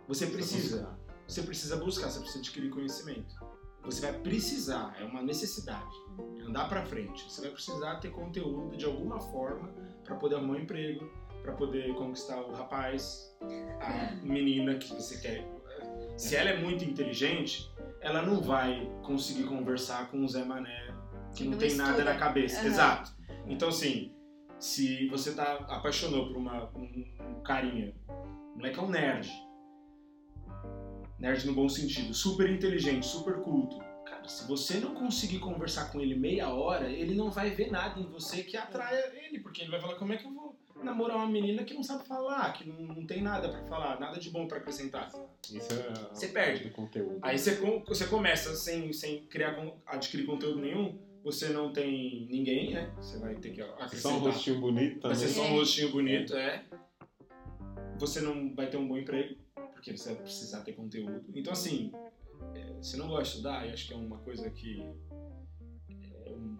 Você 0.08 0.26
precisa. 0.26 0.98
Você 1.26 1.42
precisa 1.42 1.76
buscar, 1.76 2.10
você 2.10 2.20
precisa 2.20 2.40
adquirir 2.40 2.70
conhecimento. 2.70 3.34
Você 3.84 4.00
vai 4.02 4.12
precisar, 4.20 4.94
é 5.00 5.04
uma 5.04 5.22
necessidade. 5.22 5.94
Andar 6.46 6.68
pra 6.68 6.84
frente. 6.84 7.24
Você 7.30 7.40
vai 7.42 7.50
precisar 7.50 7.96
ter 7.96 8.10
conteúdo 8.10 8.76
de 8.76 8.84
alguma 8.84 9.18
forma 9.18 9.72
para 10.04 10.16
poder 10.16 10.36
arrumar 10.36 10.54
um 10.54 10.60
emprego, 10.60 11.10
para 11.42 11.52
poder 11.52 11.94
conquistar 11.94 12.40
o 12.40 12.52
rapaz, 12.52 13.34
a 13.80 14.14
menina 14.22 14.74
que 14.76 14.92
você 14.94 15.18
quer. 15.20 15.48
Se 16.16 16.36
ela 16.36 16.50
é 16.50 16.60
muito 16.60 16.84
inteligente, 16.84 17.72
ela 18.00 18.22
não 18.22 18.40
vai 18.42 18.90
conseguir 19.02 19.44
conversar 19.44 20.10
com 20.10 20.22
o 20.24 20.28
Zé 20.28 20.44
Mané 20.44 20.94
que 21.34 21.44
não, 21.44 21.52
Não 21.52 21.58
tem 21.58 21.74
nada 21.74 21.90
estuda. 21.92 22.12
na 22.12 22.18
cabeça. 22.18 22.60
Aham. 22.60 22.66
Exato. 22.68 23.12
Então 23.46 23.68
assim, 23.68 24.12
se 24.58 25.08
você 25.08 25.32
tá 25.34 25.54
apaixonou 25.68 26.26
por 26.28 26.36
uma, 26.36 26.68
um, 26.76 27.04
um 27.20 27.42
carinha, 27.42 27.94
o 28.08 28.56
moleque 28.56 28.78
é 28.78 28.82
um 28.82 28.90
nerd. 28.90 29.30
Nerd 31.20 31.46
no 31.46 31.52
bom 31.54 31.68
sentido, 31.68 32.14
super 32.14 32.48
inteligente, 32.50 33.04
super 33.06 33.34
culto. 33.42 33.78
Cara, 34.06 34.26
se 34.26 34.46
você 34.48 34.78
não 34.78 34.94
conseguir 34.94 35.38
conversar 35.38 35.92
com 35.92 36.00
ele 36.00 36.14
meia 36.16 36.48
hora, 36.48 36.90
ele 36.90 37.14
não 37.14 37.30
vai 37.30 37.50
ver 37.50 37.70
nada 37.70 38.00
em 38.00 38.06
você 38.06 38.42
que 38.42 38.56
atraia 38.56 39.12
ele, 39.24 39.38
porque 39.40 39.60
ele 39.62 39.70
vai 39.70 39.80
falar 39.80 39.96
como 39.96 40.12
é 40.12 40.16
que 40.16 40.24
eu 40.26 40.32
vou 40.32 40.56
namorar 40.82 41.18
uma 41.18 41.26
menina 41.28 41.62
que 41.62 41.74
não 41.74 41.82
sabe 41.82 42.06
falar, 42.08 42.54
que 42.54 42.66
não, 42.66 42.94
não 42.94 43.06
tem 43.06 43.20
nada 43.20 43.50
pra 43.50 43.62
falar, 43.66 44.00
nada 44.00 44.18
de 44.18 44.30
bom 44.30 44.48
pra 44.48 44.56
acrescentar. 44.56 45.10
Isso 45.52 45.74
é 45.74 45.92
Você 46.14 46.28
perde. 46.28 46.64
do 46.64 46.70
conteúdo. 46.70 47.18
Aí 47.20 47.38
você, 47.38 47.56
você 47.86 48.06
começa 48.06 48.54
sem, 48.56 48.90
sem 48.94 49.26
criar, 49.26 49.54
adquirir 49.86 50.24
conteúdo 50.24 50.58
nenhum, 50.58 50.98
você 51.22 51.50
não 51.50 51.70
tem 51.70 52.26
ninguém, 52.30 52.72
né? 52.72 52.90
Você 52.96 53.18
vai 53.18 53.34
ter 53.34 53.50
que 53.50 53.60
Só 53.62 53.68
um 53.68 53.82
acrescentar. 53.82 54.20
rostinho 54.20 54.58
bonito 54.58 55.00
Vai 55.02 55.12
também. 55.12 55.16
ser 55.28 55.34
só 55.34 55.42
um 55.42 55.46
É. 55.48 55.50
rostinho 55.50 55.90
bonito, 55.90 56.34
é. 56.34 56.64
Você 57.98 58.22
não 58.22 58.54
vai 58.54 58.70
ter 58.70 58.78
um 58.78 58.88
bom 58.88 58.96
emprego, 58.96 59.36
porque 59.80 59.96
você 59.96 60.12
vai 60.12 60.22
precisar 60.22 60.60
ter 60.60 60.74
conteúdo. 60.74 61.24
Então, 61.34 61.54
assim, 61.54 61.90
é, 62.54 62.74
você 62.74 62.98
não 62.98 63.08
gosta 63.08 63.24
de 63.24 63.28
estudar, 63.30 63.66
eu 63.66 63.72
acho 63.72 63.88
que 63.88 63.94
é 63.94 63.96
uma 63.96 64.18
coisa 64.18 64.50
que. 64.50 64.82
É 66.26 66.30
um, 66.30 66.58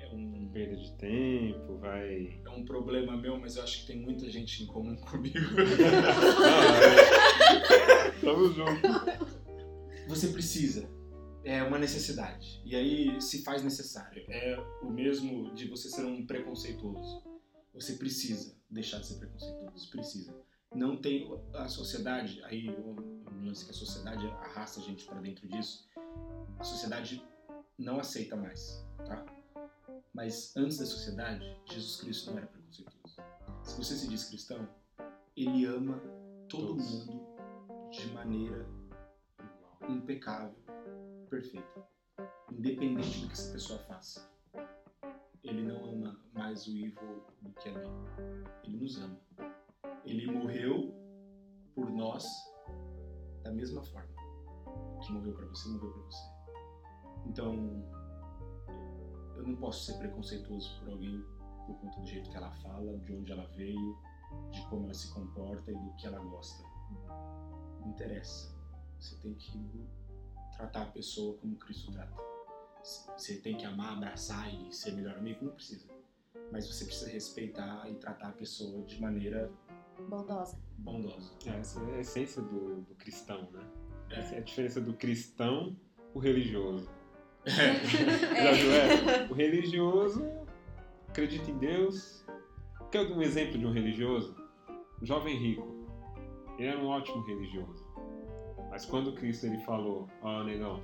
é 0.00 0.08
um, 0.14 0.48
Perda 0.50 0.76
de 0.76 0.92
tempo, 0.96 1.76
vai. 1.76 2.40
é 2.42 2.48
um 2.48 2.64
problema 2.64 3.14
meu, 3.18 3.38
mas 3.38 3.56
eu 3.56 3.62
acho 3.62 3.80
que 3.80 3.88
tem 3.88 4.00
muita 4.00 4.30
gente 4.30 4.64
em 4.64 4.66
comum 4.66 4.96
comigo. 5.04 5.36
Ah, 6.42 6.80
é. 7.74 8.10
Tamo 8.18 8.52
junto. 8.52 8.80
Você 10.08 10.28
precisa. 10.28 10.88
É 11.44 11.62
uma 11.62 11.78
necessidade. 11.78 12.62
E 12.64 12.74
aí 12.74 13.20
se 13.20 13.42
faz 13.42 13.62
necessário. 13.62 14.24
É 14.28 14.58
o 14.82 14.90
mesmo 14.90 15.54
de 15.54 15.68
você 15.68 15.90
ser 15.90 16.04
um 16.04 16.26
preconceituoso. 16.26 17.22
Você 17.74 17.92
precisa 17.92 18.56
deixar 18.70 19.00
de 19.00 19.06
ser 19.06 19.16
preconceituoso. 19.16 19.90
Precisa. 19.90 20.47
Não 20.74 20.96
tem 20.96 21.28
a 21.54 21.68
sociedade, 21.68 22.42
aí 22.44 22.70
um 22.70 23.18
um 23.38 23.46
lance 23.46 23.64
que 23.64 23.70
a 23.70 23.74
sociedade 23.74 24.26
arrasta 24.26 24.80
a 24.80 24.82
gente 24.82 25.04
pra 25.04 25.20
dentro 25.20 25.46
disso. 25.48 25.88
A 26.58 26.64
sociedade 26.64 27.24
não 27.78 27.98
aceita 27.98 28.36
mais, 28.36 28.84
tá? 29.06 29.24
Mas 30.12 30.56
antes 30.56 30.78
da 30.78 30.86
sociedade, 30.86 31.56
Jesus 31.66 32.00
Cristo 32.00 32.30
não 32.30 32.38
era 32.38 32.46
preconceituoso. 32.46 33.16
Se 33.62 33.76
você 33.76 33.96
se 33.96 34.08
diz 34.08 34.24
cristão, 34.24 34.68
ele 35.36 35.64
ama 35.66 36.00
todo 36.48 36.68
Todos. 36.68 37.06
mundo 37.06 37.28
de 37.90 38.06
maneira 38.12 38.66
impecável, 39.88 40.56
perfeita. 41.30 41.86
Independente 42.50 43.20
do 43.20 43.26
que 43.28 43.32
essa 43.34 43.52
pessoa 43.52 43.78
faça. 43.80 44.28
Ele 45.44 45.62
não 45.62 45.84
ama 45.84 46.20
mais 46.32 46.66
o 46.66 46.70
evil 46.70 47.24
do 47.40 47.52
que 47.52 47.68
a 47.68 47.72
mim. 47.72 48.04
Ele 48.64 48.76
nos 48.78 48.98
ama. 48.98 49.18
Ele 50.04 50.30
morreu 50.30 50.94
por 51.74 51.90
nós 51.90 52.24
da 53.42 53.50
mesma 53.50 53.82
forma 53.82 54.18
que 55.00 55.12
morreu 55.12 55.34
pra 55.34 55.46
você, 55.46 55.68
morreu 55.68 55.92
pra 55.92 56.02
você. 56.02 56.38
Então, 57.26 57.54
eu 59.36 59.46
não 59.46 59.56
posso 59.56 59.84
ser 59.84 59.98
preconceituoso 59.98 60.78
por 60.80 60.90
alguém 60.90 61.24
por 61.66 61.78
conta 61.80 62.00
do 62.00 62.06
jeito 62.06 62.30
que 62.30 62.36
ela 62.36 62.50
fala, 62.50 62.98
de 62.98 63.12
onde 63.12 63.30
ela 63.30 63.46
veio, 63.54 63.98
de 64.50 64.66
como 64.68 64.84
ela 64.84 64.94
se 64.94 65.12
comporta 65.12 65.70
e 65.70 65.74
do 65.74 65.94
que 65.96 66.06
ela 66.06 66.18
gosta. 66.18 66.64
Não 67.80 67.90
interessa. 67.90 68.56
Você 68.98 69.16
tem 69.16 69.34
que 69.34 69.86
tratar 70.56 70.82
a 70.82 70.86
pessoa 70.86 71.36
como 71.38 71.56
Cristo 71.56 71.92
trata. 71.92 72.16
Você 72.82 73.36
tem 73.40 73.56
que 73.56 73.64
amar, 73.64 73.96
abraçar 73.96 74.52
e 74.52 74.72
ser 74.72 74.92
melhor 74.92 75.16
amigo? 75.18 75.44
Não 75.44 75.52
precisa. 75.52 75.97
Mas 76.50 76.66
você 76.66 76.84
precisa 76.84 77.10
respeitar 77.10 77.88
e 77.90 77.94
tratar 77.94 78.28
a 78.28 78.32
pessoa 78.32 78.82
de 78.84 79.00
maneira 79.00 79.50
Bondosa. 80.08 80.58
bondosa. 80.78 81.32
É, 81.46 81.58
essa 81.58 81.80
é 81.80 81.96
a 81.96 82.00
essência 82.00 82.40
do, 82.40 82.82
do 82.82 82.94
cristão, 82.94 83.48
né? 83.52 83.60
É. 84.10 84.20
Essa 84.20 84.34
é 84.36 84.38
a 84.38 84.42
diferença 84.42 84.80
do 84.80 84.94
cristão 84.94 85.76
pro 86.12 86.20
religioso. 86.20 86.88
É. 87.44 87.50
Já 88.42 88.52
viu 88.52 88.72
essa? 88.72 89.32
O 89.32 89.34
religioso 89.34 90.24
acredita 91.08 91.50
em 91.50 91.58
Deus. 91.58 92.24
Quer 92.90 93.02
um 93.12 93.20
exemplo 93.20 93.58
de 93.58 93.66
um 93.66 93.72
religioso? 93.72 94.34
O 95.02 95.04
jovem 95.04 95.36
rico. 95.36 95.76
Ele 96.58 96.68
era 96.68 96.78
um 96.78 96.86
ótimo 96.86 97.22
religioso. 97.26 97.86
Mas 98.70 98.84
quando 98.84 99.12
Cristo 99.14 99.46
ele 99.46 99.58
falou, 99.58 100.08
ó 100.22 100.42
negão, 100.42 100.80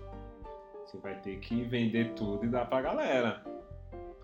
você 0.85 0.99
vai 0.99 1.21
ter 1.21 1.39
que 1.41 1.65
vender 1.65 2.15
tudo 2.15 2.45
e 2.45 2.49
dar 2.49 2.67
pra 2.67 2.83
galera. 2.83 3.45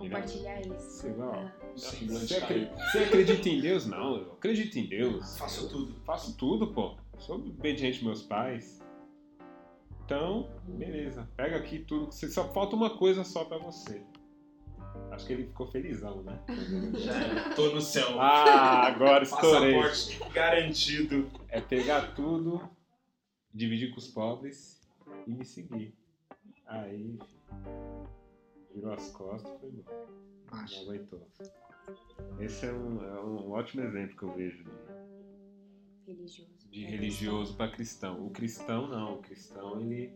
Compartilhar 0.01 0.61
isso. 0.61 1.07
Ah. 1.21 1.53
O 1.75 1.79
semblante 1.79 2.27
Você, 2.27 2.41
caiu. 2.41 2.65
acre- 2.65 2.85
você 2.91 2.99
acredita 2.99 3.49
em 3.49 3.61
Deus? 3.61 3.87
Não, 3.87 4.17
eu 4.17 4.33
acredito 4.33 4.77
em 4.79 4.87
Deus. 4.87 5.39
Faço 5.39 5.69
tudo. 5.69 5.95
Faço 6.05 6.37
tudo, 6.37 6.69
pô. 6.73 6.97
Sou 7.19 7.37
obediente 7.37 7.97
aos 7.99 8.03
meus 8.03 8.23
pais. 8.23 8.81
Então, 10.05 10.49
beleza. 10.67 11.29
Pega 11.37 11.57
aqui 11.57 11.79
tudo. 11.81 12.09
que 12.09 12.15
você- 12.15 12.29
Só 12.29 12.49
falta 12.53 12.75
uma 12.75 12.91
coisa 12.97 13.23
só 13.25 13.45
pra 13.45 13.59
você. 13.59 14.03
Acho 15.13 15.27
que 15.27 15.33
ele 15.35 15.47
ficou 15.47 15.67
felizão, 15.69 16.23
né? 16.23 16.41
Já 16.99 17.13
era. 17.15 17.55
Tô 17.55 17.69
no 17.75 17.81
céu. 17.81 18.21
Ah, 18.21 18.87
agora 18.87 19.23
estourei. 19.23 19.75
Passaporte 19.81 20.19
garantido. 20.33 21.31
É 21.49 21.61
pegar 21.61 22.15
tudo, 22.15 22.61
dividir 23.55 23.91
com 23.93 23.99
os 23.99 24.09
pobres 24.09 24.81
e 25.27 25.31
me 25.31 25.45
seguir. 25.45 25.95
Aí, 26.67 27.19
virou 28.75 28.93
as 28.93 29.11
costas 29.11 29.53
e 29.53 29.59
foi 29.59 29.69
embora. 29.71 30.09
Não 30.51 30.83
aguentou. 30.83 31.29
Esse 32.41 32.67
é 32.67 32.73
um, 32.73 33.05
é 33.05 33.25
um 33.25 33.51
ótimo 33.53 33.83
exemplo 33.83 34.17
que 34.17 34.23
eu 34.23 34.35
vejo 34.35 34.65
de, 34.65 34.71
Religioso. 36.07 36.69
de 36.71 36.85
religioso 36.85 37.57
para 37.57 37.71
cristão. 37.71 38.27
O 38.27 38.31
cristão 38.31 38.89
não, 38.89 39.15
o 39.15 39.23
cristão 39.23 39.81
ele 39.81 40.13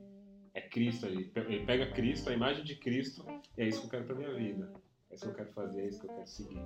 é 0.54 0.60
Cristo, 0.60 1.06
ele 1.06 1.24
pega 1.64 1.92
Cristo, 1.92 2.30
a 2.30 2.32
imagem 2.32 2.64
de 2.64 2.76
Cristo, 2.76 3.24
e 3.56 3.62
é 3.62 3.68
isso 3.68 3.80
que 3.80 3.86
eu 3.86 3.90
quero 3.90 4.04
para 4.04 4.14
minha 4.14 4.34
vida. 4.34 4.72
É 5.10 5.14
isso 5.14 5.24
que 5.24 5.30
eu 5.30 5.34
quero 5.34 5.52
fazer, 5.52 5.82
é 5.82 5.88
isso 5.88 6.00
que 6.00 6.06
eu 6.06 6.14
quero 6.14 6.26
seguir. 6.26 6.60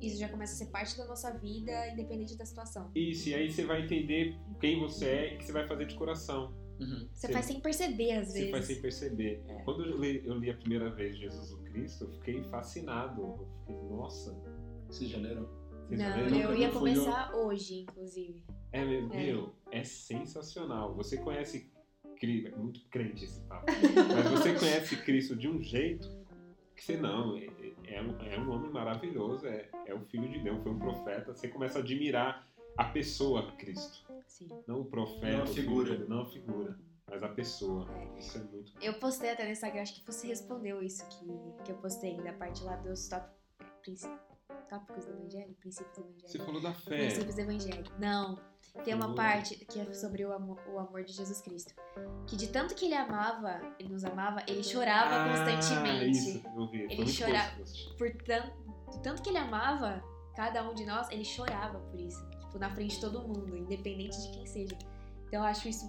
Isso 0.00 0.18
já 0.18 0.28
começa 0.28 0.52
a 0.52 0.56
ser 0.56 0.70
parte 0.70 0.96
da 0.96 1.06
nossa 1.06 1.36
vida, 1.38 1.88
independente 1.88 2.36
da 2.36 2.44
situação. 2.44 2.90
Isso, 2.94 3.28
e 3.30 3.34
aí 3.34 3.50
você 3.50 3.64
vai 3.64 3.82
entender 3.82 4.38
quem 4.60 4.78
você 4.78 5.06
é 5.06 5.32
e 5.32 5.34
o 5.34 5.38
que 5.38 5.44
você 5.46 5.52
vai 5.52 5.66
fazer 5.66 5.86
de 5.86 5.94
coração. 5.96 6.54
Uhum. 6.80 7.08
Você 7.12 7.28
faz 7.32 7.46
sem 7.46 7.60
perceber, 7.60 8.12
às 8.12 8.28
Você 8.28 8.32
vezes. 8.38 8.50
faz 8.50 8.64
sem 8.66 8.80
perceber. 8.80 9.42
É. 9.48 9.54
Quando 9.64 9.84
eu 9.84 9.98
li, 9.98 10.22
eu 10.24 10.34
li 10.38 10.50
a 10.50 10.54
primeira 10.54 10.90
vez 10.90 11.16
Jesus 11.16 11.52
o 11.52 11.58
Cristo, 11.64 12.04
eu 12.04 12.12
fiquei 12.12 12.42
fascinado. 12.44 13.20
Eu 13.22 13.48
fiquei, 13.60 13.76
nossa, 13.88 14.32
Vocês 14.88 15.10
já 15.10 15.18
leram? 15.18 15.48
vocês 15.86 16.00
já 16.00 16.16
Não, 16.16 16.24
leram? 16.24 16.40
eu 16.52 16.56
ia 16.56 16.70
começar 16.70 17.34
hoje, 17.34 17.80
inclusive. 17.80 18.42
É, 18.72 18.84
meu, 18.84 19.12
É. 19.12 19.16
meu, 19.26 19.54
é 19.70 19.82
sensacional. 19.84 20.94
Você 20.94 21.16
conhece 21.18 21.70
Cristo, 22.18 22.48
é 22.48 22.56
muito 22.56 22.80
crente 22.90 23.24
esse 23.24 23.40
papo, 23.42 23.66
mas 24.14 24.30
você 24.30 24.54
conhece 24.54 24.96
Cristo 25.04 25.36
de 25.36 25.48
um 25.48 25.62
jeito 25.62 26.08
que 26.74 26.84
você 26.84 26.96
não, 26.96 27.36
é, 27.36 27.46
é 27.86 28.02
um, 28.02 28.20
é 28.24 28.38
um 28.40 28.50
homem 28.52 28.70
maravilhoso, 28.70 29.46
é, 29.46 29.68
é 29.86 29.94
o 29.94 30.00
filho 30.00 30.28
de 30.28 30.38
Deus, 30.40 30.62
foi 30.62 30.72
um 30.72 30.78
profeta. 30.78 31.32
Você 31.34 31.48
começa 31.48 31.78
a 31.78 31.82
admirar 31.82 32.47
a 32.78 32.84
pessoa 32.84 33.52
Cristo, 33.56 34.06
Sim. 34.26 34.48
não 34.66 34.80
o 34.80 34.84
profeta, 34.84 35.36
Não 35.36 35.42
a 35.42 35.46
figura. 35.46 35.98
não 36.08 36.20
a 36.22 36.26
figura, 36.26 36.78
mas 37.10 37.22
a 37.22 37.28
pessoa. 37.28 37.86
É. 37.90 38.18
Isso 38.18 38.38
é 38.38 38.40
muito. 38.44 38.72
Eu 38.80 38.94
postei 38.98 39.30
até 39.32 39.44
no 39.44 39.50
Instagram, 39.50 39.82
acho 39.82 39.94
que 39.94 40.06
você 40.06 40.28
respondeu 40.28 40.80
isso 40.82 41.04
que, 41.08 41.62
que 41.64 41.72
eu 41.72 41.76
postei, 41.78 42.16
da 42.22 42.32
parte 42.32 42.62
lá 42.64 42.76
dos 42.76 43.08
top 43.08 43.28
tópicos 44.68 45.04
do 45.06 45.12
Evangelho? 45.12 45.54
Princípios 45.60 45.96
do 45.96 46.02
Evangelho? 46.04 46.28
Você 46.28 46.38
falou 46.38 46.60
da 46.62 46.72
fé. 46.74 46.96
Princípios 47.06 47.34
do 47.34 47.40
Evangelho. 47.40 47.84
Não. 47.98 48.38
Tem 48.84 48.94
uma 48.94 49.14
parte 49.14 49.56
que 49.64 49.80
é 49.80 49.92
sobre 49.92 50.24
o 50.24 50.32
amor, 50.32 50.60
o 50.68 50.78
amor 50.78 51.02
de 51.02 51.12
Jesus 51.12 51.40
Cristo. 51.40 51.74
Que 52.28 52.36
de 52.36 52.48
tanto 52.48 52.74
que 52.74 52.84
ele 52.84 52.94
amava, 52.94 53.60
ele 53.78 53.88
nos 53.88 54.04
amava, 54.04 54.40
ele 54.46 54.62
chorava 54.62 55.14
Ah, 55.16 55.28
constantemente. 55.28 56.10
Isso, 56.10 56.42
eu 56.46 56.68
vi. 56.70 56.82
Ele 56.82 56.88
Foi 56.96 57.04
muito 57.04 57.18
chora- 57.18 57.52
bom 57.56 57.62
esse 57.62 57.84
post. 57.84 57.96
Por 57.96 58.12
tanto, 58.22 59.00
tanto 59.02 59.22
que 59.22 59.30
ele 59.30 59.38
amava 59.38 60.02
cada 60.36 60.68
um 60.68 60.74
de 60.74 60.84
nós, 60.84 61.10
ele 61.10 61.24
chorava 61.24 61.80
por 61.80 61.98
isso. 61.98 62.24
Tipo, 62.48 62.58
na 62.58 62.74
frente 62.74 62.94
de 62.96 63.00
todo 63.00 63.26
mundo, 63.26 63.56
independente 63.56 64.20
de 64.22 64.30
quem 64.32 64.46
seja. 64.46 64.76
Então 65.26 65.40
eu 65.40 65.42
acho 65.44 65.68
isso 65.68 65.84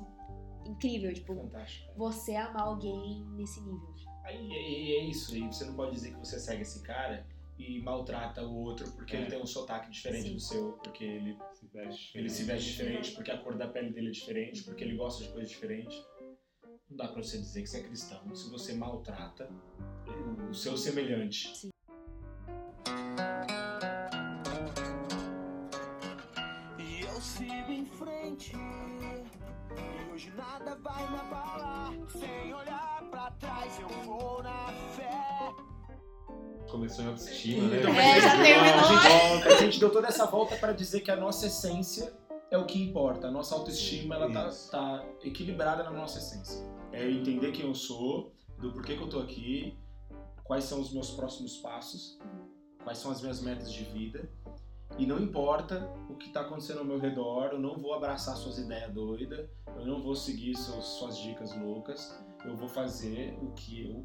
incrível, 0.65 1.13
tipo, 1.13 1.33
Fantástico. 1.35 1.91
você 1.97 2.35
amar 2.35 2.63
alguém 2.63 3.25
nesse 3.31 3.59
nível. 3.61 3.95
Aí 4.25 4.51
é, 4.51 4.99
é 4.99 5.03
isso, 5.05 5.33
aí 5.33 5.41
você 5.47 5.65
não 5.65 5.73
pode 5.73 5.91
dizer 5.93 6.13
que 6.13 6.19
você 6.19 6.37
segue 6.39 6.61
esse 6.61 6.81
cara 6.83 7.25
e 7.57 7.81
maltrata 7.81 8.45
o 8.45 8.53
outro 8.55 8.89
porque 8.91 9.15
É. 9.15 9.21
ele 9.21 9.29
tem 9.29 9.41
um 9.41 9.45
sotaque 9.45 9.89
diferente 9.89 10.27
Sim. 10.27 10.33
do 10.35 10.39
seu, 10.39 10.71
porque 10.73 11.03
ele, 11.03 11.37
Se 11.53 11.65
veste 11.67 12.17
ele 12.17 12.29
se 12.29 12.43
veste 12.43 12.65
Sim. 12.65 12.71
diferente, 12.77 13.11
porque 13.13 13.31
a 13.31 13.37
cor 13.37 13.57
da 13.57 13.67
pele 13.67 13.89
dele 13.91 14.09
é 14.09 14.11
diferente, 14.11 14.63
porque 14.63 14.83
ele 14.83 14.95
gosta 14.95 15.23
de 15.23 15.29
coisas 15.31 15.49
diferentes. 15.49 15.97
Não 16.89 16.97
dá 16.97 17.07
pra 17.07 17.21
você 17.23 17.37
dizer 17.37 17.61
que 17.63 17.67
você 17.69 17.77
é 17.79 17.83
cristão 17.83 18.35
se 18.35 18.49
você 18.49 18.73
maltrata 18.73 19.49
o 20.49 20.53
seu 20.53 20.77
semelhante. 20.77 21.67
E 21.67 21.71
frente. 28.39 28.53
E 29.75 30.13
hoje 30.13 30.31
nada 30.35 30.75
vai 30.81 31.09
me 31.11 31.17
abalar. 31.17 31.93
Sem 32.09 32.53
olhar 32.53 33.03
pra 33.11 33.31
trás, 33.31 33.79
eu 33.79 33.87
vou 34.03 34.41
na 34.41 34.67
fé. 34.95 35.53
Começou 36.69 37.03
em 37.03 37.07
autoestima, 37.07 37.67
né? 37.67 37.79
Então, 37.79 37.93
É, 37.93 38.21
já 38.21 38.27
a 38.33 38.35
gente- 38.35 38.45
terminou. 38.45 38.79
A 38.79 38.83
gente, 38.83 39.47
a 39.53 39.55
gente 39.57 39.79
deu 39.79 39.91
toda 39.91 40.07
essa 40.07 40.25
volta 40.25 40.55
para 40.55 40.71
dizer 40.71 41.01
que 41.01 41.11
a 41.11 41.15
nossa 41.15 41.47
essência 41.47 42.13
é 42.51 42.57
o 42.57 42.65
que 42.65 42.81
importa. 42.81 43.27
A 43.27 43.31
nossa 43.31 43.55
autoestima 43.55 44.15
ela 44.15 44.31
tá, 44.31 44.49
tá 44.71 45.05
equilibrada 45.23 45.83
na 45.83 45.91
nossa 45.91 46.19
essência. 46.19 46.65
É 46.91 47.03
eu 47.03 47.11
entender 47.11 47.51
quem 47.51 47.65
eu 47.65 47.75
sou, 47.75 48.31
do 48.57 48.71
porquê 48.71 48.95
que 48.95 49.01
eu 49.01 49.09
tô 49.09 49.19
aqui, 49.19 49.77
quais 50.43 50.63
são 50.63 50.79
os 50.79 50.91
meus 50.91 51.11
próximos 51.11 51.57
passos, 51.57 52.19
quais 52.83 52.97
são 52.99 53.11
as 53.11 53.21
minhas 53.21 53.41
metas 53.41 53.71
de 53.71 53.83
vida. 53.85 54.29
E 54.97 55.05
não 55.05 55.19
importa 55.19 55.89
o 56.09 56.15
que 56.15 56.29
tá 56.29 56.41
acontecendo 56.41 56.79
ao 56.79 56.85
meu 56.85 56.99
redor, 56.99 57.51
eu 57.53 57.59
não 57.59 57.77
vou 57.77 57.93
abraçar 57.93 58.35
suas 58.35 58.57
ideias 58.57 58.91
doidas, 58.93 59.49
eu 59.77 59.85
não 59.85 60.01
vou 60.01 60.15
seguir 60.15 60.55
seus, 60.55 60.85
suas 60.85 61.17
dicas 61.19 61.55
loucas, 61.57 62.13
eu 62.45 62.55
vou 62.55 62.67
fazer 62.67 63.37
o 63.41 63.51
que 63.51 63.89
eu 63.89 64.03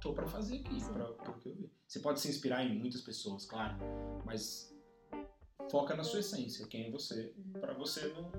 tô 0.00 0.12
para 0.14 0.26
fazer 0.26 0.56
aqui, 0.60 0.82
pra, 0.92 1.04
pro 1.04 1.34
que 1.34 1.48
eu 1.48 1.54
ver. 1.54 1.70
Você 1.86 2.00
pode 2.00 2.20
se 2.20 2.28
inspirar 2.28 2.64
em 2.64 2.78
muitas 2.78 3.02
pessoas, 3.02 3.44
claro, 3.44 3.76
mas 4.24 4.74
foca 5.70 5.94
na 5.94 6.04
sua 6.04 6.20
essência, 6.20 6.66
quem 6.66 6.86
é 6.86 6.90
você, 6.90 7.32
Uhum. 7.36 7.60
para 7.60 7.74
você 7.74 8.06
não 8.08 8.30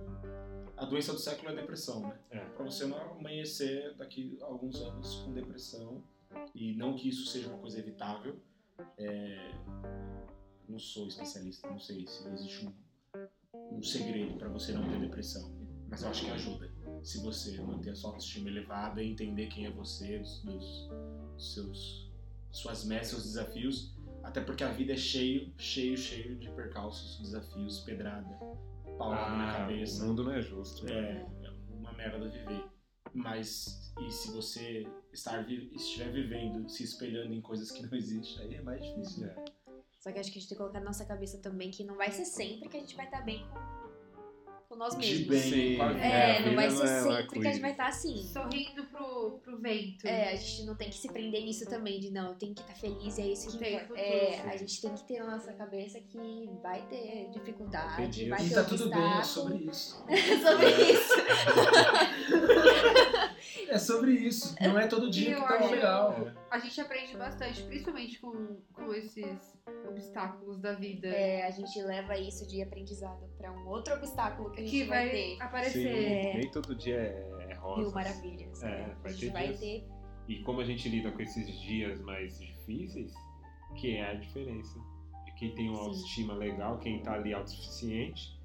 a 0.77 0.83
doença 0.83 1.13
do 1.13 1.19
século 1.19 1.49
é 1.49 1.53
a 1.53 1.55
depressão, 1.55 2.01
né? 2.01 2.19
É. 2.29 2.39
Para 2.39 2.65
você 2.65 2.85
não 2.85 2.97
amanhecer 2.97 3.95
daqui 3.95 4.37
a 4.41 4.45
alguns 4.45 4.81
anos 4.81 5.15
com 5.23 5.31
depressão 5.31 6.03
e 6.53 6.73
não 6.75 6.95
que 6.95 7.07
isso 7.07 7.25
seja 7.27 7.47
uma 7.47 7.59
coisa 7.59 7.79
evitável. 7.79 8.37
É, 8.97 9.51
Não 10.67 10.79
sou 10.79 11.07
especialista, 11.07 11.69
não 11.69 11.79
sei 11.79 12.05
se 12.07 12.27
existe 12.27 12.65
um, 12.65 13.77
um 13.77 13.83
segredo 13.83 14.37
para 14.37 14.49
você 14.49 14.71
não 14.73 14.87
ter 14.89 14.99
depressão, 14.99 15.55
mas 15.89 16.01
eu 16.03 16.09
acho 16.09 16.25
que 16.25 16.31
ajuda. 16.31 16.69
Se 17.03 17.21
você 17.21 17.61
manter 17.61 17.91
a 17.91 17.95
sua 17.95 18.09
autoestima 18.11 18.49
elevada 18.49 19.01
e 19.01 19.11
entender 19.11 19.47
quem 19.47 19.65
é 19.67 19.71
você, 19.71 20.19
dos, 20.19 20.41
dos 20.43 20.89
seus 21.37 22.05
suas 22.51 22.85
metas, 22.85 23.09
seus 23.09 23.23
desafios, 23.23 23.95
até 24.23 24.39
porque 24.41 24.63
a 24.63 24.71
vida 24.71 24.93
é 24.93 24.97
cheio, 24.97 25.53
cheio, 25.57 25.97
cheio 25.97 26.37
de 26.37 26.49
percalços, 26.51 27.19
desafios, 27.19 27.81
pedrada, 27.81 28.33
paulada 28.97 29.35
na 29.35 29.51
Ah, 29.51 29.57
cabeça. 29.57 30.03
o 30.03 30.07
mundo 30.07 30.23
não 30.23 30.31
é 30.31 30.41
justo. 30.41 30.87
É, 30.87 31.27
é 31.43 31.51
uma 31.69 31.91
merda 31.93 32.27
viver. 32.29 32.63
Mas, 33.13 33.93
e 34.01 34.09
se 34.09 34.31
você 34.31 34.87
estar, 35.11 35.47
estiver 35.49 36.11
vivendo, 36.11 36.67
se 36.69 36.83
espelhando 36.83 37.33
em 37.33 37.41
coisas 37.41 37.69
que 37.71 37.85
não 37.85 37.93
existem, 37.95 38.45
aí 38.45 38.55
é 38.55 38.61
mais 38.61 38.81
difícil. 38.83 39.27
É. 39.27 39.45
Só 40.05 40.11
que 40.11 40.19
acho 40.19 40.31
que 40.31 40.37
a 40.37 40.41
gente 40.41 40.49
tem 40.49 40.55
que 40.55 40.61
colocar 40.63 40.79
na 40.79 40.85
nossa 40.85 41.03
cabeça 41.03 41.39
também 41.39 41.71
que 41.71 41.83
não 41.83 41.95
vai 41.95 42.11
ser 42.11 42.25
sempre 42.25 42.69
que 42.69 42.77
a 42.77 42.79
gente 42.79 42.95
vai 42.95 43.05
estar 43.05 43.21
bem 43.21 43.43
com, 43.51 43.59
com 44.69 44.75
nós 44.75 44.93
De 44.95 44.99
mesmos. 44.99 45.27
bem, 45.27 45.41
Sim. 45.41 45.51
vida. 45.71 45.99
É, 45.99 46.37
É, 46.37 46.45
não 46.45 46.55
vai 46.55 46.69
ser 46.69 46.77
não 46.77 46.83
é 46.85 47.01
sempre 47.01 47.39
que 47.39 47.47
a 47.47 47.51
gente 47.51 47.61
vai 47.61 47.71
estar 47.71 47.87
assim. 47.87 48.23
Sorrindo 48.31 48.83
pro, 48.85 49.39
pro 49.43 49.57
vento. 49.57 50.05
É, 50.05 50.33
a 50.33 50.35
gente 50.35 50.63
não 50.65 50.75
tem 50.75 50.91
que 50.91 50.95
se 50.97 51.07
prender 51.11 51.41
nisso 51.43 51.65
também, 51.65 51.99
de 51.99 52.11
não, 52.11 52.27
eu 52.29 52.35
tenho 52.35 52.53
que 52.53 52.61
estar 52.61 52.75
feliz 52.75 53.17
e 53.17 53.21
é 53.23 53.27
isso 53.29 53.57
que 53.57 53.67
importa. 53.67 53.99
É, 53.99 54.41
a 54.47 54.55
gente 54.57 54.79
tem 54.79 54.93
que 54.93 55.03
ter 55.07 55.23
na 55.23 55.31
nossa 55.31 55.51
cabeça 55.53 55.99
que 55.99 56.47
vai 56.61 56.85
ter 56.87 57.27
dificuldade, 57.31 58.29
Vai 58.29 58.37
ter. 58.43 58.51
E 58.51 58.53
tá 58.53 58.63
tudo 58.63 58.89
bem, 58.91 59.17
é 59.17 59.23
sobre 59.23 59.55
isso. 59.57 60.05
sobre 60.45 60.65
É. 60.67 60.91
isso. 60.91 61.13
É 63.67 63.79
sobre 63.79 64.11
isso. 64.11 64.55
Não 64.61 64.77
é 64.77 64.85
todo 64.87 65.09
dia 65.09 65.31
Eu 65.31 65.41
que 65.41 65.47
tá 65.47 65.55
acho- 65.55 65.71
legal. 65.73 66.15
A 66.51 66.59
gente 66.59 66.79
aprende 66.79 67.17
bastante, 67.17 67.63
principalmente 67.63 68.19
com, 68.19 68.57
com 68.73 68.93
esses 68.93 69.54
obstáculos 69.89 70.59
da 70.59 70.73
vida. 70.73 71.07
É, 71.07 71.45
a 71.47 71.51
gente 71.51 71.81
leva 71.81 72.17
isso 72.17 72.47
de 72.47 72.61
aprendizado 72.61 73.27
pra 73.37 73.51
um 73.51 73.67
outro 73.67 73.93
obstáculo 73.95 74.51
que 74.51 74.61
a 74.61 74.63
gente 74.63 74.71
que 74.71 74.83
vai, 74.85 75.05
vai 75.05 75.09
ter. 75.11 75.35
Sim, 75.35 75.41
aparecer. 75.41 76.33
nem 76.37 76.51
todo 76.51 76.75
dia 76.75 76.95
é, 76.97 77.47
é 77.49 77.53
rosa. 77.55 77.81
Mil 77.81 77.91
maravilhas. 77.91 78.63
É, 78.63 78.67
né? 78.67 78.97
vai 79.01 79.11
a 79.11 79.13
gente 79.15 79.25
ter 79.27 79.31
vai 79.33 79.47
dias. 79.47 79.59
ter. 79.59 79.87
E 80.27 80.41
como 80.43 80.61
a 80.61 80.65
gente 80.65 80.89
lida 80.89 81.11
com 81.11 81.21
esses 81.21 81.47
dias 81.61 82.01
mais 82.01 82.39
difíceis, 82.39 83.13
que 83.75 83.95
é 83.97 84.09
a 84.09 84.13
diferença. 84.15 84.79
De 85.25 85.31
quem 85.35 85.53
tem 85.55 85.69
uma 85.69 85.77
Sim. 85.77 85.83
autoestima 85.85 86.33
legal, 86.33 86.79
quem 86.79 87.01
tá 87.01 87.13
ali 87.13 87.33
autossuficiente, 87.33 88.39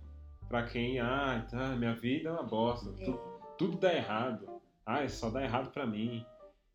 pra 0.48 0.64
quem, 0.66 0.98
ah, 1.00 1.46
tá, 1.50 1.68
minha 1.76 1.94
vida 1.94 2.28
é 2.28 2.32
uma 2.32 2.42
bosta, 2.42 2.90
É. 3.00 3.04
tu- 3.04 3.20
tudo 3.56 3.78
dá 3.78 3.94
errado. 3.94 4.46
Ah, 4.84 5.06
só 5.08 5.30
dá 5.30 5.42
errado 5.42 5.70
pra 5.70 5.86
mim. 5.86 6.24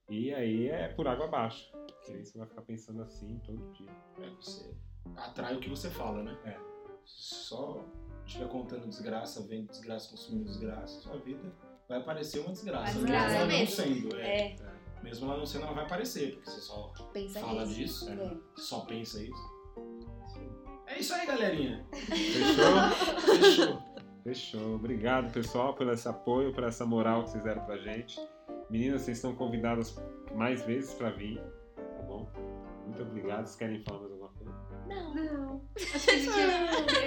E 0.10 0.34
aí 0.34 0.70
é 0.70 0.88
por 0.90 1.08
água 1.08 1.26
abaixo. 1.26 1.75
Porque 2.06 2.20
aí 2.20 2.26
você 2.26 2.38
vai 2.38 2.48
ficar 2.48 2.62
pensando 2.62 3.02
assim 3.02 3.40
todo 3.46 3.72
dia. 3.74 3.90
É, 4.22 4.30
você 4.40 4.76
atrai 5.16 5.56
o 5.56 5.60
que 5.60 5.70
você 5.70 5.90
fala, 5.90 6.22
né? 6.22 6.38
É. 6.46 6.58
Só 7.04 7.84
estiver 8.26 8.48
contando 8.48 8.88
desgraça, 8.88 9.42
vendo 9.48 9.70
desgraça, 9.70 10.10
consumindo 10.12 10.46
desgraça, 10.46 11.00
sua 11.02 11.18
vida 11.18 11.52
vai 11.90 12.00
aparecer 12.00 12.40
uma 12.42 12.52
desgraça. 12.52 12.98
Uma 12.98 13.02
mesmo 13.08 13.16
ela 13.16 13.40
não 13.40 13.48
mesmo. 13.48 13.76
sendo. 13.76 14.16
É. 14.18 14.52
É, 14.52 14.76
Mesmo 15.04 15.28
ela 15.28 15.38
não 15.38 15.46
sendo, 15.46 15.66
ela 15.66 15.74
vai 15.74 15.86
aparecer, 15.86 16.34
porque 16.36 16.50
você 16.50 16.62
só 16.62 16.92
pensa 17.14 17.40
fala 17.40 17.66
nisso. 17.66 18.06
disso, 18.06 18.10
É. 18.12 18.38
só 18.56 18.80
pensa 18.82 19.22
isso. 19.24 19.56
É 20.88 21.00
isso 21.00 21.14
aí, 21.14 21.26
galerinha. 21.28 21.86
Fechou? 21.94 23.20
Fechou. 23.40 23.84
Fechou. 24.24 24.76
Obrigado, 24.76 25.32
pessoal, 25.32 25.74
pelo 25.76 25.92
esse 25.92 26.08
apoio, 26.08 26.54
por 26.54 26.64
essa 26.64 26.86
moral 26.86 27.24
que 27.24 27.32
vocês 27.32 27.44
deram 27.44 27.64
pra 27.66 27.78
gente. 27.78 28.20
Meninas, 28.70 29.02
vocês 29.04 29.18
estão 29.18 29.36
convidadas 29.36 29.96
mais 30.36 30.64
vezes 30.64 30.94
pra 30.96 31.12
vir, 31.12 31.40
bom? 32.18 32.30
Muito 32.86 33.02
obrigado. 33.02 33.46
Vocês 33.46 33.56
querem 33.56 33.84
falar 33.84 34.00
mais 34.00 34.12
alguma 34.12 34.30
coisa? 34.30 34.54
Não, 34.88 35.14
Não. 35.16 35.62
Acho 35.76 36.06
que 36.06 36.12
a 36.12 36.18
gente, 36.18 36.30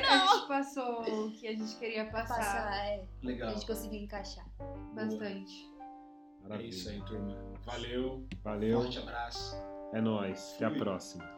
a 0.07 0.27
gente 0.27 0.49
passou 0.49 1.03
o 1.03 1.31
que 1.33 1.47
a 1.47 1.53
gente 1.53 1.77
queria 1.77 2.05
passar 2.11 2.37
passar, 2.37 2.87
é. 2.87 3.05
A 3.23 3.27
Legal. 3.27 3.51
gente 3.51 3.67
conseguiu 3.67 4.01
encaixar. 4.01 4.47
bastante. 4.95 5.71
É 6.45 6.49
Maravilha. 6.49 6.69
isso 6.71 6.89
aí, 6.89 7.01
turma. 7.05 7.37
Valeu. 7.65 8.27
Valeu. 8.43 8.81
Forte 8.83 8.99
abraço. 8.99 9.57
É 9.93 10.01
nóis. 10.01 10.53
Até 10.57 10.65
a 10.67 10.71
próxima. 10.73 11.38